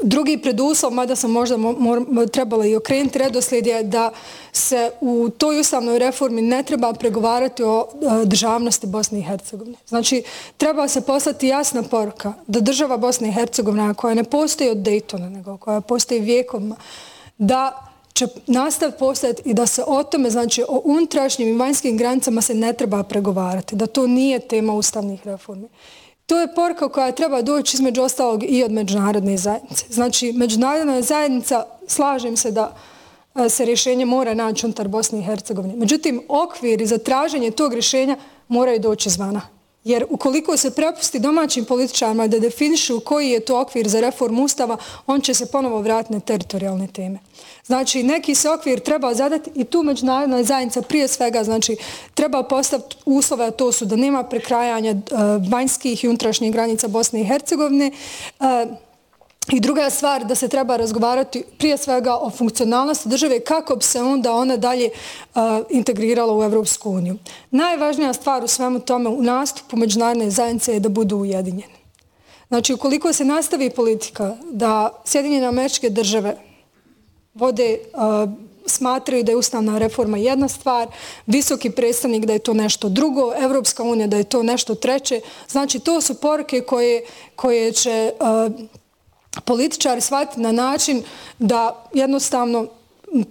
[0.00, 1.56] Drugi preduslov, mada sam možda
[2.32, 4.10] trebala i okrenuti redoslijed, je da
[4.52, 7.86] se u toj ustavnoj reformi ne treba pregovarati o
[8.22, 9.76] e, državnosti Bosne i Hercegovine.
[9.88, 10.22] Znači,
[10.56, 15.28] treba se poslati jasna poruka da država Bosne i Hercegovine, koja ne postoji od Daytona,
[15.28, 16.74] nego koja postoji vijekom,
[17.38, 22.40] da će nastav postati i da se o tome, znači o unutrašnjim i vanjskim granicama
[22.40, 25.68] se ne treba pregovarati, da to nije tema ustavnih reformi.
[26.26, 29.84] To je porka koja treba doći između ostalog i od međunarodne zajednice.
[29.88, 32.76] Znači, međunarodna zajednica, slažem se da
[33.34, 35.74] e, se rješenje mora naći unutar Bosne i Hercegovine.
[35.76, 38.16] Međutim, okviri za traženje tog rješenja
[38.48, 39.51] moraju doći zvana.
[39.84, 44.76] Jer ukoliko se prepusti domaćim političarima da definišu koji je to okvir za reformu ustava,
[45.06, 47.18] on će se ponovo vratiti na teritorijalne teme.
[47.66, 51.76] Znači, neki se okvir treba zadati i tu međunarodna zajednica prije svega, znači,
[52.14, 55.18] treba postaviti uslove, a to su da nema prekrajanja uh,
[55.50, 57.90] vanjskih i unutrašnjih granica Bosne i Hercegovine,
[58.40, 58.46] uh,
[59.50, 64.02] I druga stvar da se treba razgovarati prije svega o funkcionalnosti države kako bi se
[64.02, 67.18] onda ona dalje uh, integrirala u Evropsku uniju.
[67.50, 71.82] Najvažnija stvar u svemu tome u nastupu međunarodne zajednice je da budu ujedinjeni.
[72.48, 76.36] Znači, ukoliko se nastavi politika da Sjedinjene američke države
[77.34, 78.30] vode uh,
[78.66, 80.88] smatraju da je ustavna reforma jedna stvar,
[81.26, 85.20] visoki predstavnik da je to nešto drugo, Evropska unija da je to nešto treće.
[85.48, 87.02] Znači, to su poruke koje,
[87.36, 88.52] koje će uh,
[89.40, 91.02] političari shvatiti na način
[91.38, 92.68] da jednostavno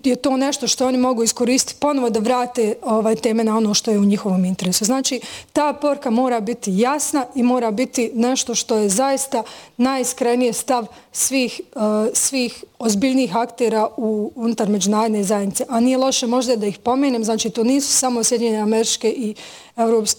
[0.03, 3.91] je to nešto što oni mogu iskoristiti ponovo da vrate ovaj teme na ono što
[3.91, 4.85] je u njihovom interesu.
[4.85, 5.21] Znači,
[5.53, 9.43] ta porka mora biti jasna i mora biti nešto što je zaista
[9.77, 11.81] najiskrenije stav svih, uh,
[12.13, 15.65] svih ozbiljnih aktera u unutar međunarodne zajednice.
[15.69, 19.35] A nije loše možda da ih pomenem, znači to nisu samo Sjedinjene američke i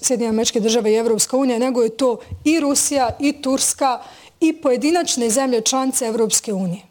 [0.03, 4.22] Sjedinjene američke države i Evropska unija, nego je to i Rusija i Turska i
[4.63, 6.83] pojedinačne zemlje članice Evropske unije.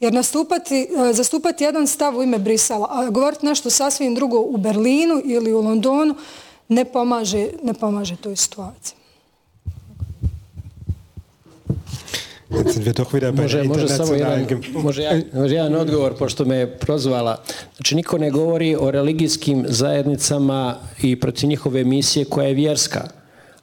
[0.00, 4.56] Jer nastupati, e, zastupati jedan stav u ime Brisela, a govoriti nešto sasvim drugo u
[4.56, 6.14] Berlinu ili u Londonu,
[6.68, 8.98] ne pomaže, ne pomaže toj situaciji.
[13.32, 17.42] Može, može samo jedan, može jedan, može jedan odgovor, pošto me je prozvala.
[17.76, 23.08] Znači, niko ne govori o religijskim zajednicama i protiv njihove misije koja je vjerska.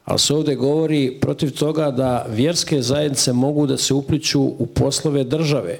[0.06, 5.24] Ali se ovdje govori protiv toga da vjerske zajednice mogu da se upliču u poslove
[5.24, 5.78] države.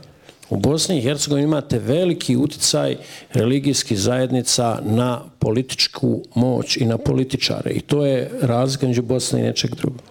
[0.51, 2.97] U Bosni i Hercegovini imate veliki uticaj
[3.33, 7.71] religijskih zajednica na političku moć i na političare.
[7.71, 10.03] I to je razlika među Bosne i nečeg drugog.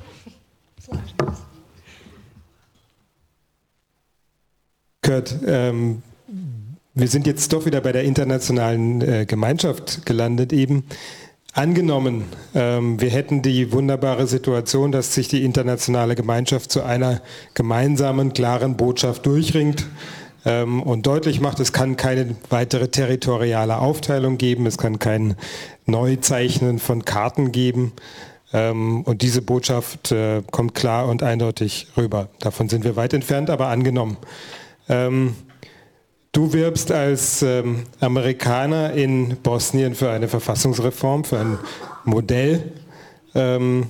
[5.06, 6.02] Kurt, ähm,
[6.96, 10.84] wir sind jetzt doch wieder bei der internationalen äh, Gemeinschaft gelandet eben.
[11.56, 17.22] Angenommen, ähm, wir hätten die wunderbare Situation, dass sich die internationale Gemeinschaft zu einer
[17.54, 19.88] gemeinsamen, klaren Botschaft durchringt,
[20.44, 25.38] ähm, und deutlich macht, es kann keine weitere territoriale Aufteilung geben, es kann kein
[25.86, 27.94] Neuzeichnen von Karten geben.
[28.52, 32.28] Ähm, und diese Botschaft äh, kommt klar und eindeutig rüber.
[32.42, 34.18] Davon sind wir weit entfernt, aber angenommen.
[36.36, 41.58] Du wirbst als ähm, Amerikaner in Bosnien für eine Verfassungsreform, für ein
[42.04, 42.74] Modell.
[43.34, 43.86] Ähm,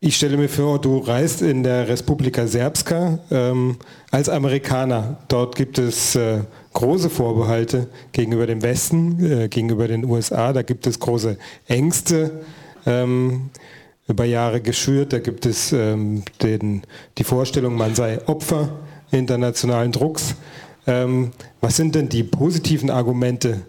[0.00, 3.76] ich stelle mir vor, du reist in der Republika Serbska ähm,
[4.10, 5.18] als Amerikaner.
[5.28, 6.40] Dort gibt es äh,
[6.72, 10.52] große Vorbehalte gegenüber dem Westen, äh, gegenüber den USA.
[10.52, 12.32] Da gibt es große Ängste
[12.84, 13.50] ähm,
[14.08, 15.12] über Jahre geschürt.
[15.12, 16.82] Da gibt es ähm, den,
[17.16, 18.70] die Vorstellung, man sei Opfer
[19.12, 20.34] internationalen Drucks.
[20.88, 23.60] Ähm, was sind denn die positiven Argumente,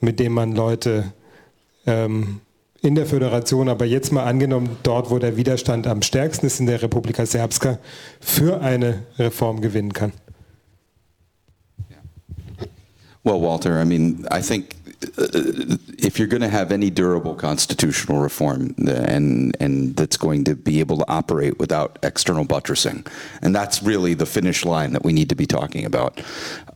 [0.00, 1.14] mit denen man Leute
[1.86, 2.42] ähm,
[2.82, 6.66] in der Föderation, aber jetzt mal angenommen, dort, wo der Widerstand am stärksten ist, in
[6.66, 7.78] der Republika Serbska,
[8.20, 10.12] für eine Reform gewinnen kann?
[13.24, 14.66] Well, Walter, I mean, I think
[15.00, 20.80] if you're going to have any durable constitutional reform and and that's going to be
[20.80, 23.06] able to operate without external buttressing,
[23.40, 26.20] and that's really the finish line that we need to be talking about.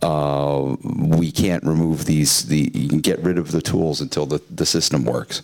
[0.02, 2.46] Uh, we can't remove these.
[2.46, 5.42] The you can get rid of the tools until the the system works.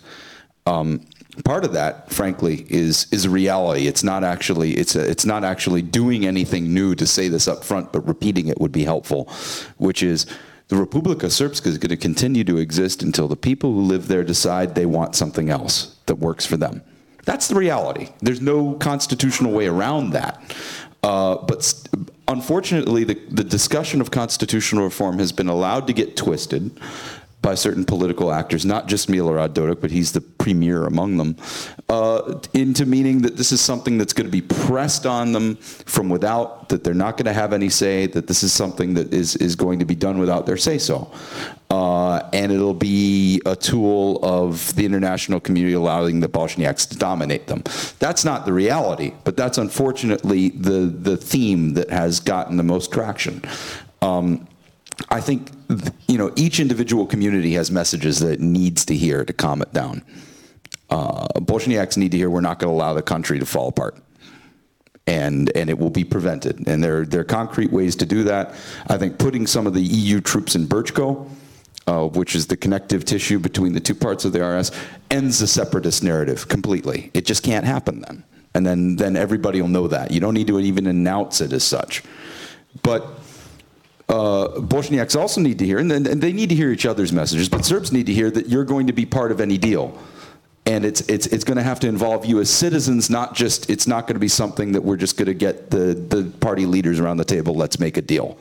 [0.65, 1.05] Um,
[1.43, 3.87] part of that, frankly, is is a reality.
[3.87, 7.65] It's not actually it's a, it's not actually doing anything new to say this up
[7.65, 9.25] front, but repeating it would be helpful,
[9.77, 10.25] which is.
[10.69, 14.23] The Republika Srpska is going to continue to exist until the people who live there
[14.23, 16.83] decide they want something else that works for them.
[17.25, 18.09] That's the reality.
[18.21, 20.41] There's no constitutional way around that.
[21.01, 21.73] Uh, but
[22.27, 26.79] unfortunately, the, the discussion of constitutional reform has been allowed to get twisted
[27.41, 31.37] by certain political actors, not just Milorad Dodik, but he's the premier among them,
[31.87, 36.09] uh, into meaning that this is something that's going to be pressed on them from
[36.09, 39.37] without, that they're not going to have any say, that this is something that is,
[39.37, 41.09] is going to be done without their say so.
[41.69, 47.47] Uh, and it'll be a tool of the international community allowing the Bosniaks to dominate
[47.47, 47.63] them.
[47.99, 52.91] That's not the reality, but that's unfortunately the, the theme that has gotten the most
[52.91, 53.43] traction.
[54.01, 54.48] Um,
[55.09, 55.51] I think
[56.07, 59.71] you know each individual community has messages that it needs to hear to calm it
[59.73, 60.03] down.
[60.89, 63.97] Uh, Bolsheviks need to hear we're not going to allow the country to fall apart,
[65.07, 66.67] and and it will be prevented.
[66.67, 68.53] And there there are concrete ways to do that.
[68.87, 71.29] I think putting some of the EU troops in Birchko.
[71.87, 74.71] Uh, which is the connective tissue between the two parts of the RS,
[75.09, 77.09] ends the separatist narrative completely.
[77.15, 78.23] It just can't happen then.
[78.53, 80.11] And then, then everybody will know that.
[80.11, 82.03] You don't need to even announce it as such.
[82.83, 83.18] But
[84.09, 87.47] uh, Bosniaks also need to hear, and, and they need to hear each other's messages,
[87.47, 89.97] but Serbs need to hear that you're going to be part of any deal.
[90.65, 93.87] And it's, it's, it's going to have to involve you as citizens, not just, it's
[93.87, 96.99] not going to be something that we're just going to get the, the party leaders
[96.99, 98.37] around the table, let's make a deal.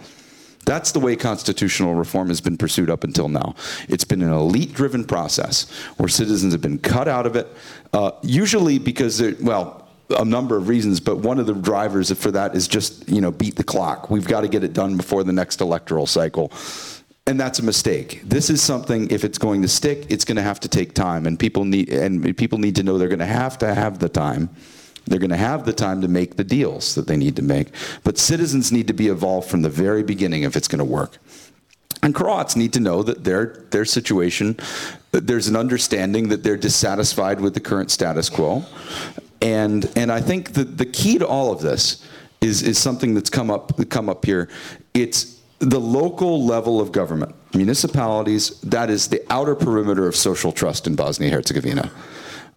[0.65, 3.55] That's the way constitutional reform has been pursued up until now.
[3.89, 7.47] It's been an elite driven process where citizens have been cut out of it,
[7.95, 12.55] uh, usually because, well, a number of reasons, but one of the drivers for that
[12.55, 14.11] is just you know beat the clock.
[14.11, 16.53] We've got to get it done before the next electoral cycle.
[17.27, 18.23] and that's a mistake.
[18.25, 19.11] This is something.
[19.11, 21.91] If it's going to stick, it's going to have to take time, and people need
[21.91, 24.49] and people need to know they're going to have to have the time.
[25.07, 27.69] They're going to have the time to make the deals that they need to make.
[28.05, 31.19] But citizens need to be involved from the very beginning if it's going to work.
[32.03, 34.57] And Croats need to know that their their situation,
[35.13, 38.65] there's an understanding that they're dissatisfied with the current status quo,
[39.41, 42.05] and and I think that the key to all of this
[42.41, 44.49] is is something that's come up come up here.
[44.95, 48.61] It's the local level of government, municipalities.
[48.61, 51.91] That is the outer perimeter of social trust in Bosnia Herzegovina.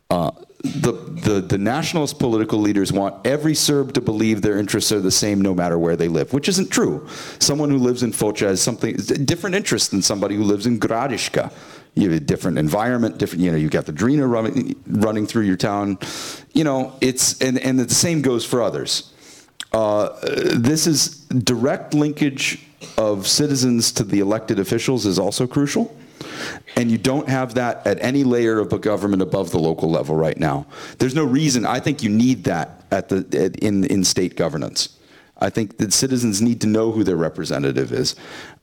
[0.09, 0.32] Uh,
[0.63, 5.09] the, the, the nationalist political leaders want every Serb to believe their interests are the
[5.09, 7.07] same no matter where they live, which isn't true.
[7.39, 11.51] Someone who lives in Foča has something different interest than somebody who lives in Gradiška.
[11.94, 13.44] You have a different environment, different.
[13.44, 15.98] You know, you've got the Drina running, running through your town.
[16.54, 19.14] You know, it's and and the same goes for others.
[19.74, 20.10] Uh,
[20.56, 22.66] this is direct linkage
[22.98, 25.96] of citizens to the elected officials is also crucial.
[26.76, 30.16] And you don't have that at any layer of a government above the local level
[30.16, 30.66] right now.
[30.98, 31.66] There's no reason.
[31.66, 34.98] I think you need that at the at, in in state governance.
[35.42, 38.16] I think that citizens need to know who their representative is.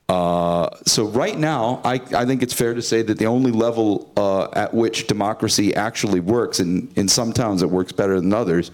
[0.09, 4.11] Uh, so right now, I, I think it's fair to say that the only level
[4.17, 8.71] uh, at which democracy actually works, and in some towns it works better than others,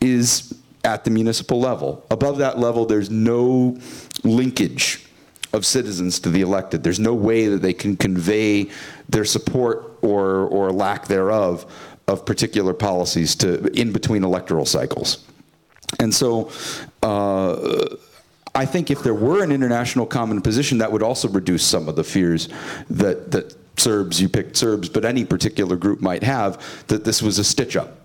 [0.00, 2.06] is at the municipal level.
[2.10, 3.78] Above that level, there's no
[4.24, 5.04] linkage
[5.52, 6.82] of citizens to the elected.
[6.82, 8.70] There's no way that they can convey
[9.08, 11.66] their support or, or lack thereof
[12.06, 15.24] of particular policies to in between electoral cycles.
[15.98, 16.50] And so
[17.02, 17.96] uh,
[18.58, 21.94] I think if there were an international common position, that would also reduce some of
[21.94, 22.48] the fears
[22.90, 27.38] that, that Serbs, you picked Serbs, but any particular group might have, that this was
[27.38, 28.00] a stitch up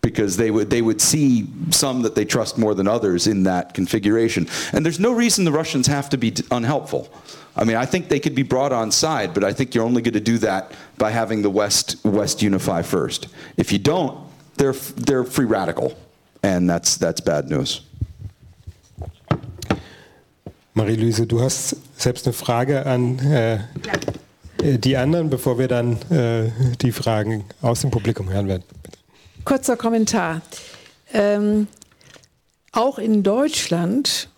[0.00, 3.74] because they would they would see some that they trust more than others in that
[3.74, 4.46] configuration.
[4.72, 7.12] And there's no reason the Russians have to be unhelpful.
[7.56, 10.00] I mean, I think they could be brought on side, but I think you're only
[10.00, 13.26] going to do that by having the West West unify first.
[13.56, 14.16] If you don't,
[14.58, 15.98] they're they're free radical,
[16.44, 17.80] and that's that's bad news.
[20.78, 23.58] Marie-Louise, du hast selbst eine Frage an äh,
[24.78, 28.62] die anderen, bevor wir dann äh, die Fragen aus dem Publikum hören werden.
[29.44, 30.40] Kurzer Kommentar.
[31.12, 31.66] Ähm,
[32.70, 34.28] auch in Deutschland,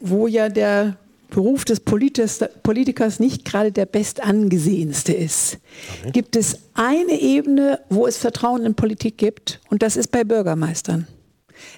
[0.00, 0.96] wo ja der
[1.30, 5.58] Beruf des Politikers nicht gerade der bestangesehenste ist,
[6.00, 6.10] okay.
[6.10, 11.06] gibt es eine Ebene, wo es Vertrauen in Politik gibt, und das ist bei Bürgermeistern.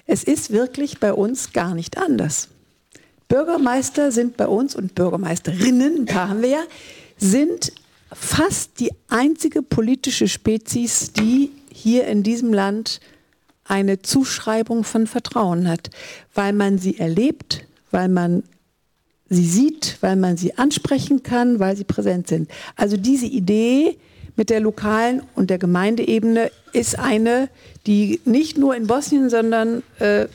[0.07, 2.49] Es ist wirklich bei uns gar nicht anders.
[3.27, 6.63] Bürgermeister sind bei uns und Bürgermeisterinnen, ein paar haben wir ja,
[7.17, 7.73] sind
[8.13, 12.99] fast die einzige politische Spezies, die hier in diesem Land
[13.65, 15.89] eine Zuschreibung von Vertrauen hat,
[16.33, 18.43] weil man sie erlebt, weil man
[19.29, 22.49] sie sieht, weil man sie ansprechen kann, weil sie präsent sind.
[22.77, 23.97] Also diese Idee
[24.37, 27.49] mit der lokalen und der Gemeindeebene ist eine,
[27.87, 30.27] die nicht nur in Bosnien, sondern äh,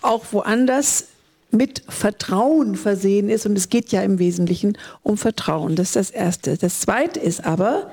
[0.00, 1.08] auch woanders
[1.50, 3.46] mit Vertrauen versehen ist.
[3.46, 5.76] Und es geht ja im Wesentlichen um Vertrauen.
[5.76, 6.56] Das ist das Erste.
[6.56, 7.90] Das Zweite ist aber,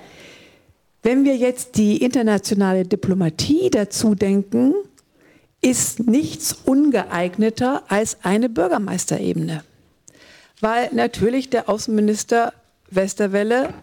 [1.02, 4.74] wenn wir jetzt die internationale Diplomatie dazu denken,
[5.62, 9.64] ist nichts ungeeigneter als eine Bürgermeisterebene.
[10.60, 12.54] Weil natürlich der Außenminister
[12.90, 13.74] Westerwelle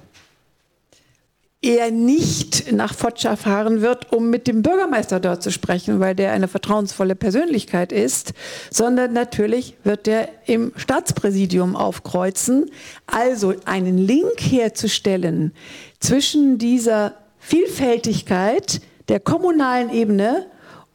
[1.62, 6.32] er nicht nach Fotscha fahren wird, um mit dem Bürgermeister dort zu sprechen, weil der
[6.32, 8.32] eine vertrauensvolle Persönlichkeit ist,
[8.70, 12.70] sondern natürlich wird er im Staatspräsidium aufkreuzen.
[13.06, 15.52] Also einen Link herzustellen
[15.98, 20.46] zwischen dieser Vielfältigkeit der kommunalen Ebene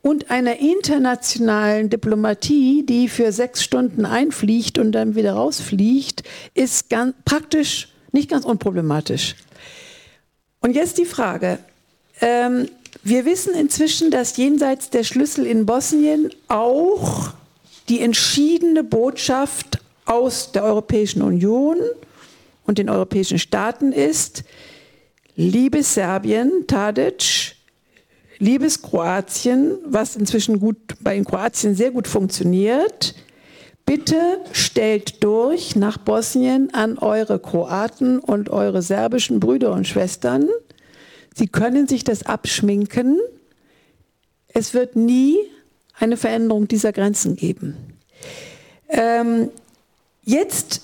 [0.01, 6.24] und einer internationalen Diplomatie, die für sechs Stunden einfliegt und dann wieder rausfliegt,
[6.55, 9.36] ist ganz, praktisch nicht ganz unproblematisch.
[10.66, 11.59] Und jetzt die Frage.
[12.22, 12.68] Ähm,
[13.03, 17.34] wir wissen inzwischen, dass jenseits der Schlüssel in Bosnien auch
[17.88, 21.77] die entschiedene Botschaft aus der Europäischen Union
[22.65, 24.44] und den europäischen Staaten ist,
[25.35, 27.56] liebes Serbien, Tadic,
[28.39, 33.14] liebes Kroatien, was inzwischen gut bei in Kroatien sehr gut funktioniert,
[33.86, 40.49] Bitte stellt durch nach Bosnien an eure Kroaten und eure serbischen Brüder und Schwestern.
[41.36, 43.20] Sie können sich das abschminken.
[44.48, 45.38] Es wird nie
[45.99, 47.78] eine Veränderung dieser Grenzen geben.
[48.90, 49.49] Ähm,
[50.24, 50.82] jetzt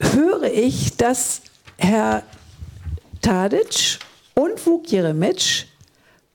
[0.00, 1.42] höre ich, dass
[1.76, 2.22] Herr
[3.20, 3.98] Tadic
[4.34, 5.66] und Vuk Jeremic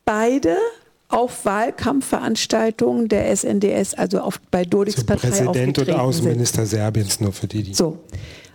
[0.06, 0.58] beide
[1.14, 6.80] auf Wahlkampfveranstaltungen der SNDS, also auf, bei Dodiks Partei Präsident und Außenminister sind.
[6.80, 7.74] Serbiens, nur für die, die.
[7.74, 8.00] So.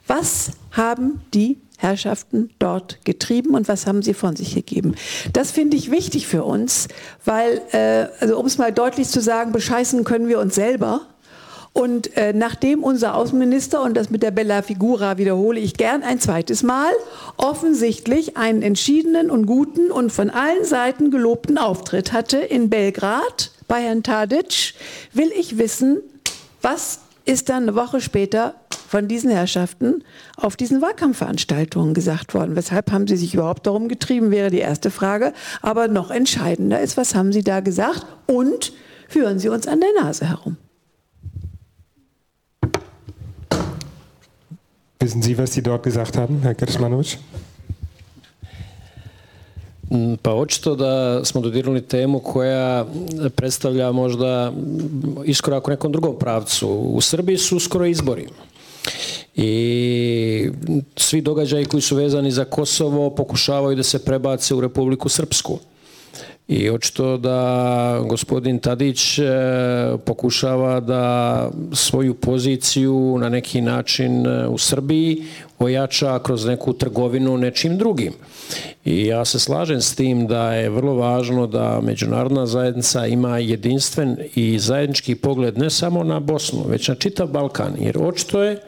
[0.09, 4.97] Was haben die Herrschaften dort getrieben und was haben sie von sich gegeben.
[5.33, 6.89] Das finde ich wichtig für uns,
[7.25, 11.03] weil, äh, also um es mal deutlich zu sagen, bescheißen können wir uns selber.
[11.73, 16.21] Und äh, nachdem unser Außenminister, und das mit der Bella Figura wiederhole ich gern ein
[16.21, 16.91] zweites Mal,
[17.37, 23.83] offensichtlich einen entschiedenen und guten und von allen Seiten gelobten Auftritt hatte in Belgrad bei
[23.83, 24.75] Herrn Tadic,
[25.13, 26.01] will ich wissen,
[26.63, 28.55] was ist dann eine Woche später
[28.89, 30.03] von diesen Herrschaften
[30.37, 32.57] auf diesen Wahlkampfveranstaltungen gesagt worden.
[32.57, 35.35] Weshalb haben sie sich überhaupt darum getrieben, wäre die erste Frage.
[35.61, 38.73] Aber noch entscheidender ist, was haben sie da gesagt und
[39.07, 40.57] führen sie uns an der Nase herum.
[45.01, 47.19] Wissen Sie, was Sie dort gesagt haben, Herr Kersmanović?
[49.91, 52.87] Mm, pa očito da smo dodirnuli temu koja
[53.37, 54.53] predstavlja možda
[55.25, 56.69] iskorak u nekom drugom pravcu.
[56.69, 58.27] U Srbiji su skoro izbori.
[59.37, 60.51] I
[60.97, 65.59] svi događaji koji su vezani za Kosovo pokušavaju da se prebace u Republiku Srpsku.
[66.49, 69.25] I očito da gospodin Tadić e,
[70.05, 75.23] pokušava da svoju poziciju na neki način e, u Srbiji
[75.59, 78.13] ojača kroz neku trgovinu nečim drugim.
[78.85, 84.17] I ja se slažem s tim da je vrlo važno da međunarodna zajednica ima jedinstven
[84.35, 87.75] i zajednički pogled ne samo na Bosnu, već na čitav Balkan.
[87.81, 88.61] Jer očito je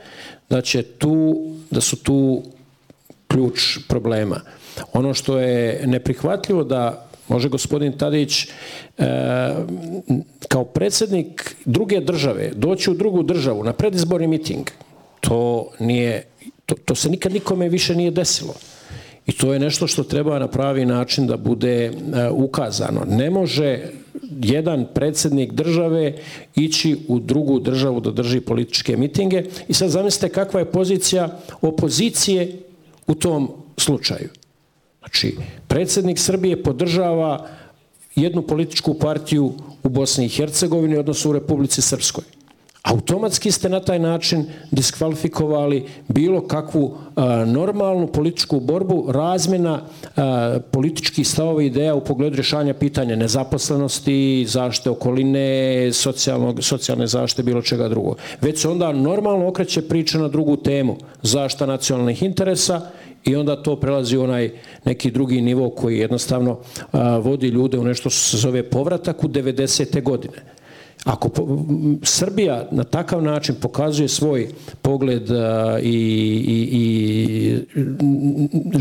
[0.51, 2.43] da će tu, da su tu
[3.29, 4.41] ključ problema.
[4.93, 8.49] Ono što je neprihvatljivo da može gospodin Tadić e,
[10.49, 14.71] kao predsjednik druge države doći u drugu državu na predizborni miting.
[15.21, 16.25] To nije
[16.67, 18.55] to, to se nikad nikome više nije desilo.
[19.27, 21.93] I to je nešto što treba na pravi način da bude e,
[22.31, 23.05] ukazano.
[23.09, 23.79] Ne može
[24.43, 26.15] jedan predsjednik države
[26.57, 32.57] ići u drugu državu da drži političke mitinge i sad zamislite kakva je pozicija opozicije
[33.07, 34.29] u tom slučaju.
[35.01, 35.37] Znači,
[35.69, 37.47] predsjednik Srbije podržava
[38.15, 39.53] jednu političku partiju
[39.83, 42.25] u Bosni i Hercegovini, odnosno u Republici Srpskoj.
[42.83, 49.83] Automatski ste na taj način diskvalifikovali bilo kakvu a, normalnu političku borbu, razmjena
[50.17, 55.91] a, političkih stavova i ideja u pogledu rješanja pitanja nezaposlenosti, zašte okoline,
[56.61, 58.15] socijalne zašte, bilo čega drugo.
[58.41, 62.91] Već se onda normalno okreće priča na drugu temu, zašta nacionalnih interesa
[63.25, 64.51] i onda to prelazi u onaj
[64.85, 66.59] neki drugi nivo koji jednostavno
[66.93, 70.03] a, vodi ljude u nešto što se zove povratak u 90.
[70.03, 70.35] godine.
[71.05, 71.31] Ako
[72.03, 74.49] Srbija na takav način pokazuje svoj
[74.83, 75.29] pogled
[75.83, 75.89] i,
[76.49, 77.59] i, i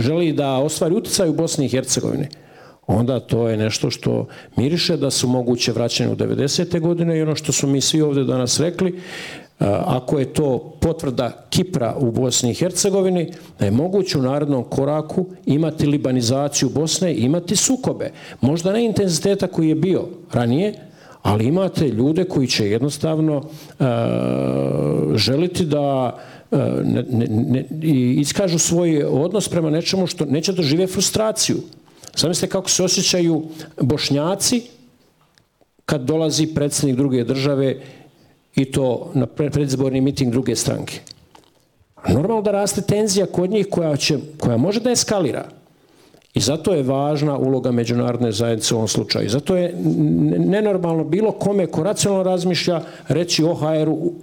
[0.01, 2.27] želi da ostvari utjecaj u Bosni i Hercegovini,
[2.87, 6.79] onda to je nešto što miriše da su moguće vraćanje u 90.
[6.79, 8.99] godine i ono što su mi svi ovdje danas rekli,
[9.59, 14.63] E, ako je to potvrda Kipra u Bosni i Hercegovini, da je moguće u narodnom
[14.63, 18.11] koraku imati libanizaciju Bosne i imati sukobe.
[18.41, 20.73] Možda ne intenziteta koji je bio ranije,
[21.21, 23.85] ali imate ljude koji će jednostavno uh,
[25.15, 26.17] želiti da
[26.51, 27.65] uh, ne, ne, ne,
[28.19, 31.57] iskažu svoj odnos prema nečemu što neće da žive frustraciju.
[32.17, 33.43] Zamislite kako se osjećaju
[33.81, 34.61] bošnjaci
[35.85, 37.75] kad dolazi predsjednik druge države
[38.55, 40.99] i to na predzborni miting druge stranke.
[42.07, 45.45] Normalno da raste tenzija kod njih koja, će, koja može da eskalira.
[46.33, 49.29] I zato je važna uloga međunarodne zajednice u ovom slučaju.
[49.29, 49.73] Zato je
[50.37, 54.13] nenormalno bilo kome ko racionalno razmišlja reći OHR-u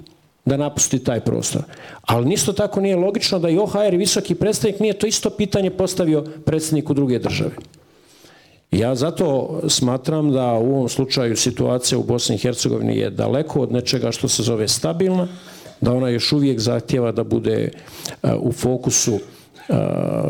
[0.44, 1.62] da napusti taj prostor.
[2.02, 5.70] Ali nisto tako nije logično da i OHR i visoki predstavnik nije to isto pitanje
[5.70, 7.50] postavio predsjedniku druge države.
[8.70, 13.72] Ja zato smatram da u ovom slučaju situacija u Bosni i Hercegovini je daleko od
[13.72, 15.28] nečega što se zove stabilna,
[15.80, 17.70] da ona još uvijek zahtjeva da bude
[18.22, 19.20] e, u fokusu e,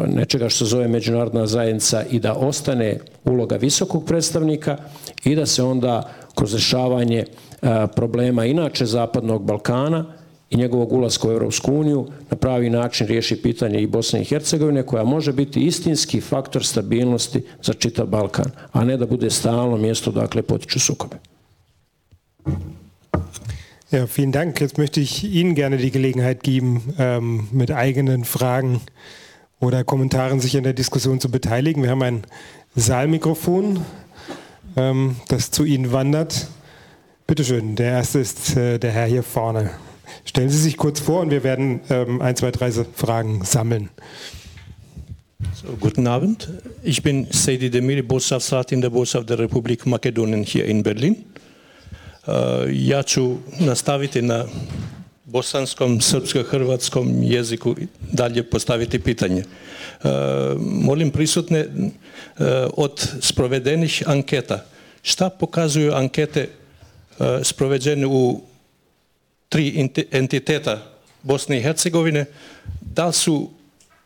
[0.07, 4.77] nečega što se zove međunarodna zajednica i da ostane uloga visokog predstavnika
[5.25, 7.27] i da se onda kroz rešavanje e,
[7.97, 10.05] problema inače Zapadnog Balkana
[10.51, 14.83] i njegovog ulaska u Europsku uniju na pravi način riješi pitanje i Bosne i Hercegovine
[14.83, 20.11] koja može biti istinski faktor stabilnosti za čitav Balkan, a ne da bude stalno mjesto
[20.11, 21.17] dakle potiču sukobe.
[23.93, 24.61] Ja, vielen Dank.
[24.61, 28.81] Jetzt möchte ich Ihnen gerne die Gelegenheit geben, ähm, mit eigenen Fragen
[29.61, 31.83] oder Kommentaren sich in der Diskussion zu beteiligen.
[31.83, 32.23] Wir haben ein
[32.75, 33.81] Saalmikrofon,
[34.77, 36.49] ähm, das zu Ihnen wandert.
[37.29, 39.71] Bitte schön, der erste ist äh, der Herr hier vorne.
[40.25, 43.91] Stellen Sie sich kurz vor und wir werden ähm, ein, zwei, drei Fragen sammeln.
[45.55, 46.49] So, guten Abend.
[46.83, 51.25] Ich bin Seidi Demiri, Botschaftsrat in der Botschaft der Republik Makedonien hier in Berlin.
[52.27, 52.33] Uh,
[52.73, 54.45] ja ću nastaviti na
[55.27, 57.75] bosanskom, srpsko-hrvatskom jeziku
[58.13, 59.43] dalje postaviti pitanje.
[60.05, 60.09] E,
[60.59, 61.69] molim prisutne e,
[62.77, 64.65] od sprovedenih anketa.
[65.03, 66.49] Šta pokazuju ankete
[67.43, 68.41] sprovedene u
[69.57, 70.83] tri entiteta
[71.23, 72.25] Bosne i Hercegovine?
[72.81, 73.51] Da li su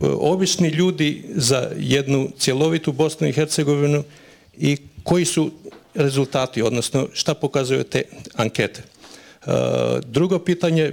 [0.01, 4.05] e, obični ljudi za jednu cjelovitu Bosnu i Hercegovinu
[4.57, 5.51] i koji su
[5.95, 8.03] rezultati, odnosno šta pokazuju te
[8.35, 8.83] ankete?
[8.83, 9.51] E,
[10.07, 10.93] drugo pitanje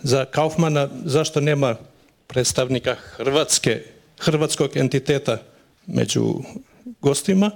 [0.00, 1.76] za Kaufmana, zašto nema
[2.26, 3.82] predstavnika Hrvatske,
[4.18, 5.38] hrvatskog entiteta
[5.86, 6.42] među
[7.00, 7.50] gostima?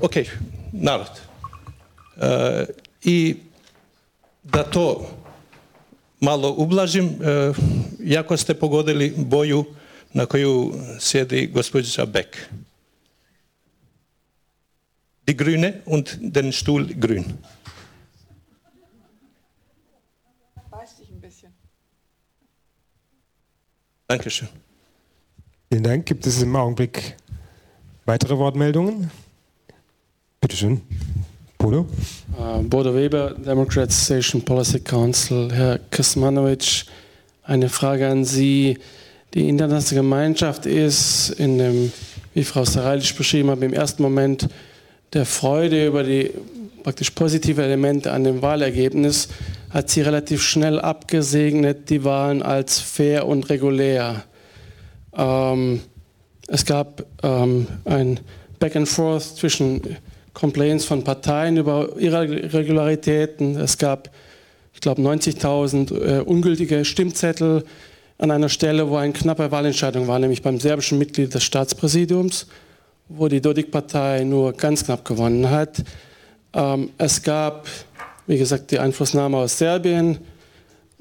[0.00, 0.16] Ok,
[0.72, 1.20] narod.
[2.16, 2.66] E,
[3.04, 3.36] I
[4.42, 5.06] da to
[6.20, 7.52] malo ublažim, e,
[8.00, 9.64] jako ste pogodili boju
[10.12, 12.36] na koju sjedi gospođa Beck.
[15.26, 17.24] Die Grüne und den Stuhl grün.
[20.70, 21.52] Beißt dich ein bisschen.
[24.08, 24.48] Dankeschön.
[25.68, 26.06] Vielen Dank.
[26.06, 27.16] Gibt es im Augenblick
[28.04, 29.10] weitere Wortmeldungen?
[30.40, 30.80] Bitte schön.
[31.58, 31.86] Bodo?
[32.38, 35.50] Uh, Bodo Weber, Democratization Policy Council.
[35.52, 36.84] Herr Kismanovic,
[37.42, 38.78] eine Frage an Sie.
[39.34, 41.92] Die internationale Gemeinschaft ist in dem,
[42.34, 44.48] wie Frau Saralic beschrieben hat, im ersten Moment
[45.12, 46.30] der Freude über die
[46.82, 49.28] praktisch positive Elemente an dem Wahlergebnis
[49.70, 54.22] hat sie relativ schnell abgesegnet, die Wahlen als fair und regulär.
[55.16, 55.80] Ähm,
[56.46, 58.20] es gab ähm, ein
[58.60, 59.82] Back and Forth zwischen
[60.36, 63.56] Complaints von Parteien über Irregularitäten.
[63.56, 64.10] Es gab,
[64.72, 67.64] ich glaube, 90.000 äh, ungültige Stimmzettel
[68.18, 72.46] an einer Stelle, wo eine knappe Wahlentscheidung war, nämlich beim serbischen Mitglied des Staatspräsidiums
[73.08, 75.82] wo die Dodik-Partei nur ganz knapp gewonnen hat.
[76.52, 77.66] Ähm, es gab,
[78.26, 80.18] wie gesagt, die Einflussnahme aus Serbien.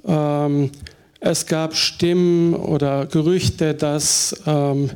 [0.06, 0.72] Ähm,
[1.20, 4.92] es gab Stimmen oder Gerüchte, dass ähm,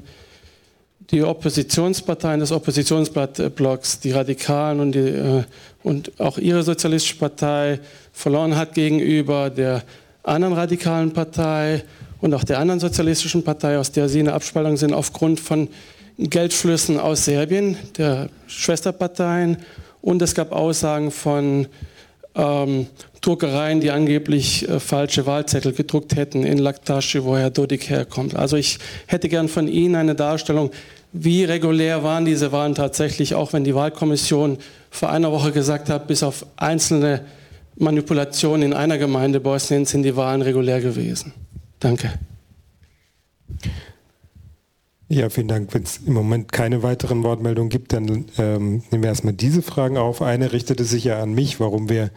[1.11, 5.44] die Oppositionsparteien des Oppositionsblocks, die Radikalen und, die, äh,
[5.84, 7.80] und auch ihre sozialistische Partei
[8.14, 9.84] verloren hat gegenüber der
[10.23, 11.84] anderen radikalen Partei
[12.22, 15.69] und auch der anderen sozialistischen Partei, aus der sie eine Abspaltung sind, aufgrund von
[16.18, 19.57] Geldflüssen aus Serbien, der Schwesterparteien.
[20.02, 21.68] Und es gab Aussagen von
[22.36, 22.88] ähm,
[23.22, 28.36] Druckereien, die angeblich äh, falsche Wahlzettel gedruckt hätten in Laktashi, wo Herr Dodik herkommt.
[28.36, 30.72] Also ich hätte gern von Ihnen eine Darstellung,
[31.11, 34.57] wie regulär waren diese Wahlen tatsächlich, auch wenn die Wahlkommission
[34.91, 37.26] vor einer Woche gesagt hat, bis auf einzelne
[37.76, 41.34] Manipulationen in einer Gemeinde Bosniens sind die Wahlen regulär gewesen.
[41.80, 42.14] Danke.
[45.11, 45.73] Ja, vielen Dank.
[45.73, 49.98] Wenn es im Moment keine weiteren Wortmeldungen gibt, dann ähm, nehmen wir erstmal diese Fragen
[49.98, 50.22] auf.
[50.22, 52.11] Eine richtete sich ja an mich, warum wir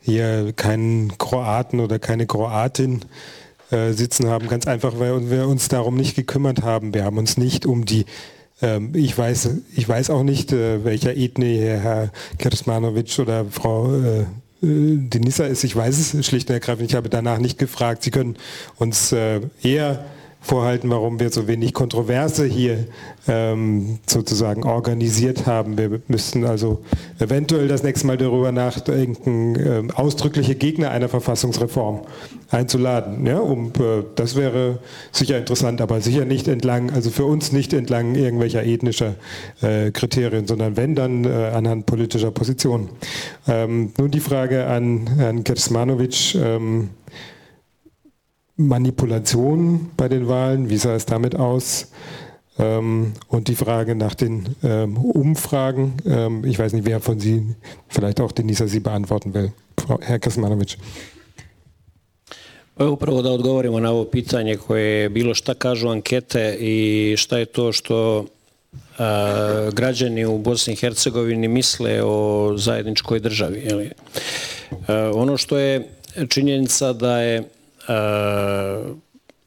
[0.00, 3.02] hier keinen Kroaten oder keine Kroatin
[3.70, 4.48] äh, sitzen haben.
[4.48, 6.94] Ganz einfach, weil wir uns darum nicht gekümmert haben.
[6.94, 8.06] Wir haben uns nicht um die
[8.92, 14.20] ich weiß, ich weiß auch nicht, äh, welcher Ethnie Herr Kersmanovic oder Frau äh,
[14.62, 15.64] äh, Denisa ist.
[15.64, 16.90] Ich weiß es schlicht und ergreifend.
[16.90, 18.02] Ich habe danach nicht gefragt.
[18.02, 18.36] Sie können
[18.76, 20.04] uns äh, eher
[20.48, 22.86] vorhalten, warum wir so wenig Kontroverse hier
[23.28, 25.76] ähm, sozusagen organisiert haben.
[25.76, 26.82] Wir müssten also
[27.18, 32.00] eventuell das nächste Mal darüber nachdenken, äh, ausdrückliche Gegner einer Verfassungsreform
[32.50, 33.26] einzuladen.
[33.26, 34.78] Ja, um, äh, das wäre
[35.12, 39.16] sicher interessant, aber sicher nicht entlang, also für uns nicht entlang irgendwelcher ethnischer
[39.60, 42.88] äh, Kriterien, sondern wenn dann äh, anhand politischer Positionen.
[43.46, 46.34] Ähm, nun die Frage an Herrn Kersmanovic.
[46.36, 46.90] Ähm,
[48.58, 51.92] Manipulation bei den Wahlen, wie sah es damit aus?
[52.58, 57.54] Ähm, und die Frage nach den ähm, Umfragen, ähm, ich weiß nicht, wer von Sie,
[57.88, 59.52] vielleicht auch Denisa, Sie beantworten will.
[59.78, 60.76] Frau, Herr Kasmanović.
[62.78, 67.38] Evo upravo da odgovorimo na ovo pitanje koje je bilo šta kažu ankete i šta
[67.38, 68.24] je to što
[68.98, 73.58] a, građani u Bosni i Hercegovini misle o zajedničkoj državi.
[73.58, 73.90] Jeli?
[74.86, 75.88] A, ono što je
[76.28, 77.42] činjenica da je
[77.88, 77.92] E,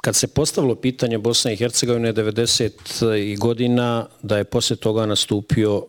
[0.02, 3.38] kad se postavilo pitanje Bosne i Hercegovine 90.
[3.38, 5.86] godina, da je poslije toga nastupio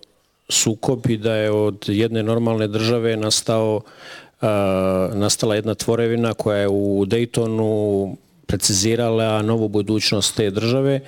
[0.48, 3.80] sukob i da je od jedne normalne države nastao,
[4.42, 4.46] e,
[5.14, 8.14] nastala jedna tvorevina koja je u Daytonu
[8.46, 11.00] precizirala novu budućnost te države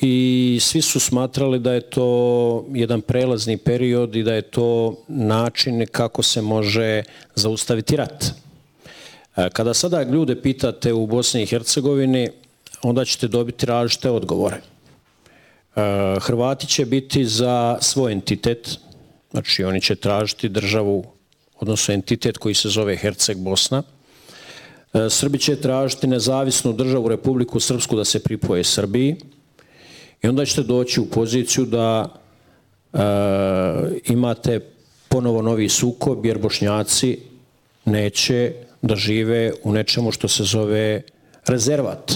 [0.00, 5.86] i svi su smatrali da je to jedan prelazni period i da je to način
[5.92, 7.02] kako se može
[7.34, 8.43] zaustaviti rat.
[9.36, 12.28] E, kada sada ljude pitate u Bosni i Hercegovini,
[12.82, 14.56] onda ćete dobiti različite odgovore.
[14.56, 15.80] E,
[16.20, 18.78] Hrvati će biti za svoj entitet,
[19.30, 21.04] znači oni će tražiti državu
[21.60, 23.82] odnosno entitet koji se zove Herceg Bosna.
[24.92, 29.16] E, Srbi će tražiti nezavisnu državu Republiku Srpsku da se pripoje Srbiji
[30.22, 32.08] i onda ćete doći u poziciju da
[32.92, 32.98] e,
[34.04, 34.60] imate
[35.08, 37.18] ponovo novi sukob jer bošnjaci
[37.84, 38.52] neće
[38.84, 41.02] da žive u nečemu što se zove
[41.46, 42.12] rezervat.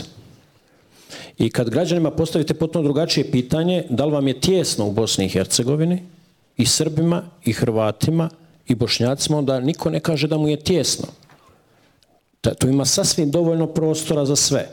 [1.38, 5.28] I kad građanima postavite potpuno drugačije pitanje, da li vam je tjesno u Bosni i
[5.28, 6.02] Hercegovini,
[6.56, 8.28] i Srbima, i Hrvatima,
[8.68, 11.06] i Bošnjacima, onda niko ne kaže da mu je tjesno.
[12.42, 14.68] Da, tu ima sasvim dovoljno prostora za sve.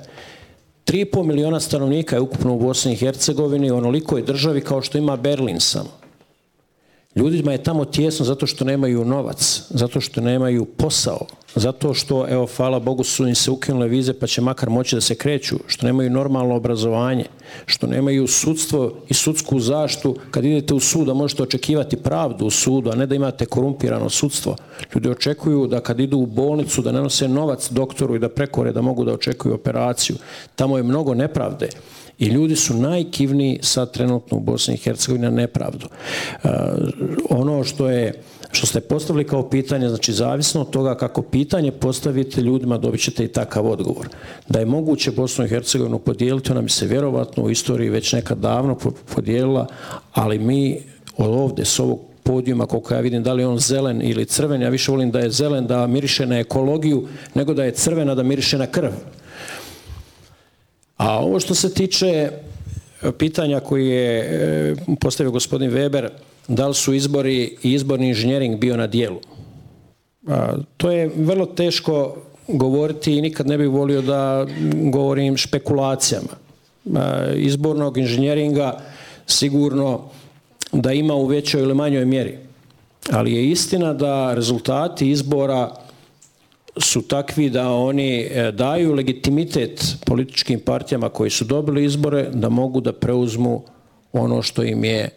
[0.85, 5.15] 3,5 miliona stanovnika je ukupno u Bosni i Hercegovini, onoliko je državi kao što ima
[5.15, 6.04] Berlin samo.
[7.15, 11.25] Ljudima je tamo tjesno zato što nemaju novac, zato što nemaju posao,
[11.55, 15.01] zato što, evo, hvala Bogu, su im se ukinule vize pa će makar moći da
[15.01, 17.25] se kreću, što nemaju normalno obrazovanje,
[17.65, 20.15] što nemaju sudstvo i sudsku zaštu.
[20.31, 24.09] Kad idete u sud, da možete očekivati pravdu u sudu, a ne da imate korumpirano
[24.09, 24.55] sudstvo.
[24.95, 28.71] Ljudi očekuju da kad idu u bolnicu, da ne nose novac doktoru i da prekore
[28.71, 30.15] da mogu da očekuju operaciju.
[30.55, 31.69] Tamo je mnogo nepravde.
[32.19, 35.87] I ljudi su najkivniji sad trenutno u Bosni i Hercegovini na nepravdu.
[36.43, 36.49] Uh,
[37.29, 38.13] ono što je
[38.51, 43.25] što ste postavili kao pitanje, znači zavisno od toga kako pitanje postavite ljudima, dobit ćete
[43.25, 44.07] i takav odgovor.
[44.49, 48.37] Da je moguće Bosnu i Hercegovinu podijeliti, ona bi se vjerovatno u istoriji već nekad
[48.37, 48.77] davno
[49.15, 49.67] podijelila,
[50.13, 50.79] ali mi
[51.17, 54.69] od ovde, s ovog podijuma, koliko ja vidim, da li on zelen ili crven, ja
[54.69, 58.57] više volim da je zelen da miriše na ekologiju, nego da je crvena da miriše
[58.57, 58.91] na krv.
[60.97, 62.31] A ovo što se tiče e,
[63.17, 66.09] pitanja koje je e, postavio gospodin Weber,
[66.47, 69.19] da li su izbori i izborni inženjering bio na dijelu?
[70.77, 72.15] To je vrlo teško
[72.47, 74.47] govoriti i nikad ne bih volio da
[74.91, 76.45] govorim špekulacijama.
[76.85, 78.79] E, izbornog inženjeringa
[79.27, 80.01] sigurno
[80.71, 82.37] da ima u većoj ili manjoj mjeri.
[83.11, 85.71] Ali je istina da rezultati izbora
[86.77, 92.81] su takvi da oni e, daju legitimitet političkim partijama koji su dobili izbore da mogu
[92.81, 93.63] da preuzmu
[94.13, 95.09] ono što im je e,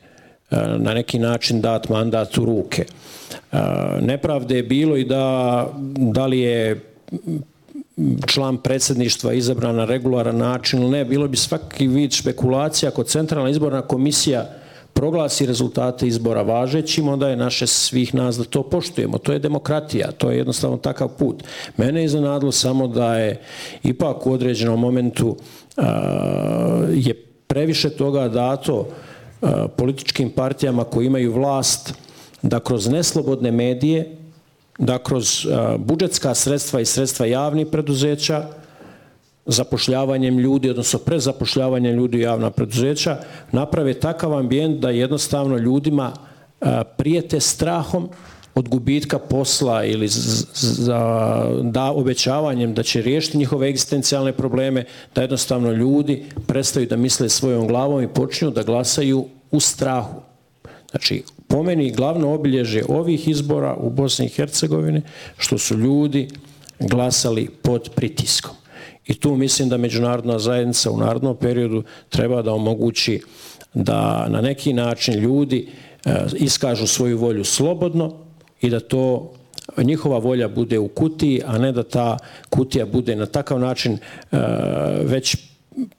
[0.78, 2.84] na neki način dat mandat u ruke.
[3.52, 3.58] E,
[4.00, 5.66] nepravde je bilo i da,
[5.96, 6.80] da li je
[8.26, 13.50] član predsjedništva izabran na regularan način ili ne, bilo bi svaki vid špekulacija ako centralna
[13.50, 14.46] izborna komisija
[14.98, 19.18] proglasi rezultate izbora važećim, onda je naše svih nas da to poštujemo.
[19.18, 21.44] To je demokratija, to je jednostavno takav put.
[21.76, 23.40] Mene je iznenadilo samo da je
[23.82, 25.36] ipak u određenom momentu
[25.76, 27.14] a, je
[27.46, 28.88] previše toga dato
[29.42, 31.94] a, političkim partijama koji imaju vlast
[32.42, 34.16] da kroz neslobodne medije,
[34.78, 38.48] da kroz a, budžetska sredstva i sredstva javnih preduzeća,
[39.48, 43.16] zapošljavanjem ljudi, odnosno prezapošljavanjem ljudi u javna preduzeća,
[43.52, 46.12] naprave takav ambijent da jednostavno ljudima
[46.60, 46.66] e,
[46.96, 48.08] prijete strahom
[48.54, 51.00] od gubitka posla ili za,
[51.62, 54.84] da obećavanjem da će riješiti njihove egzistencijalne probleme,
[55.14, 60.20] da jednostavno ljudi prestaju da misle svojom glavom i počinju da glasaju u strahu.
[60.90, 65.02] Znači, po meni glavno obilježe ovih izbora u Bosni i Hercegovini
[65.36, 66.28] što su ljudi
[66.78, 68.54] glasali pod pritiskom.
[69.08, 73.20] I tu mislim da međunarodna zajednica u narodnom periodu treba da omogući
[73.74, 75.68] da na neki način ljudi
[76.04, 78.14] e, iskažu svoju volju slobodno
[78.60, 79.32] i da to
[79.76, 82.16] njihova volja bude u kutiji, a ne da ta
[82.48, 83.98] kutija bude na takav način e,
[85.02, 85.36] već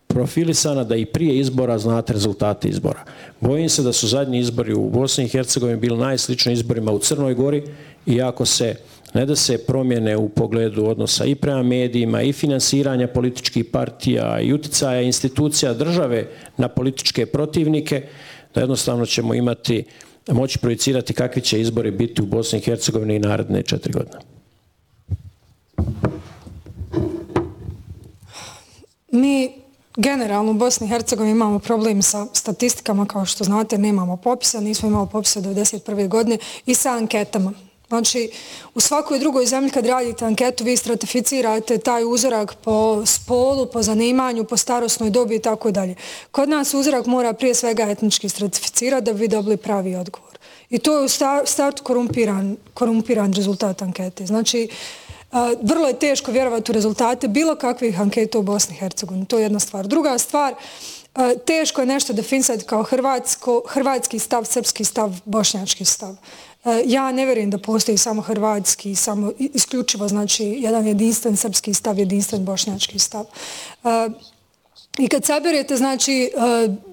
[0.07, 3.03] profilisana da i prije izbora znate rezultate izbora.
[3.41, 7.33] Bojim se da su zadnji izbori u Bosni i Hercegovini bili najslični izborima u Crnoj
[7.33, 7.63] Gori
[8.05, 8.75] i ako se
[9.13, 14.53] ne da se promjene u pogledu odnosa i prema medijima i finansiranja političkih partija i
[14.53, 16.27] uticaja institucija države
[16.57, 18.07] na političke protivnike,
[18.55, 19.83] da jednostavno ćemo imati,
[20.31, 24.17] moći projicirati kakvi će izbori biti u Bosni i Hercegovini i naredne četiri godine.
[29.11, 29.51] Mi
[29.95, 34.89] generalno u Bosni i Hercegovini imamo problem sa statistikama, kao što znate, nemamo popisa, nismo
[34.89, 36.07] imali popisa 1991.
[36.07, 37.53] godine i sa anketama.
[37.89, 38.31] Znači,
[38.75, 44.43] u svakoj drugoj zemlji kad radite anketu, vi stratificirate taj uzorak po spolu, po zanimanju,
[44.43, 45.95] po starosnoj dobi i tako dalje.
[46.31, 50.37] Kod nas uzorak mora prije svega etnički stratificirati da bi dobili pravi odgovor.
[50.69, 51.07] I to je u
[51.45, 54.25] startu korumpiran, korumpiran rezultat ankete.
[54.25, 54.69] Znači,
[55.61, 59.25] vrlo je teško vjerovati u rezultate bilo kakvih anketa u Bosni i Hercegovini.
[59.25, 59.87] To je jedna stvar.
[59.87, 60.53] Druga stvar,
[61.45, 66.15] teško je nešto definisati kao hrvatsko, hrvatski stav, srpski stav, bošnjački stav.
[66.65, 71.99] E, ja ne vjerujem da postoji samo hrvatski, samo isključivo, znači, jedan jedinstven srpski stav,
[71.99, 73.25] jedinstven bošnjački stav.
[73.83, 74.09] E,
[74.97, 76.39] I kad saberete znači, e,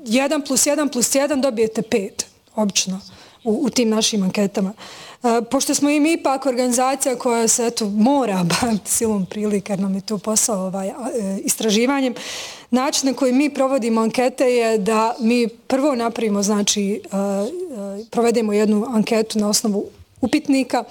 [0.04, 2.10] 1 plus 1 plus 1 dobijete 5,
[2.54, 3.00] obično,
[3.44, 4.72] u, u tim našim anketama
[5.50, 9.94] pošto smo i mi ipak organizacija koja se eto, mora baviti silom prilika, jer nam
[9.94, 10.92] je to posao ovaj, e,
[11.44, 12.14] istraživanjem,
[12.70, 17.00] način na koji mi provodimo ankete je da mi prvo napravimo, znači,
[18.10, 19.86] provedemo jednu anketu na osnovu
[20.20, 20.84] upitnika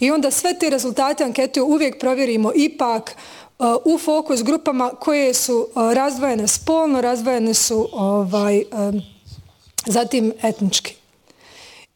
[0.00, 3.16] i onda sve te rezultate ankete uvijek provjerimo ipak
[3.84, 8.62] u fokus grupama koje su razdvojene spolno, razdvojene su ovaj,
[9.86, 10.94] zatim etnički.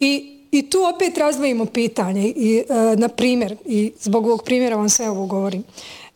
[0.00, 4.88] I, I tu opet razvojimo pitanje i e, na primjer, i zbog ovog primjera vam
[4.88, 5.64] sve ovo govorim.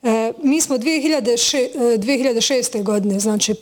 [0.03, 2.79] E, mi smo 2006, 2006.
[2.79, 3.55] E, godine, znači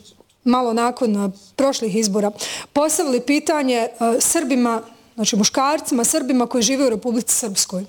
[0.45, 2.31] malo nakon prošlih izbora,
[2.73, 3.89] postavili pitanje
[4.21, 4.83] Srbima,
[5.15, 7.85] znači muškarcima, Srbima koji žive u Republici Srpskoj.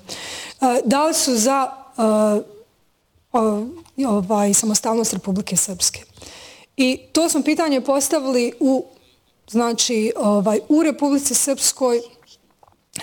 [0.84, 1.70] Da li su za
[4.06, 6.02] ovaj, samostalnost Republike Srpske.
[6.76, 8.84] I to smo pitanje postavili u,
[9.50, 12.00] znači, ovaj, u Republici Srpskoj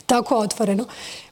[0.05, 0.85] tako otvoreno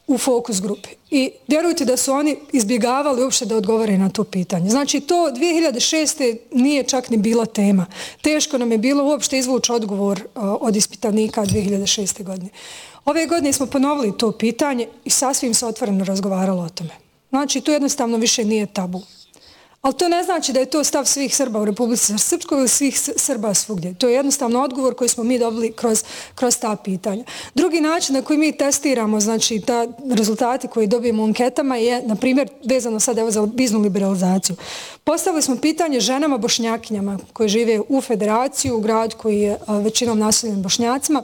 [0.08, 0.90] u fokus grupi.
[1.10, 4.70] I vjerujte da su oni izbjegavali uopšte da odgovore na to pitanje.
[4.70, 6.38] Znači, to 2006.
[6.52, 7.86] nije čak ni bila tema.
[8.22, 12.24] Teško nam je bilo uopšte izvući odgovor uh, od ispitanika 2006.
[12.24, 12.50] godine.
[13.06, 16.92] Ove godine smo ponovili to pitanje i sasvim se otvoreno razgovaralo o tome.
[17.30, 19.02] Znači, to jednostavno više nije tabu.
[19.82, 23.00] Ali to ne znači da je to stav svih Srba u Republici Srpskoj ili svih
[23.16, 23.94] Srba svugdje.
[23.94, 26.04] To je jednostavno odgovor koji smo mi dobili kroz,
[26.36, 27.24] kroz ta pitanja.
[27.56, 32.16] Drugi način na koji mi testiramo, znači ta rezultati koji dobijemo u anketama je, na
[32.16, 34.56] primjer, vezano sad evo za biznu liberalizaciju.
[35.04, 40.62] Postavili smo pitanje ženama bošnjakinjama koje žive u federaciju, u grad koji je većinom naseljen
[40.62, 41.24] bošnjacima,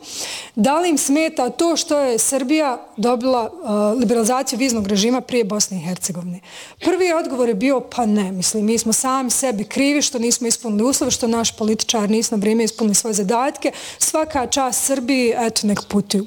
[0.56, 3.52] da li im smeta to što je Srbija dobila
[4.00, 6.40] liberalizaciju viznog režima prije Bosne i Hercegovine.
[6.80, 10.84] Prvi odgovor je bio pa ne, mislim, mi smo sami sebi krivi što nismo ispunili
[10.84, 15.80] uslove, što naš političar nisu na vrijeme ispunili svoje zadatke, svaka čast Srbiji, eto, nek
[15.88, 16.26] putuju.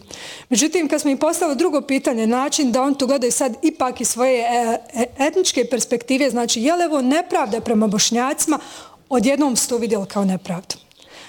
[0.49, 4.01] Međutim, kad smo im postavili drugo pitanje, način da on to gleda i sad ipak
[4.01, 8.59] iz svoje e, e, etničke perspektive, znači, je li ovo nepravda prema bošnjacima,
[9.09, 10.75] odjednom se to vidjeli kao nepravdu.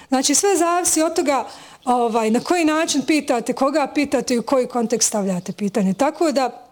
[0.08, 1.46] Znači, sve zavisi od toga
[1.84, 5.94] ovaj, na koji način pitate, koga pitate i u koji kontekst stavljate pitanje.
[5.94, 6.68] Tako da,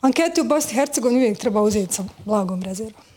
[0.00, 3.13] ankete u Bosni i Hercegovini uvijek treba uzeti sa blagom rezervom.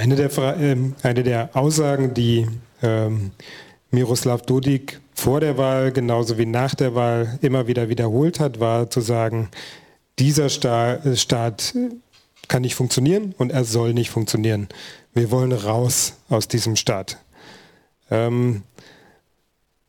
[0.00, 2.46] Eine der, äh, eine der Aussagen, die
[2.82, 3.32] ähm,
[3.90, 8.88] Miroslav Dodik vor der Wahl genauso wie nach der Wahl immer wieder wiederholt hat, war
[8.88, 9.50] zu sagen,
[10.18, 11.74] dieser Sta Staat
[12.48, 14.68] kann nicht funktionieren und er soll nicht funktionieren.
[15.12, 17.18] Wir wollen raus aus diesem Staat.
[18.10, 18.62] Ähm,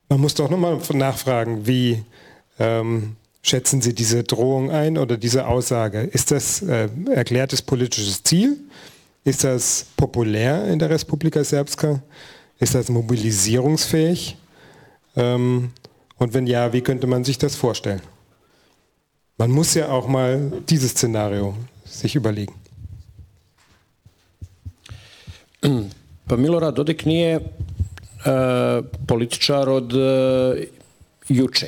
[0.09, 2.03] man muss doch nochmal nachfragen, wie
[2.59, 6.01] ähm, schätzen Sie diese Drohung ein oder diese Aussage?
[6.01, 8.57] Ist das äh, erklärtes politisches Ziel?
[9.23, 12.02] Ist das populär in der Republika Srpska?
[12.60, 14.38] Ist das mobilisierungsfähig?
[15.15, 15.72] Ähm,
[16.18, 18.02] und wenn ja, wie könnte man sich das vorstellen?
[19.38, 22.53] Man muss ja auch mal dieses Szenario sich überlegen.
[26.27, 27.41] Pa Milorad Dodik nije e,
[29.07, 30.68] političar od e,
[31.30, 31.68] juče.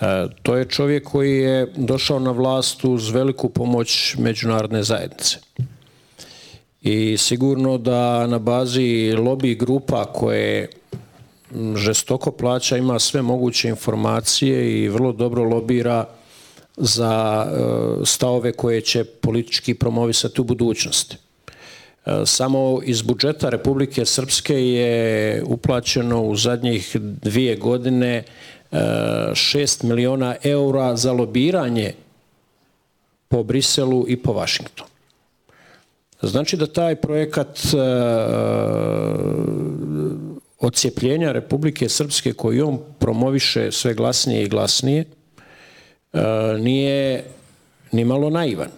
[0.00, 5.38] E, to je čovjek koji je došao na vlast uz veliku pomoć međunarodne zajednice.
[6.82, 10.68] I sigurno da na bazi lobby grupa koje
[11.76, 16.06] žestoko plaća ima sve moguće informacije i vrlo dobro lobira
[16.76, 21.16] za e, stavove koje će politički promovisati u budućnosti.
[22.06, 28.24] E, samo iz budžeta Republike Srpske je uplaćeno u zadnjih dvije godine e,
[29.30, 31.92] 6 miliona eura za lobiranje
[33.28, 34.91] po Briselu i po Vašingtonu.
[36.22, 39.42] Znači da taj projekat e, e, uh,
[40.60, 45.04] ocijepljenja Republike Srpske koji on promoviše sve glasnije i glasnije
[46.12, 46.20] uh,
[46.60, 47.24] nije
[47.92, 48.68] ni malo naivan.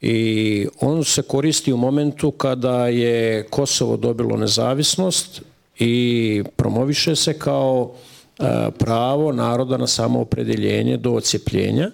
[0.00, 5.42] I on se koristi u momentu kada je Kosovo dobilo nezavisnost
[5.78, 7.92] i promoviše se kao
[8.38, 8.44] e,
[8.78, 11.90] pravo naroda na samoopredeljenje do ocijepljenja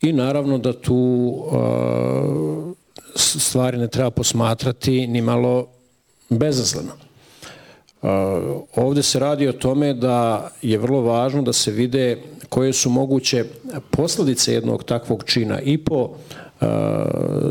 [0.00, 2.74] i naravno da tu uh,
[3.16, 5.66] stvari ne treba posmatrati ni malo
[6.28, 6.92] bezazleno.
[8.02, 8.08] Uh,
[8.76, 13.44] ovdje se radi o tome da je vrlo važno da se vide koje su moguće
[13.90, 16.68] posljedice jednog takvog čina i po uh,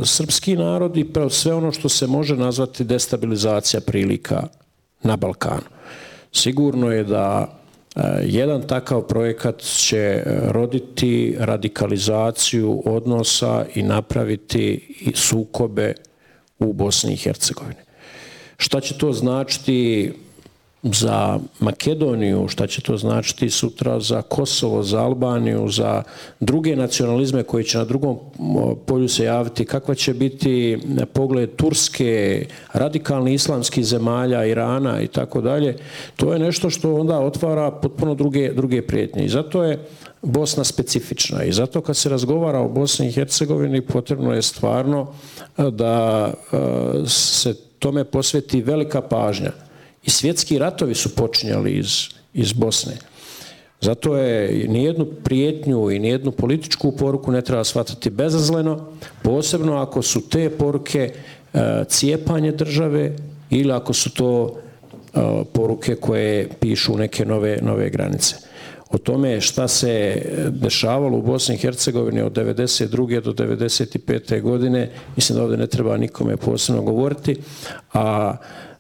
[0.04, 4.48] srpski narod i po sve ono što se može nazvati destabilizacija prilika
[5.04, 5.70] na Balkanu.
[6.32, 7.59] Sigurno je da
[7.96, 15.94] E, jedan takav projekat će e, roditi radikalizaciju odnosa i napraviti sukobe
[16.60, 17.82] u Bosni i Hercegovini.
[18.58, 20.12] Šta će to značiti
[20.84, 26.04] za Makedoniju, šta će to značiti sutra za Kosovo, za Albaniju, za
[26.40, 28.18] druge nacionalizme koji će na drugom
[28.86, 35.42] polju se javiti, kakva će biti e, pogled Turske, radikalni islamski zemalja, Irana i tako
[35.42, 35.78] dalje,
[36.16, 39.26] to je nešto što onda otvara potpuno druge, druge prijetnje.
[39.26, 39.86] I zato je
[40.22, 45.08] Bosna specifična i zato kad se razgovara o Bosni i Hercegovini potrebno je stvarno
[45.58, 46.58] e, da e,
[47.08, 49.52] se tome posveti velika pažnja.
[50.04, 52.98] I svjetski ratovi su počinjali iz, iz Bosne.
[53.82, 58.88] Zato je nijednu prijetnju i nijednu političku poruku ne treba shvatati bezazleno,
[59.24, 61.14] posebno ako su te poruke
[61.54, 63.16] e, cijepanje države
[63.50, 64.56] ili ako su to
[65.14, 65.20] e,
[65.54, 68.36] poruke koje pišu neke nove, nove granice.
[68.90, 73.22] O tome šta se dešavalo u Bosni i Hercegovini od 92.
[73.22, 74.42] do 95.
[74.42, 77.36] godine, mislim da ovdje ne treba nikome posebno govoriti,
[77.94, 78.36] a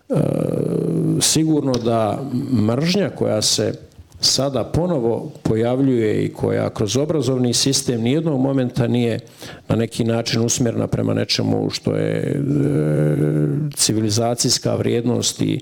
[0.10, 2.24] E, sigurno da
[2.68, 3.74] mržnja koja se
[4.22, 9.20] sada ponovo pojavljuje i koja kroz obrazovni sistem nijednog momenta nije
[9.68, 12.36] na neki način usmjerna prema nečemu što je e,
[13.76, 15.60] civilizacijska vrijednost i,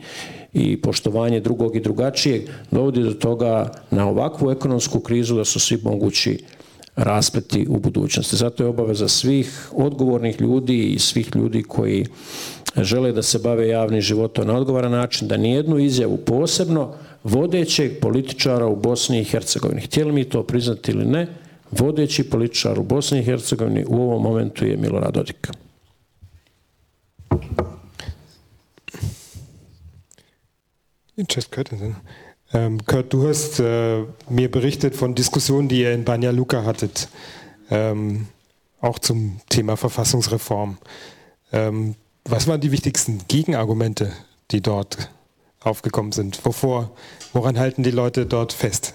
[0.53, 2.41] i poštovanje drugog i drugačijeg,
[2.71, 6.43] dovodi do toga na ovakvu ekonomsku krizu da su svi mogući
[6.95, 8.35] raspleti u budućnosti.
[8.35, 12.05] Zato je obaveza svih odgovornih ljudi i svih ljudi koji
[12.83, 16.93] žele da se bave javnim životom na odgovoran način, da nijednu izjavu posebno
[17.23, 21.27] vodećeg političara u Bosni i Hercegovini, htjeli mi to priznati ili ne,
[21.71, 25.47] vodeći političar u Bosni i Hercegovini u ovom momentu je Milorad Dodik.
[31.35, 31.57] Just
[32.53, 37.09] Ähm, Kurt, du hast äh, mir berichtet von Diskussionen, die ihr in Banja Luka hattet,
[37.69, 38.27] ähm,
[38.79, 40.77] auch zum Thema Verfassungsreform.
[41.51, 41.95] Ähm,
[42.29, 44.11] was waren die wichtigsten Gegenargumente,
[44.51, 45.09] die dort
[45.61, 46.43] aufgekommen sind?
[46.45, 46.91] Wovor,
[47.33, 48.93] woran halten die Leute dort fest?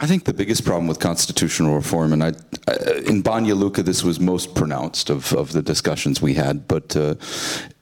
[0.00, 2.32] I think the biggest problem with constitutional reform, and I,
[2.66, 6.96] I, in Banja Luka, this was most pronounced of, of the discussions we had, but
[6.96, 7.14] uh,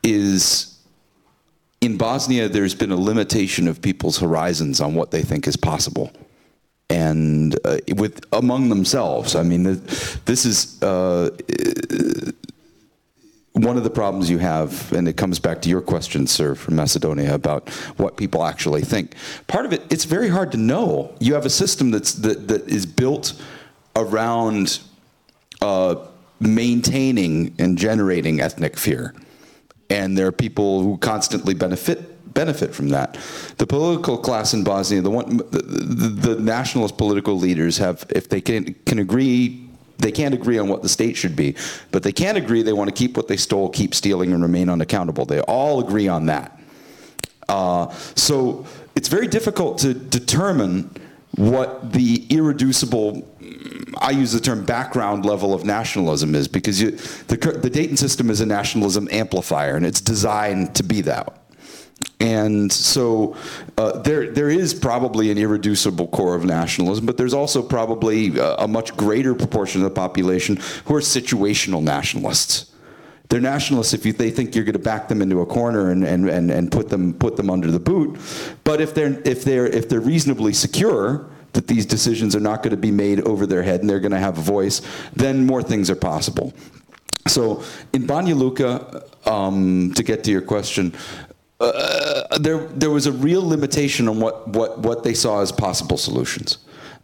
[0.02, 0.78] is
[1.80, 6.12] in Bosnia, there's been a limitation of people's horizons on what they think is possible.
[6.90, 11.30] And uh, with among themselves, I mean, this is uh,
[13.52, 16.74] one of the problems you have, and it comes back to your question, sir, from
[16.74, 19.14] Macedonia, about what people actually think.
[19.46, 21.14] Part of it, it's very hard to know.
[21.20, 23.40] You have a system that's that, that is built
[23.94, 24.80] around
[25.62, 25.94] uh,
[26.40, 29.14] maintaining and generating ethnic fear,
[29.88, 33.18] and there are people who constantly benefit benefit from that.
[33.58, 38.28] The political class in Bosnia, the one, the, the, the nationalist political leaders have, if
[38.28, 39.66] they can can agree
[39.98, 41.54] they can't agree on what the state should be,
[41.90, 44.70] but they can't agree they want to keep what they stole, keep stealing, and remain
[44.70, 45.26] unaccountable.
[45.26, 46.58] They all agree on that.
[47.48, 50.90] Uh, so it's very difficult to determine
[51.36, 53.28] what the irreducible
[53.98, 56.92] I use the term background level of nationalism is because you,
[57.26, 61.39] the, the Dayton system is a nationalism amplifier and it's designed to be that.
[62.20, 63.34] And so
[63.78, 68.56] uh, there, there is probably an irreducible core of nationalism, but there's also probably a,
[68.56, 72.72] a much greater proportion of the population who are situational nationalists.
[73.30, 76.04] They're nationalists if you, they think you're going to back them into a corner and,
[76.04, 78.18] and, and, and put, them, put them under the boot.
[78.64, 82.72] But if they're, if, they're, if they're reasonably secure that these decisions are not going
[82.72, 84.82] to be made over their head and they're going to have a voice,
[85.14, 86.52] then more things are possible.
[87.28, 87.62] So
[87.92, 90.92] in Banja Luka, um, to get to your question,
[91.60, 95.96] uh, there there was a real limitation on what, what, what they saw as possible
[95.96, 96.58] solutions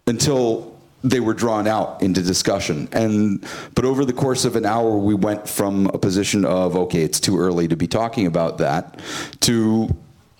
[0.06, 0.74] until
[1.04, 2.88] they were drawn out into discussion.
[2.92, 7.02] And but over the course of an hour, we went from a position of okay,
[7.02, 9.00] it's too early to be talking about that,
[9.42, 9.94] to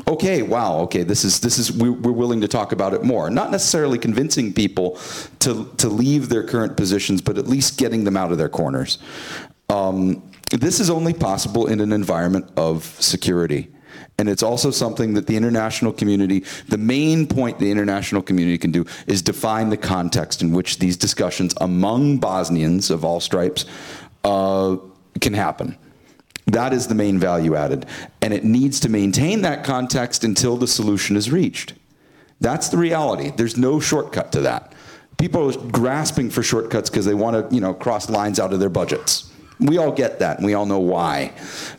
[0.09, 3.29] okay, wow, okay, this is this is we, we're willing to talk about it more.
[3.29, 4.99] Not necessarily convincing people
[5.41, 8.99] to to leave their current positions, but at least getting them out of their corners.
[9.69, 13.69] Um, this is only possible in an environment of security.
[14.19, 18.73] And it's also something that the international community, the main point the international community can
[18.73, 23.67] do is define the context in which these discussions among Bosnians of all stripes
[24.25, 24.77] uh,
[25.21, 25.77] can happen.
[26.47, 27.87] That is the main value added.
[28.23, 31.75] And it needs to maintain that context until the solution is reached.
[32.41, 33.33] That's the reality.
[33.37, 34.73] There's no shortcut to that.
[35.19, 38.61] People are grasping for shortcuts because they want to, you know, cross lines out of
[38.61, 39.31] their budgets.
[39.59, 41.33] We all get that, and we all know why.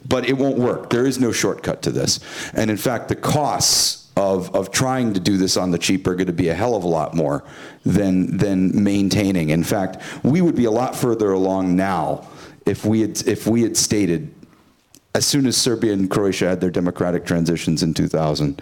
[0.07, 0.89] But it won't work.
[0.89, 2.19] There is no shortcut to this.
[2.53, 6.15] And in fact, the costs of, of trying to do this on the cheap are
[6.15, 7.43] going to be a hell of a lot more
[7.85, 9.51] than, than maintaining.
[9.51, 12.27] In fact, we would be a lot further along now
[12.65, 14.33] if we had, if we had stated
[15.13, 18.61] as soon as Serbia and Croatia had their democratic transitions in 2000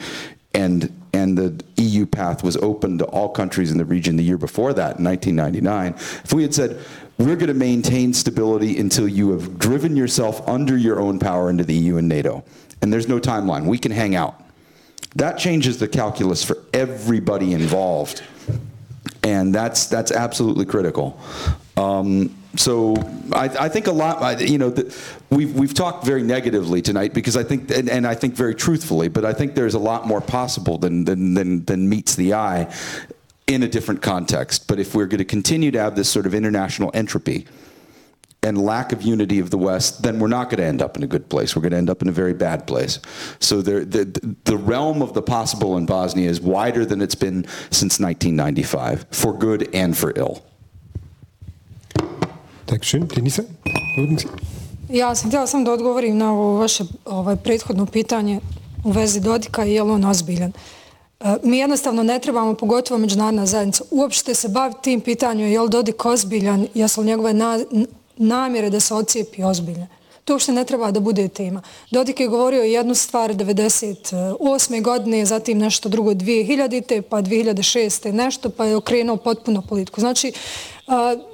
[0.54, 4.38] and and the EU path was open to all countries in the region the year
[4.38, 5.94] before that in 1999
[6.24, 6.80] if we had said
[7.18, 11.64] we're going to maintain stability until you have driven yourself under your own power into
[11.64, 12.44] the EU and NATO.
[12.82, 13.66] And there's no timeline.
[13.66, 14.42] We can hang out.
[15.16, 18.22] That changes the calculus for everybody involved.
[19.24, 21.20] And that's that's absolutely critical.
[21.78, 22.96] Um, so
[23.34, 24.96] I, I, think a lot, you know, the,
[25.30, 29.10] we've, we've talked very negatively tonight because I think, and, and, I think very truthfully,
[29.10, 32.74] but I think there's a lot more possible than, than, than, than meets the eye
[33.48, 34.68] in a different context.
[34.68, 37.46] But if we're going to continue to have this sort of international entropy
[38.42, 41.04] and lack of unity of the West, then we're not going to end up in
[41.04, 41.56] a good place.
[41.56, 43.00] We're going to end up in a very bad place.
[43.40, 44.06] So there, the,
[44.44, 49.34] the realm of the possible in Bosnia is wider than it's been since 1995, for
[49.34, 50.44] good and for ill.
[52.68, 53.08] Dankeschön.
[53.08, 53.44] Denisa,
[53.98, 54.28] würden Sie?
[54.90, 58.40] Ja sam htjela sam da odgovorim na ovo vaše ovaj, prethodno pitanje
[58.84, 60.50] u vezi Dodika i je li on ozbiljan.
[60.50, 60.54] E,
[61.44, 66.06] mi jednostavno ne trebamo, pogotovo međunarodna zajednica, uopšte se baviti tim pitanjem je li Dodik
[66.06, 67.60] ozbiljan, jesu li njegove na,
[68.18, 69.88] namjere da se ocijepi ozbiljne.
[70.26, 71.62] To uopšte ne treba da bude tema.
[71.92, 74.82] Dodik je govorio jednu stvar 98.
[74.82, 77.02] godine, zatim nešto drugo 2000.
[77.02, 78.12] pa 2006.
[78.12, 80.00] nešto, pa je okrenuo potpuno politiku.
[80.00, 80.75] Znači, uh,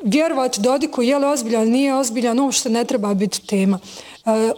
[0.04, 3.80] vjerovati Dodiku je li ozbiljan, nije ozbiljan, uopšte ne treba biti tema.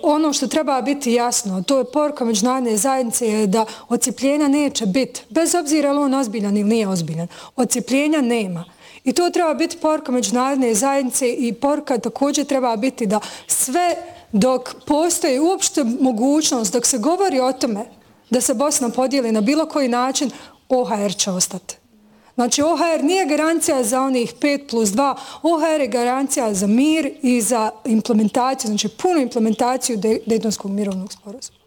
[0.04, 5.22] Ono što treba biti jasno, to je porka međunarodne zajednice, je da ocipljenja neće biti,
[5.30, 7.28] bez obzira je li on ozbiljan ili nije ozbiljan.
[7.56, 8.66] Ocipljenja nema.
[9.04, 13.96] I to treba biti porka međunarodne zajednice i porka također treba biti da sve
[14.32, 17.86] dok postoji uopšte mogućnost, dok se govori o tome
[18.30, 20.32] da se Bosna podijeli na bilo koji način,
[20.70, 21.83] OHR će ostati.
[22.36, 27.42] Znači, OHR nije garancija za onih 5 plus 2, OHR je garancija za mir i
[27.42, 31.64] za implementaciju, znači punu implementaciju Dejtonskog mirovnog sporazuma.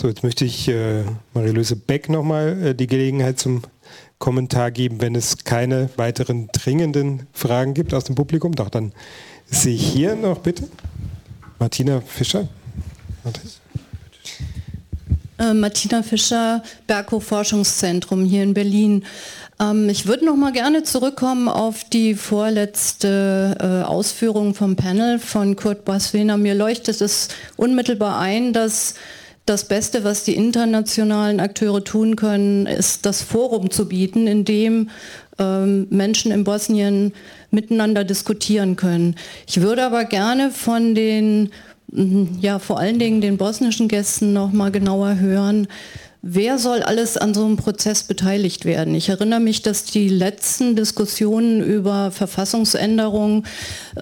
[0.00, 1.04] So, jetzt möchte ich äh,
[1.34, 3.62] Marie-Louise Beck nochmal äh, die Gelegenheit zum
[4.20, 8.54] Kommentar geben, wenn es keine weiteren dringenden Fragen gibt aus dem Publikum.
[8.54, 8.92] Doch, dann
[9.46, 10.68] sehe ich hier noch bitte
[11.58, 12.46] Martina Fischer.
[15.38, 19.04] Äh, Martina Fischer, Berghof Forschungszentrum hier in Berlin.
[19.60, 25.54] Ähm, ich würde noch mal gerne zurückkommen auf die vorletzte äh, Ausführung vom Panel von
[25.54, 26.36] Kurt Baswener.
[26.36, 28.94] Mir leuchtet es unmittelbar ein, dass
[29.46, 34.90] das Beste, was die internationalen Akteure tun können, ist das Forum zu bieten, in dem
[35.38, 37.12] ähm, Menschen in Bosnien
[37.50, 39.14] miteinander diskutieren können.
[39.46, 41.50] Ich würde aber gerne von den,
[41.92, 45.68] ja vor allen Dingen den bosnischen Gästen noch mal genauer hören,
[46.20, 48.92] Wer soll alles an so einem Prozess beteiligt werden?
[48.96, 53.46] Ich erinnere mich, dass die letzten Diskussionen über Verfassungsänderungen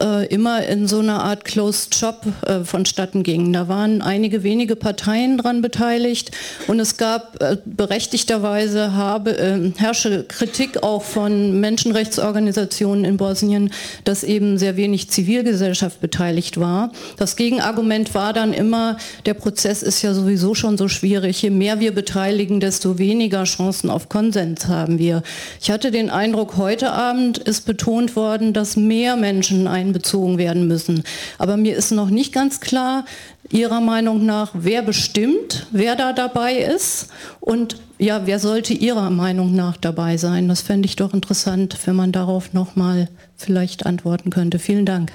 [0.01, 3.53] äh, immer in so einer Art Closed Shop äh, vonstatten gingen.
[3.53, 6.31] Da waren einige wenige Parteien dran beteiligt
[6.69, 13.71] und es gab äh, berechtigterweise habe, äh, herrsche Kritik auch von Menschenrechtsorganisationen in Bosnien,
[14.05, 16.93] dass eben sehr wenig Zivilgesellschaft beteiligt war.
[17.19, 21.43] Das Gegenargument war dann immer, der Prozess ist ja sowieso schon so schwierig.
[21.43, 25.23] Je mehr wir beteiligen, desto weniger Chancen auf Konsens haben wir.
[25.61, 31.03] Ich hatte den Eindruck, heute Abend ist betont worden, dass mehr Menschen einbezogen werden müssen.
[31.37, 33.05] Aber mir ist noch nicht ganz klar,
[33.51, 37.09] Ihrer Meinung nach, wer bestimmt, wer da dabei ist
[37.41, 40.49] und ja, wer sollte Ihrer Meinung nach dabei sein?
[40.49, 44.59] Das fände ich doch interessant, wenn man darauf noch mal vielleicht antworten könnte.
[44.59, 45.13] Vielen Dank.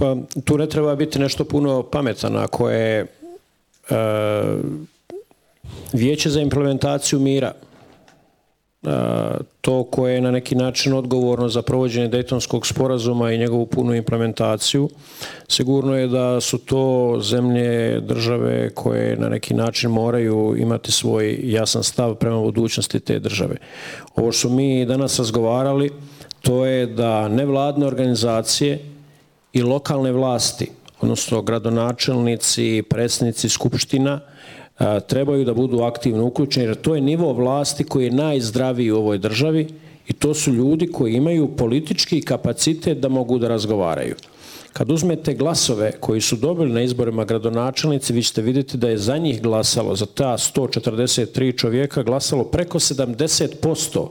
[0.00, 3.06] Pa tu ne treba biti nešto puno pametan ako je e,
[5.92, 8.88] vijeće za implementaciju mira e,
[9.60, 14.88] to koje je na neki način odgovorno za provođenje Dejtonskog sporazuma i njegovu punu implementaciju.
[15.48, 21.82] Sigurno je da su to zemlje, države koje na neki način moraju imati svoj jasan
[21.82, 23.56] stav prema budućnosti te države.
[24.16, 25.90] Ovo što mi danas razgovarali,
[26.42, 28.89] to je da nevladne organizacije
[29.52, 30.66] i lokalne vlasti,
[31.00, 34.20] odnosno gradonačelnici, predsjednici skupština,
[35.08, 39.18] trebaju da budu aktivno uključeni, jer to je nivo vlasti koji je najzdraviji u ovoj
[39.18, 39.68] državi
[40.08, 44.14] i to su ljudi koji imaju politički kapacitet da mogu da razgovaraju.
[44.72, 49.18] Kad uzmete glasove koji su dobili na izborima gradonačelnici, vi ćete vidjeti da je za
[49.18, 54.08] njih glasalo, za ta 143 čovjeka glasalo preko 70%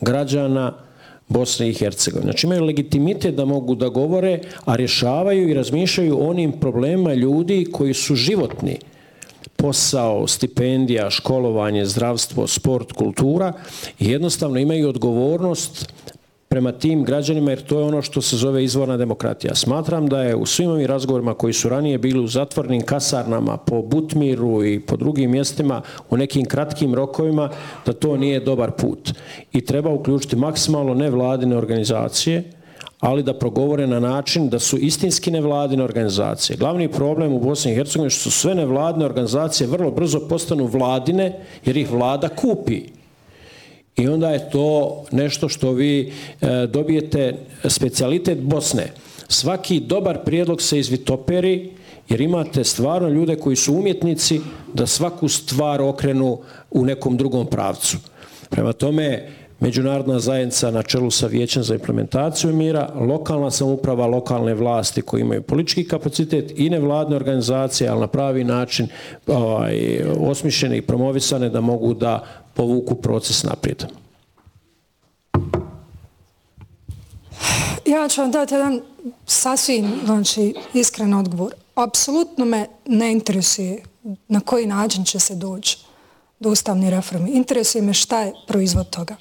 [0.00, 0.74] građana
[1.28, 2.32] Bosne i Hercegovine.
[2.32, 7.66] Znači imaju legitimitet da mogu da govore, a rješavaju i razmišljaju o onim problemima ljudi
[7.72, 8.78] koji su životni.
[9.56, 13.52] Posao, stipendija, školovanje, zdravstvo, sport, kultura
[13.98, 15.92] i jednostavno imaju odgovornost
[16.54, 19.54] prema tim građanima jer to je ono što se zove izvorna demokratija.
[19.54, 23.82] Smatram da je u svim ovim razgovorima koji su ranije bili u zatvornim kasarnama po
[23.82, 27.50] Butmiru i po drugim mjestima u nekim kratkim rokovima
[27.86, 29.12] da to nije dobar put.
[29.52, 32.44] I treba uključiti maksimalno nevladine organizacije,
[33.00, 36.56] ali da progovore na način da su istinski nevladine organizacije.
[36.56, 41.32] Glavni problem u Bosni i Hercegovini što su sve nevladine organizacije vrlo brzo postanu vladine
[41.64, 42.82] jer ih vlada kupi.
[43.96, 47.34] I onda je to nešto što vi e, dobijete
[47.64, 48.92] specialitet Bosne.
[49.28, 51.70] Svaki dobar prijedlog se izvitoperi
[52.08, 54.40] jer imate stvarno ljude koji su umjetnici
[54.74, 56.38] da svaku stvar okrenu
[56.70, 57.96] u nekom drugom pravcu.
[58.50, 59.28] Prema tome,
[59.64, 65.42] međunarodna zajednica na čelu sa vijećem za implementaciju mira, lokalna samuprava, lokalne vlasti koji imaju
[65.42, 68.88] politički kapacitet i nevladne organizacije, ali na pravi način
[69.26, 72.24] ovaj, osmišljene i promovisane da mogu da
[72.54, 73.84] povuku proces naprijed.
[77.86, 78.80] Ja ću vam dati jedan
[79.26, 81.52] sasvim znači, iskren odgovor.
[81.74, 83.82] Apsolutno me ne interesuje
[84.28, 85.78] na koji način će se doći
[86.40, 87.30] do ustavne reforme.
[87.30, 89.16] Interesuje me šta je proizvod toga.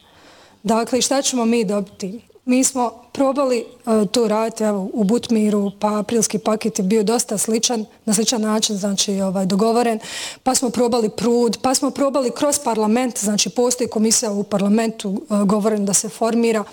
[0.63, 2.21] Dakle, šta ćemo mi dobiti?
[2.45, 7.37] Mi smo probali uh, to raditi evo, u Butmiru, pa aprilski paket je bio dosta
[7.37, 9.99] sličan, na sličan način, znači ovaj, dogovoren,
[10.43, 15.43] pa smo probali prud, pa smo probali kroz parlament, znači postoji komisija u parlamentu uh,
[15.43, 16.63] govoren da se formira,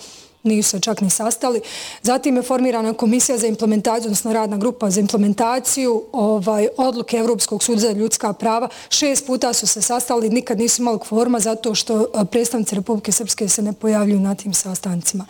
[0.43, 1.61] nisu se čak ni sastali.
[2.01, 7.79] Zatim je formirana komisija za implementaciju, odnosno radna grupa za implementaciju ovaj, odluke Evropskog suda
[7.79, 8.69] za ljudska prava.
[8.89, 13.49] Šest puta su se sastali, nikad nisu imali kvorma zato što eh, predstavnici Republike Srpske
[13.49, 15.25] se ne pojavljuju na tim sastancima.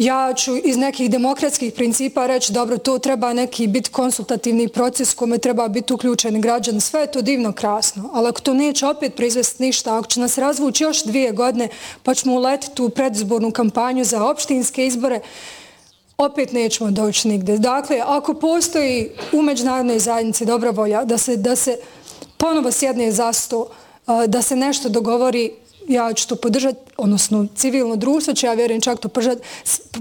[0.00, 5.38] Ja ću iz nekih demokratskih principa reći, dobro, to treba neki bit konsultativni proces kome
[5.38, 6.80] treba biti uključen građan.
[6.80, 10.38] Sve je to divno, krasno, ali ako to neće opet proizvesti ništa, ako će nas
[10.38, 11.68] razvući još dvije godine,
[12.02, 15.20] pa ćemo uletiti u predizbornu kampanju za opštinske izbore,
[16.18, 17.58] opet nećemo doći nigde.
[17.58, 21.76] Dakle, ako postoji u međunarodnoj zajednici dobra volja da se, da se
[22.36, 23.68] ponovo sjedne za sto,
[24.26, 25.50] da se nešto dogovori
[25.88, 29.42] ja ću to podržati, odnosno civilno društvo će, ja vjerujem čak to podržati,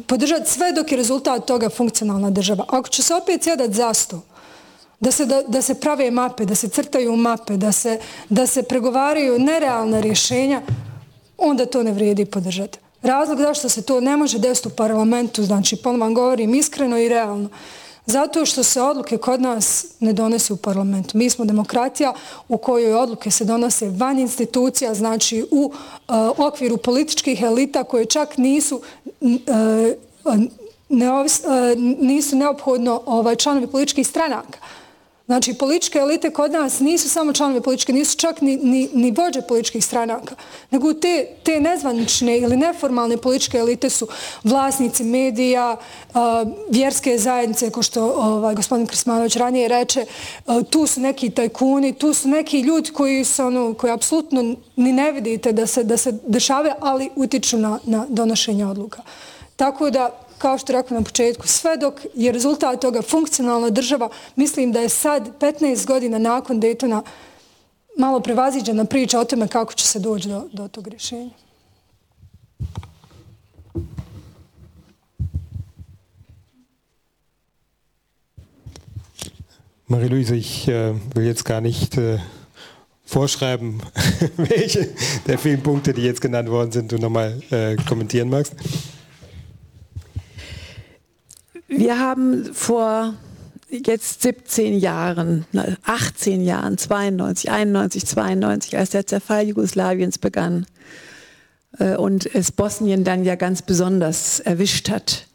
[0.08, 2.66] podržati sve dok je rezultat toga funkcionalna država.
[2.68, 4.22] Ako će se opet sjedat za sto,
[5.00, 8.00] da se, da, da se prave mape, da se crtaju mape, da se,
[8.30, 10.62] da se pregovaraju nerealna rješenja,
[11.38, 12.80] onda to ne vrijedi podržati.
[13.02, 17.10] Razlog zašto se to ne može desiti u parlamentu, znači, ponovno vam govorim iskreno i
[17.10, 17.50] realno,
[18.10, 21.18] Zato što se odluke kod nas ne donese u parlamentu.
[21.18, 22.14] Mi smo demokratija
[22.48, 28.38] u kojoj odluke se donose van institucija, znači u uh, okviru političkih elita koje čak
[28.38, 28.82] nisu
[29.22, 29.32] uh,
[30.90, 34.60] neovis, uh, nisu neophodno ovaj, članovi političkih stranaka.
[35.30, 39.42] Znači, političke elite kod nas nisu samo članovi političke, nisu čak ni, ni, ni vođe
[39.42, 40.36] političkih stranaka,
[40.72, 44.08] nego te, te nezvanične ili neformalne političke elite su
[44.44, 46.20] vlasnici medija, uh,
[46.70, 50.06] vjerske zajednice, ko što ovaj, gospodin Krismanović ranije reče,
[50.46, 54.94] uh, tu su neki tajkuni, tu su neki ljudi koji su ono, koji apsolutno ni
[54.94, 59.02] ne vidite da se, da se dešave, ali utiču na, na donošenje odluka.
[59.56, 64.72] Tako da, kao što rekao na početku, sve dok je rezultat toga funkcionalna država, mislim
[64.72, 67.02] da je sad 15 godina nakon Daytona
[67.98, 71.32] malo prevaziđena priča o tome kako će se doći do, do tog rješenja.
[79.90, 82.20] Marie-Louise, ich äh, will jetzt gar nicht äh,
[83.08, 83.82] vorschreiben,
[84.38, 84.88] welche
[85.28, 88.54] der vielen Punkte, die jetzt genannt worden sind, du nochmal äh, kommentieren magst.
[91.70, 93.14] Wir haben vor
[93.70, 95.46] jetzt 17 Jahren,
[95.84, 100.66] 18 Jahren, 92, 91, 92, als der Zerfall Jugoslawiens begann
[101.78, 105.28] äh, und es Bosnien dann ja ganz besonders erwischt hat,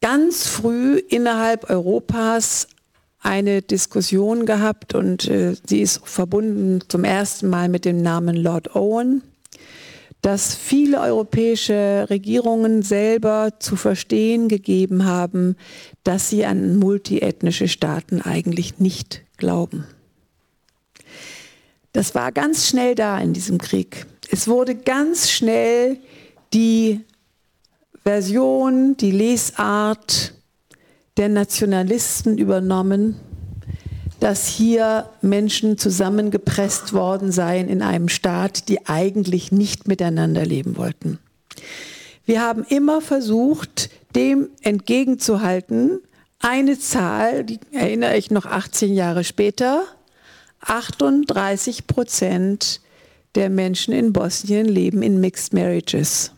[0.00, 2.66] ganz früh innerhalb Europas
[3.20, 8.74] eine Diskussion gehabt und äh, sie ist verbunden zum ersten Mal mit dem Namen Lord
[8.74, 9.22] Owen
[10.24, 15.54] dass viele europäische Regierungen selber zu verstehen gegeben haben,
[16.02, 19.86] dass sie an multiethnische Staaten eigentlich nicht glauben.
[21.92, 24.06] Das war ganz schnell da in diesem Krieg.
[24.30, 25.98] Es wurde ganz schnell
[26.54, 27.02] die
[28.02, 30.32] Version, die Lesart
[31.18, 33.20] der Nationalisten übernommen
[34.24, 41.18] dass hier Menschen zusammengepresst worden seien in einem Staat, die eigentlich nicht miteinander leben wollten.
[42.24, 46.00] Wir haben immer versucht, dem entgegenzuhalten,
[46.38, 49.82] eine Zahl, die erinnere ich noch 18 Jahre später,
[50.62, 52.80] 38 Prozent
[53.34, 56.32] der Menschen in Bosnien leben in Mixed Marriages.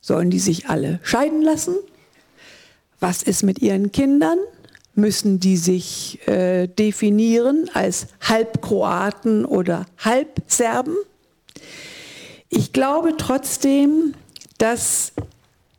[0.00, 1.74] Sollen die sich alle scheiden lassen?
[2.98, 4.38] Was ist mit ihren Kindern?
[5.00, 10.96] Müssen die sich äh, definieren als Halbkroaten oder Halbserben?
[12.48, 14.14] Ich glaube trotzdem,
[14.58, 15.12] dass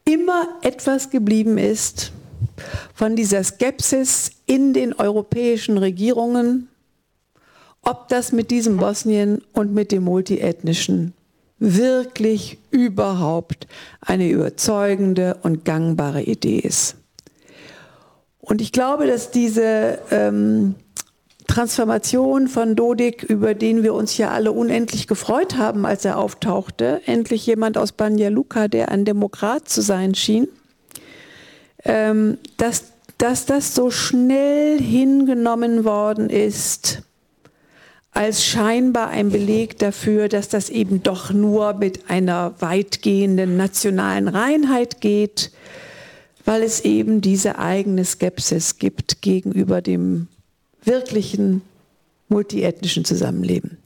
[0.05, 2.11] immer etwas geblieben ist
[2.93, 6.67] von dieser Skepsis in den europäischen Regierungen,
[7.81, 11.13] ob das mit diesem Bosnien und mit dem multiethnischen
[11.59, 13.67] wirklich überhaupt
[14.01, 16.95] eine überzeugende und gangbare Idee ist.
[18.51, 20.75] Und ich glaube, dass diese ähm,
[21.47, 26.99] Transformation von Dodik, über den wir uns ja alle unendlich gefreut haben, als er auftauchte,
[27.05, 30.49] endlich jemand aus Banja Luka, der ein Demokrat zu sein schien,
[31.85, 37.03] ähm, dass, dass das so schnell hingenommen worden ist,
[38.11, 44.99] als scheinbar ein Beleg dafür, dass das eben doch nur mit einer weitgehenden nationalen Reinheit
[44.99, 45.53] geht,
[46.45, 50.27] weil es eben diese eigene Skepsis gibt gegenüber dem
[50.83, 51.61] wirklichen
[52.27, 53.77] multiethnischen Zusammenleben.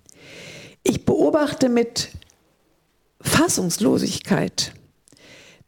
[0.83, 2.09] Ich beobachte mit
[3.21, 4.73] Fassungslosigkeit,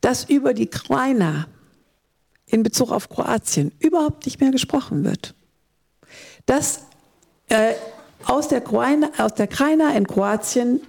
[0.01, 1.47] dass über die Krajina
[2.45, 5.33] in Bezug auf Kroatien überhaupt nicht mehr gesprochen wird.
[6.45, 6.81] Dass
[7.49, 7.73] äh,
[8.25, 10.81] aus der, Krajina, aus der Krajina in Kroatien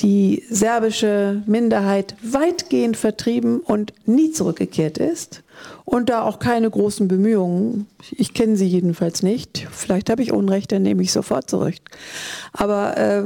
[0.00, 5.42] die serbische Minderheit weitgehend vertrieben und nie zurückgekehrt ist
[5.84, 10.72] und da auch keine großen Bemühungen, ich kenne sie jedenfalls nicht, vielleicht habe ich Unrecht,
[10.72, 11.76] dann nehme ich sofort zurück,
[12.52, 13.22] aber äh,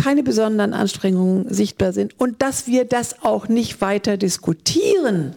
[0.00, 5.34] keine besonderen Anstrengungen sichtbar sind und dass wir das auch nicht weiter diskutieren,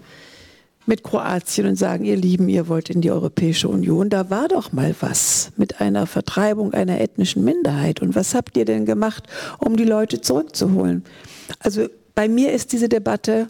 [0.90, 4.10] mit Kroatien und sagen, ihr Lieben, ihr wollt in die Europäische Union.
[4.10, 8.02] Da war doch mal was mit einer Vertreibung einer ethnischen Minderheit.
[8.02, 9.24] Und was habt ihr denn gemacht,
[9.60, 11.06] um die Leute zurückzuholen?
[11.60, 13.48] Also bei mir ist diese Debatte,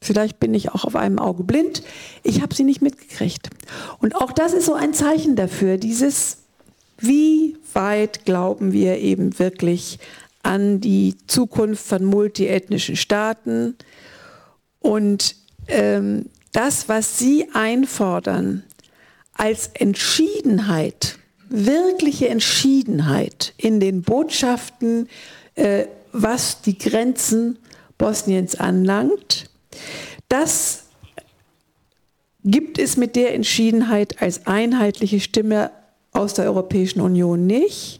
[0.00, 1.82] vielleicht bin ich auch auf einem Auge blind,
[2.22, 3.50] ich habe sie nicht mitgekriegt.
[3.98, 6.38] Und auch das ist so ein Zeichen dafür, dieses,
[6.98, 9.98] wie weit glauben wir eben wirklich
[10.44, 13.74] an die Zukunft von multiethnischen Staaten
[14.78, 15.34] und
[15.66, 18.64] ähm, das, was Sie einfordern,
[19.34, 21.18] als Entschiedenheit,
[21.48, 25.08] wirkliche Entschiedenheit in den Botschaften,
[25.54, 27.58] äh, was die Grenzen
[27.98, 29.50] Bosniens anlangt,
[30.28, 30.84] das
[32.44, 35.70] gibt es mit der Entschiedenheit als einheitliche Stimme
[36.12, 37.98] aus der Europäischen Union nicht.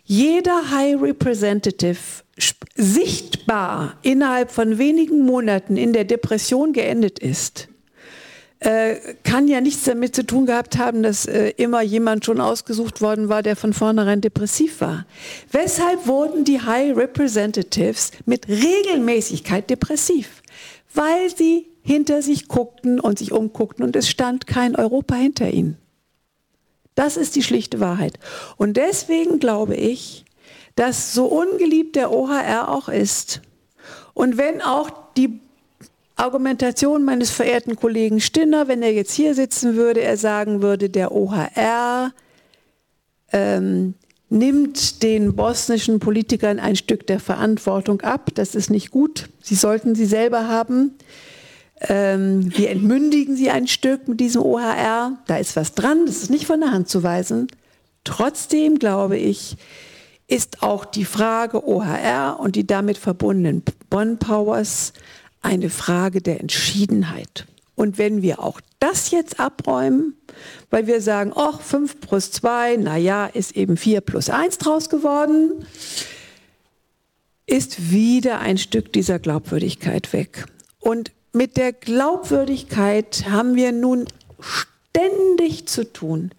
[0.04, 2.00] jeder High Representative
[2.76, 7.68] sichtbar innerhalb von wenigen Monaten in der Depression geendet ist,
[8.62, 13.02] äh, kann ja nichts damit zu tun gehabt haben, dass äh, immer jemand schon ausgesucht
[13.02, 15.06] worden war, der von vornherein depressiv war.
[15.52, 20.42] Weshalb wurden die High Representatives mit Regelmäßigkeit depressiv?
[20.96, 25.78] Weil sie hinter sich guckten und sich umguckten und es stand kein Europa hinter ihnen.
[26.96, 28.18] Das ist die schlichte Wahrheit.
[28.58, 30.26] Und deswegen glaube ich,
[30.76, 33.42] dass so ungeliebt der OHR auch ist
[34.14, 35.40] und wenn auch die
[36.16, 41.12] Argumentation meines verehrten Kollegen Stinner, wenn er jetzt hier sitzen würde, er sagen würde, der
[41.12, 42.14] OHR
[43.34, 43.96] ähm,
[44.30, 48.32] nimmt den bosnischen Politikern ein Stück der Verantwortung ab.
[48.36, 49.30] Das ist nicht gut.
[49.42, 50.92] Sie sollten sie selber haben.
[51.82, 55.18] Ähm, wir entmündigen sie ein Stück mit diesem OHR.
[55.28, 57.48] Da ist was dran, das ist nicht von der Hand zu weisen.
[58.04, 59.58] Trotzdem glaube ich,
[60.28, 64.94] ist auch die Frage OHR und die damit verbundenen Bonn Powers
[65.42, 67.46] eine Frage der Entschiedenheit.
[67.76, 70.16] Und wenn wir auch das jetzt abräumen,
[70.70, 75.66] weil wir sagen, ach, 5 plus 2, naja, ist eben 4 plus 1 draus geworden,
[77.46, 80.46] ist wieder ein Stück dieser Glaubwürdigkeit weg.
[80.80, 84.06] Und mit der Glaubwürdigkeit haben wir nun
[84.40, 86.32] ständig zu tun.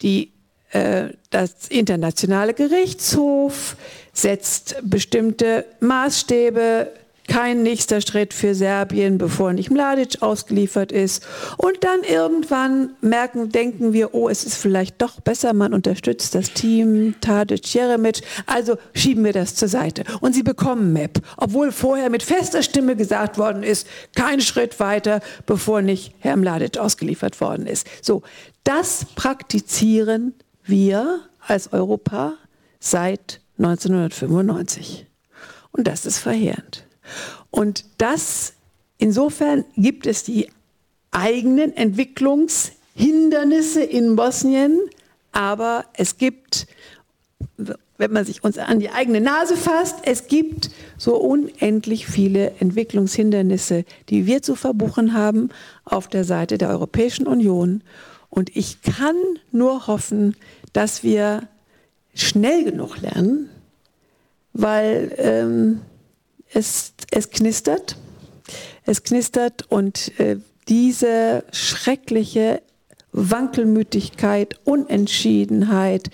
[0.00, 0.32] Die,
[0.70, 3.76] äh, das internationale Gerichtshof
[4.12, 6.92] setzt bestimmte Maßstäbe
[7.32, 11.26] kein nächster Schritt für Serbien, bevor nicht Mladic ausgeliefert ist.
[11.56, 16.52] Und dann irgendwann merken, denken wir, oh, es ist vielleicht doch besser, man unterstützt das
[16.52, 20.04] Team Tadic, Jeremic, also schieben wir das zur Seite.
[20.20, 25.22] Und sie bekommen MAP, obwohl vorher mit fester Stimme gesagt worden ist, kein Schritt weiter,
[25.46, 27.86] bevor nicht Herr Mladic ausgeliefert worden ist.
[28.02, 28.20] So,
[28.62, 30.34] das praktizieren
[30.64, 32.34] wir als Europa
[32.78, 35.06] seit 1995.
[35.70, 36.81] Und das ist verheerend.
[37.50, 38.54] Und das,
[38.98, 40.48] insofern gibt es die
[41.10, 44.80] eigenen Entwicklungshindernisse in Bosnien,
[45.32, 46.66] aber es gibt,
[47.98, 53.84] wenn man sich uns an die eigene Nase fasst, es gibt so unendlich viele Entwicklungshindernisse,
[54.08, 55.50] die wir zu verbuchen haben
[55.84, 57.82] auf der Seite der Europäischen Union.
[58.30, 59.16] Und ich kann
[59.50, 60.36] nur hoffen,
[60.72, 61.48] dass wir
[62.14, 63.48] schnell genug lernen,
[64.52, 65.80] weil ähm,
[66.54, 67.96] es, es knistert.
[68.84, 70.36] Es knistert und äh,
[70.68, 72.62] diese schreckliche
[73.12, 76.10] Wankelmütigkeit, Unentschiedenheit,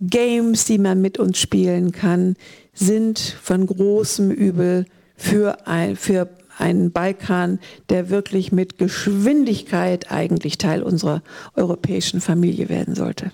[0.00, 2.36] Games, die man mit uns spielen kann,
[2.72, 4.86] sind von großem Übel
[5.16, 11.22] für, ein, für einen Balkan, der wirklich mit Geschwindigkeit eigentlich Teil unserer
[11.54, 13.32] europäischen Familie werden sollte.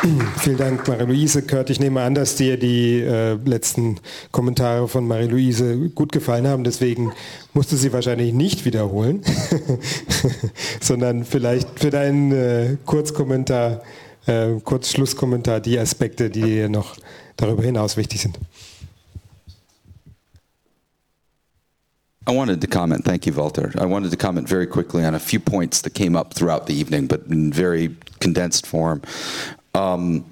[0.38, 1.42] Vielen Dank, Marie-Louise.
[1.42, 3.98] Kurt, ich nehme an, dass dir die äh, letzten
[4.30, 6.64] Kommentare von Marie-Louise gut gefallen haben.
[6.64, 7.12] Deswegen
[7.52, 9.22] musst du sie wahrscheinlich nicht wiederholen,
[10.80, 13.82] sondern vielleicht für deinen äh, Kurzkommentar,
[14.26, 16.96] äh, Kurzschlusskommentar die Aspekte, die dir noch
[17.36, 18.38] darüber hinaus wichtig sind.
[22.26, 23.72] I wanted to comment, thank you, Walter.
[23.76, 26.74] I wanted to comment very quickly on a few points that came up throughout the
[26.74, 29.02] evening, but in very condensed form.
[29.74, 30.24] Um,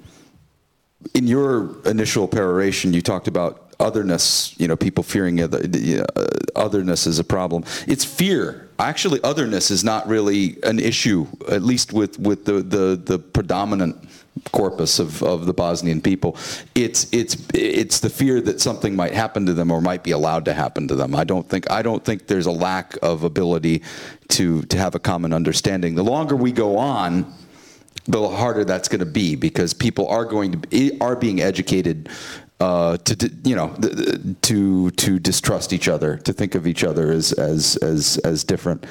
[1.13, 7.07] in your initial peroration, you talked about otherness, you know, people fearing other, uh, otherness
[7.07, 7.63] is a problem.
[7.87, 8.67] It's fear.
[8.77, 13.95] Actually, otherness is not really an issue, at least with, with the, the, the predominant
[14.51, 16.35] corpus of, of the Bosnian people.
[16.75, 20.45] It's, it's, it's the fear that something might happen to them or might be allowed
[20.45, 21.15] to happen to them.
[21.15, 23.81] I don't think, I don't think there's a lack of ability
[24.29, 25.95] to, to have a common understanding.
[25.95, 27.33] The longer we go on,
[28.05, 32.09] the harder that's going to be because people are going to be, are being educated
[32.59, 33.73] uh, to, you know
[34.41, 38.85] to to distrust each other, to think of each other as as as as different,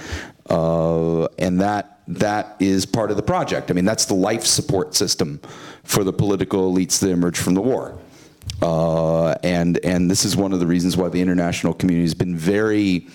[0.48, 3.70] uh, and that that is part of the project.
[3.70, 5.40] I mean, that's the life support system
[5.84, 7.98] for the political elites that emerge from the war.
[8.62, 12.34] Uh, and and this is one of the reasons why the international community has been
[12.34, 13.06] very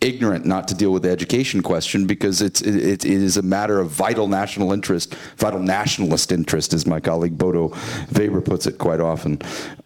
[0.00, 3.80] ignorant not to deal with the education question because it's it, it is a matter
[3.80, 7.74] of vital national interest, vital nationalist interest, as my colleague Bodo
[8.12, 9.40] Weber puts it quite often.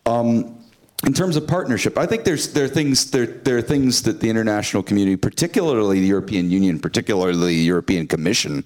[0.07, 0.59] Um,
[1.05, 4.21] in terms of partnership, I think there's there are things there there are things that
[4.21, 8.65] the international community, particularly the European Union, particularly the European Commission,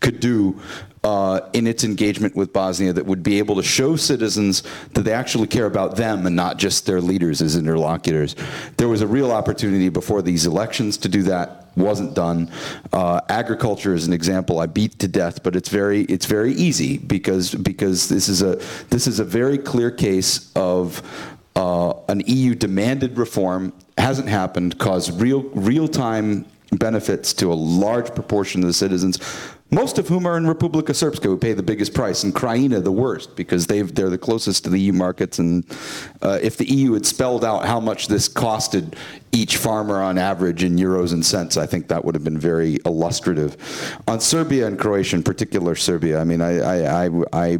[0.00, 0.60] could do
[1.06, 4.64] uh, in its engagement with Bosnia that would be able to show citizens
[4.94, 8.34] that they actually care about them and not just their leaders as interlocutors.
[8.76, 11.68] There was a real opportunity before these elections to do that.
[11.76, 12.50] Wasn't done.
[12.92, 14.58] Uh, agriculture is an example.
[14.58, 18.56] I beat to death, but it's very it's very easy because because this is a
[18.90, 21.02] this is a very clear case of
[21.54, 23.72] uh, an EU demanded reform.
[23.96, 29.20] Hasn't happened, caused real real time benefits to a large proportion of the citizens,
[29.70, 32.92] most of whom are in Republika Srpska, who pay the biggest price, and Krajina the
[32.92, 35.38] worst, because they've, they're the closest to the EU markets.
[35.40, 35.64] And
[36.22, 38.94] uh, if the EU had spelled out how much this costed
[39.32, 42.78] each farmer on average in euros and cents, I think that would have been very
[42.84, 43.56] illustrative.
[44.06, 47.58] On Serbia and Croatia, in particular Serbia, I mean, I, I, I, I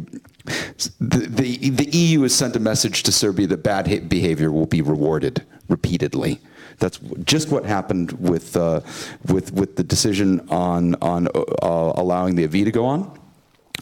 [0.99, 4.81] the, the, the EU has sent a message to Serbia that bad behavior will be
[4.81, 6.39] rewarded repeatedly.
[6.79, 8.81] That's just what happened with uh,
[9.27, 11.31] with with the decision on on uh,
[11.95, 13.19] allowing the AV to go on.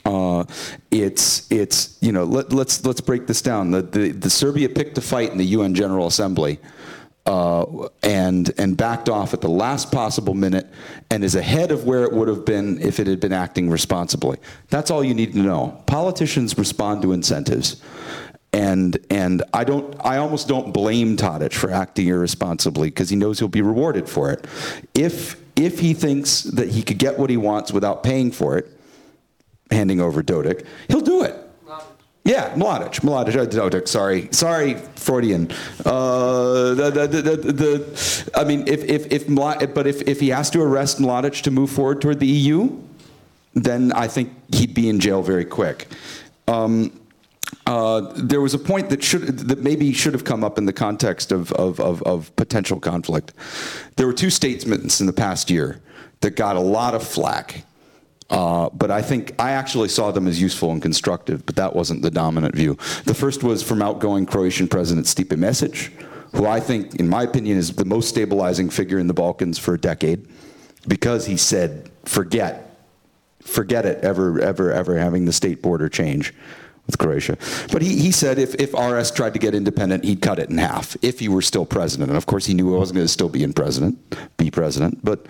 [0.05, 0.45] Uh,
[0.91, 3.72] it's it's you know let, let's let's break this down.
[3.72, 6.59] The, the the Serbia picked a fight in the UN General Assembly.
[7.27, 10.67] Uh, and and backed off at the last possible minute
[11.09, 14.38] and is ahead of where it would have been if it had been acting responsibly.
[14.69, 15.81] That's all you need to know.
[15.88, 17.81] Politicians respond to incentives
[18.56, 23.38] and and I don't I almost don't blame Tadic for acting irresponsibly because he knows
[23.38, 24.48] he'll be rewarded for it.
[24.94, 28.68] If if he thinks that he could get what he wants without paying for it,
[29.72, 31.36] handing over Dodik, he'll do it.
[32.23, 33.02] Yeah, Mladic.
[33.02, 33.36] Mladic.
[33.36, 35.52] Oh, sorry, sorry, Freudian.
[35.86, 40.30] Uh, the, the, the, the, I mean, if if if Mladic, but if if he
[40.30, 42.69] has to arrest Mladic to move forward toward the EU,
[43.53, 45.88] then I think he'd be in jail very quick.
[46.48, 46.91] Um,
[47.65, 50.73] uh, there was a point that should that maybe should have come up in the
[50.73, 53.34] context of, of, of, of potential conflict.
[53.95, 55.82] There were two statements in the past year
[56.22, 57.65] that got a lot of flack
[58.30, 62.02] uh, but I think I actually saw them as useful and constructive, but that wasn't
[62.02, 62.77] the dominant view.
[63.06, 65.91] The first was from outgoing Croatian President Stipe Mesic,
[66.34, 69.76] who I think, in my opinion, is the most stabilizing figure in the Balkans for
[69.76, 70.27] a decade,
[70.88, 72.77] because he said, forget,
[73.41, 76.34] forget it ever, ever, ever having the state border change
[76.86, 77.38] with Croatia.
[77.72, 80.57] But he, he said if, if RS tried to get independent, he'd cut it in
[80.57, 82.10] half if he were still president.
[82.10, 83.98] And of course, he knew he wasn't going to still be in president,
[84.38, 85.03] be president.
[85.03, 85.26] But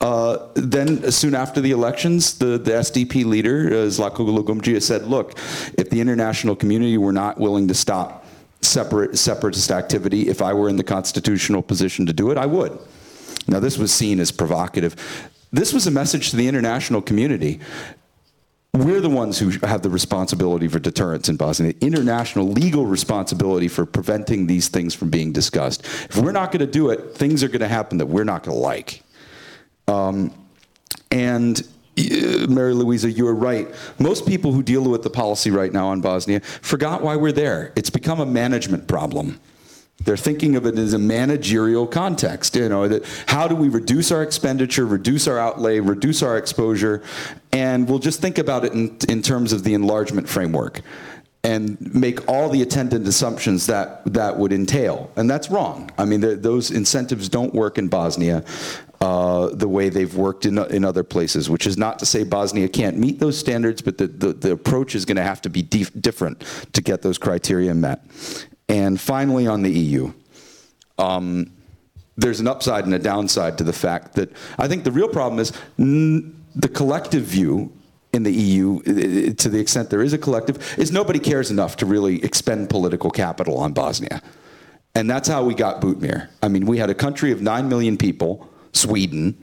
[0.00, 5.38] uh, then, soon after the elections, the, the SDP leader, uh, Zlatko Lugumgia, said, look,
[5.78, 8.26] if the international community were not willing to stop
[8.60, 12.78] separate, separatist activity, if I were in the constitutional position to do it, I would.
[13.46, 14.94] Now, this was seen as provocative.
[15.50, 17.60] This was a message to the international community
[18.74, 23.66] we're the ones who have the responsibility for deterrence in Bosnia, the international legal responsibility
[23.66, 25.84] for preventing these things from being discussed.
[25.84, 28.42] If we're not going to do it, things are going to happen that we're not
[28.42, 29.02] going to like.
[29.88, 30.34] Um,
[31.10, 31.60] and
[31.98, 33.68] uh, Mary Louisa, you are right.
[33.98, 37.72] Most people who deal with the policy right now on Bosnia forgot why we're there.
[37.74, 39.40] It's become a management problem.
[40.04, 42.54] They're thinking of it as a managerial context.
[42.54, 47.02] You know, that how do we reduce our expenditure, reduce our outlay, reduce our exposure,
[47.52, 50.82] and we'll just think about it in, in terms of the enlargement framework
[51.44, 55.10] and make all the attendant assumptions that that would entail.
[55.16, 55.90] And that's wrong.
[55.96, 58.44] I mean, the, those incentives don't work in Bosnia
[59.00, 62.68] uh, the way they've worked in, in other places, which is not to say Bosnia
[62.68, 65.62] can't meet those standards, but the, the, the approach is going to have to be
[65.62, 68.04] different to get those criteria met.
[68.68, 70.12] And finally, on the EU,
[70.98, 71.52] um,
[72.16, 75.38] there's an upside and a downside to the fact that I think the real problem
[75.38, 77.72] is the collective view
[78.12, 78.80] in the EU,
[79.34, 83.10] to the extent there is a collective, is nobody cares enough to really expend political
[83.10, 84.22] capital on Bosnia.
[84.94, 86.28] And that's how we got Bootmir.
[86.42, 89.36] I mean, we had a country of 9 million people, Sweden,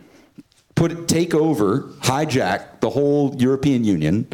[0.76, 4.28] put take over, hijack the whole European Union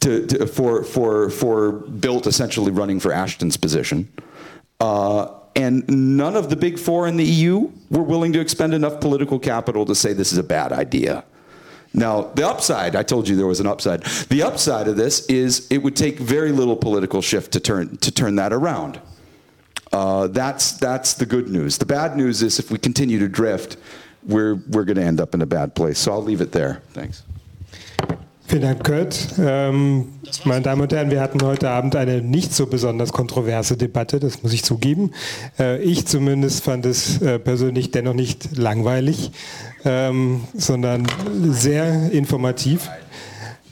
[0.00, 4.12] to, to, for, for, for built essentially running for Ashton's position.
[4.80, 9.00] Uh, and none of the big four in the EU were willing to expend enough
[9.00, 11.24] political capital to say this is a bad idea.
[11.94, 14.02] Now, the upside, I told you there was an upside.
[14.28, 18.10] The upside of this is it would take very little political shift to turn, to
[18.10, 19.00] turn that around.
[19.92, 21.78] Uh, that's, that's the good news.
[21.78, 23.78] The bad news is if we continue to drift,
[24.24, 25.98] we're, we're going to end up in a bad place.
[25.98, 26.82] So I'll leave it there.
[26.90, 27.22] Thanks.
[28.48, 29.34] Vielen Dank, Kurt.
[29.40, 30.06] Ähm,
[30.44, 34.44] meine Damen und Herren, wir hatten heute Abend eine nicht so besonders kontroverse Debatte, das
[34.44, 35.10] muss ich zugeben.
[35.58, 39.32] Äh, ich zumindest fand es äh, persönlich dennoch nicht langweilig,
[39.84, 41.08] ähm, sondern
[41.48, 42.88] sehr informativ.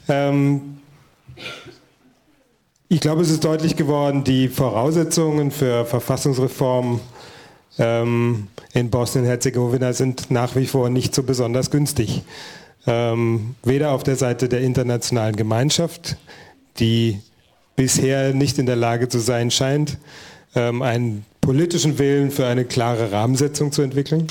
[0.09, 0.79] Ähm,
[2.89, 6.99] ich glaube, es ist deutlich geworden, die Voraussetzungen für Verfassungsreform
[7.79, 12.25] ähm, in Bosnien-Herzegowina sind nach wie vor nicht so besonders günstig.
[12.87, 16.17] Ähm, weder auf der Seite der internationalen Gemeinschaft,
[16.79, 17.21] die
[17.77, 19.99] bisher nicht in der Lage zu sein scheint,
[20.55, 24.27] ähm, einen politischen Willen für eine klare Rahmensetzung zu entwickeln.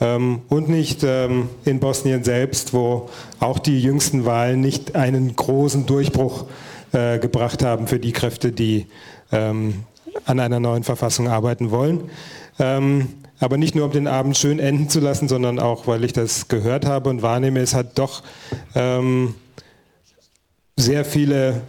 [0.00, 5.86] Ähm, und nicht ähm, in Bosnien selbst, wo auch die jüngsten Wahlen nicht einen großen
[5.86, 6.46] Durchbruch
[6.92, 8.86] äh, gebracht haben für die Kräfte, die
[9.30, 9.84] ähm,
[10.24, 12.10] an einer neuen Verfassung arbeiten wollen.
[12.58, 13.08] Ähm,
[13.40, 16.48] aber nicht nur um den Abend schön enden zu lassen, sondern auch, weil ich das
[16.48, 18.22] gehört habe und wahrnehme, es hat doch
[18.74, 19.34] ähm,
[20.76, 21.62] sehr viele,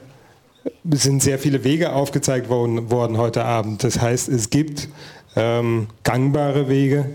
[0.89, 3.83] sind sehr viele Wege aufgezeigt worden, worden heute Abend.
[3.83, 4.89] Das heißt, es gibt
[5.35, 7.09] ähm, gangbare Wege.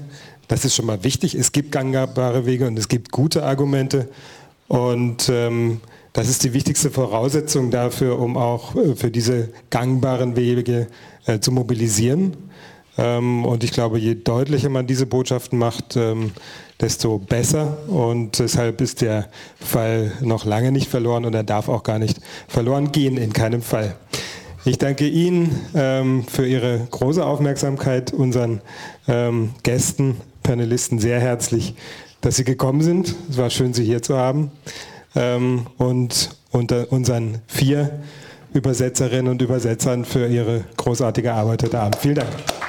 [0.48, 1.34] Das ist schon mal wichtig.
[1.34, 4.08] Es gibt gangbare Wege und es gibt gute Argumente.
[4.68, 5.80] Und ähm,
[6.12, 10.86] das ist die wichtigste Voraussetzung dafür, um auch äh, für diese gangbaren Wege
[11.26, 12.36] äh, zu mobilisieren.
[12.98, 16.32] Ähm, und ich glaube, je deutlicher man diese Botschaften macht, ähm,
[16.80, 17.78] desto besser.
[17.88, 19.28] Und deshalb ist der
[19.58, 23.62] Fall noch lange nicht verloren und er darf auch gar nicht verloren gehen, in keinem
[23.62, 23.96] Fall.
[24.64, 28.60] Ich danke Ihnen ähm, für Ihre große Aufmerksamkeit, unseren
[29.62, 31.76] Gästen, Panelisten sehr herzlich,
[32.22, 33.14] dass Sie gekommen sind.
[33.30, 34.50] Es war schön, Sie hier zu haben.
[35.78, 38.00] und unter unseren vier
[38.52, 41.96] Übersetzerinnen und Übersetzern für ihre großartige Arbeit heute Abend.
[41.96, 42.65] Vielen Dank.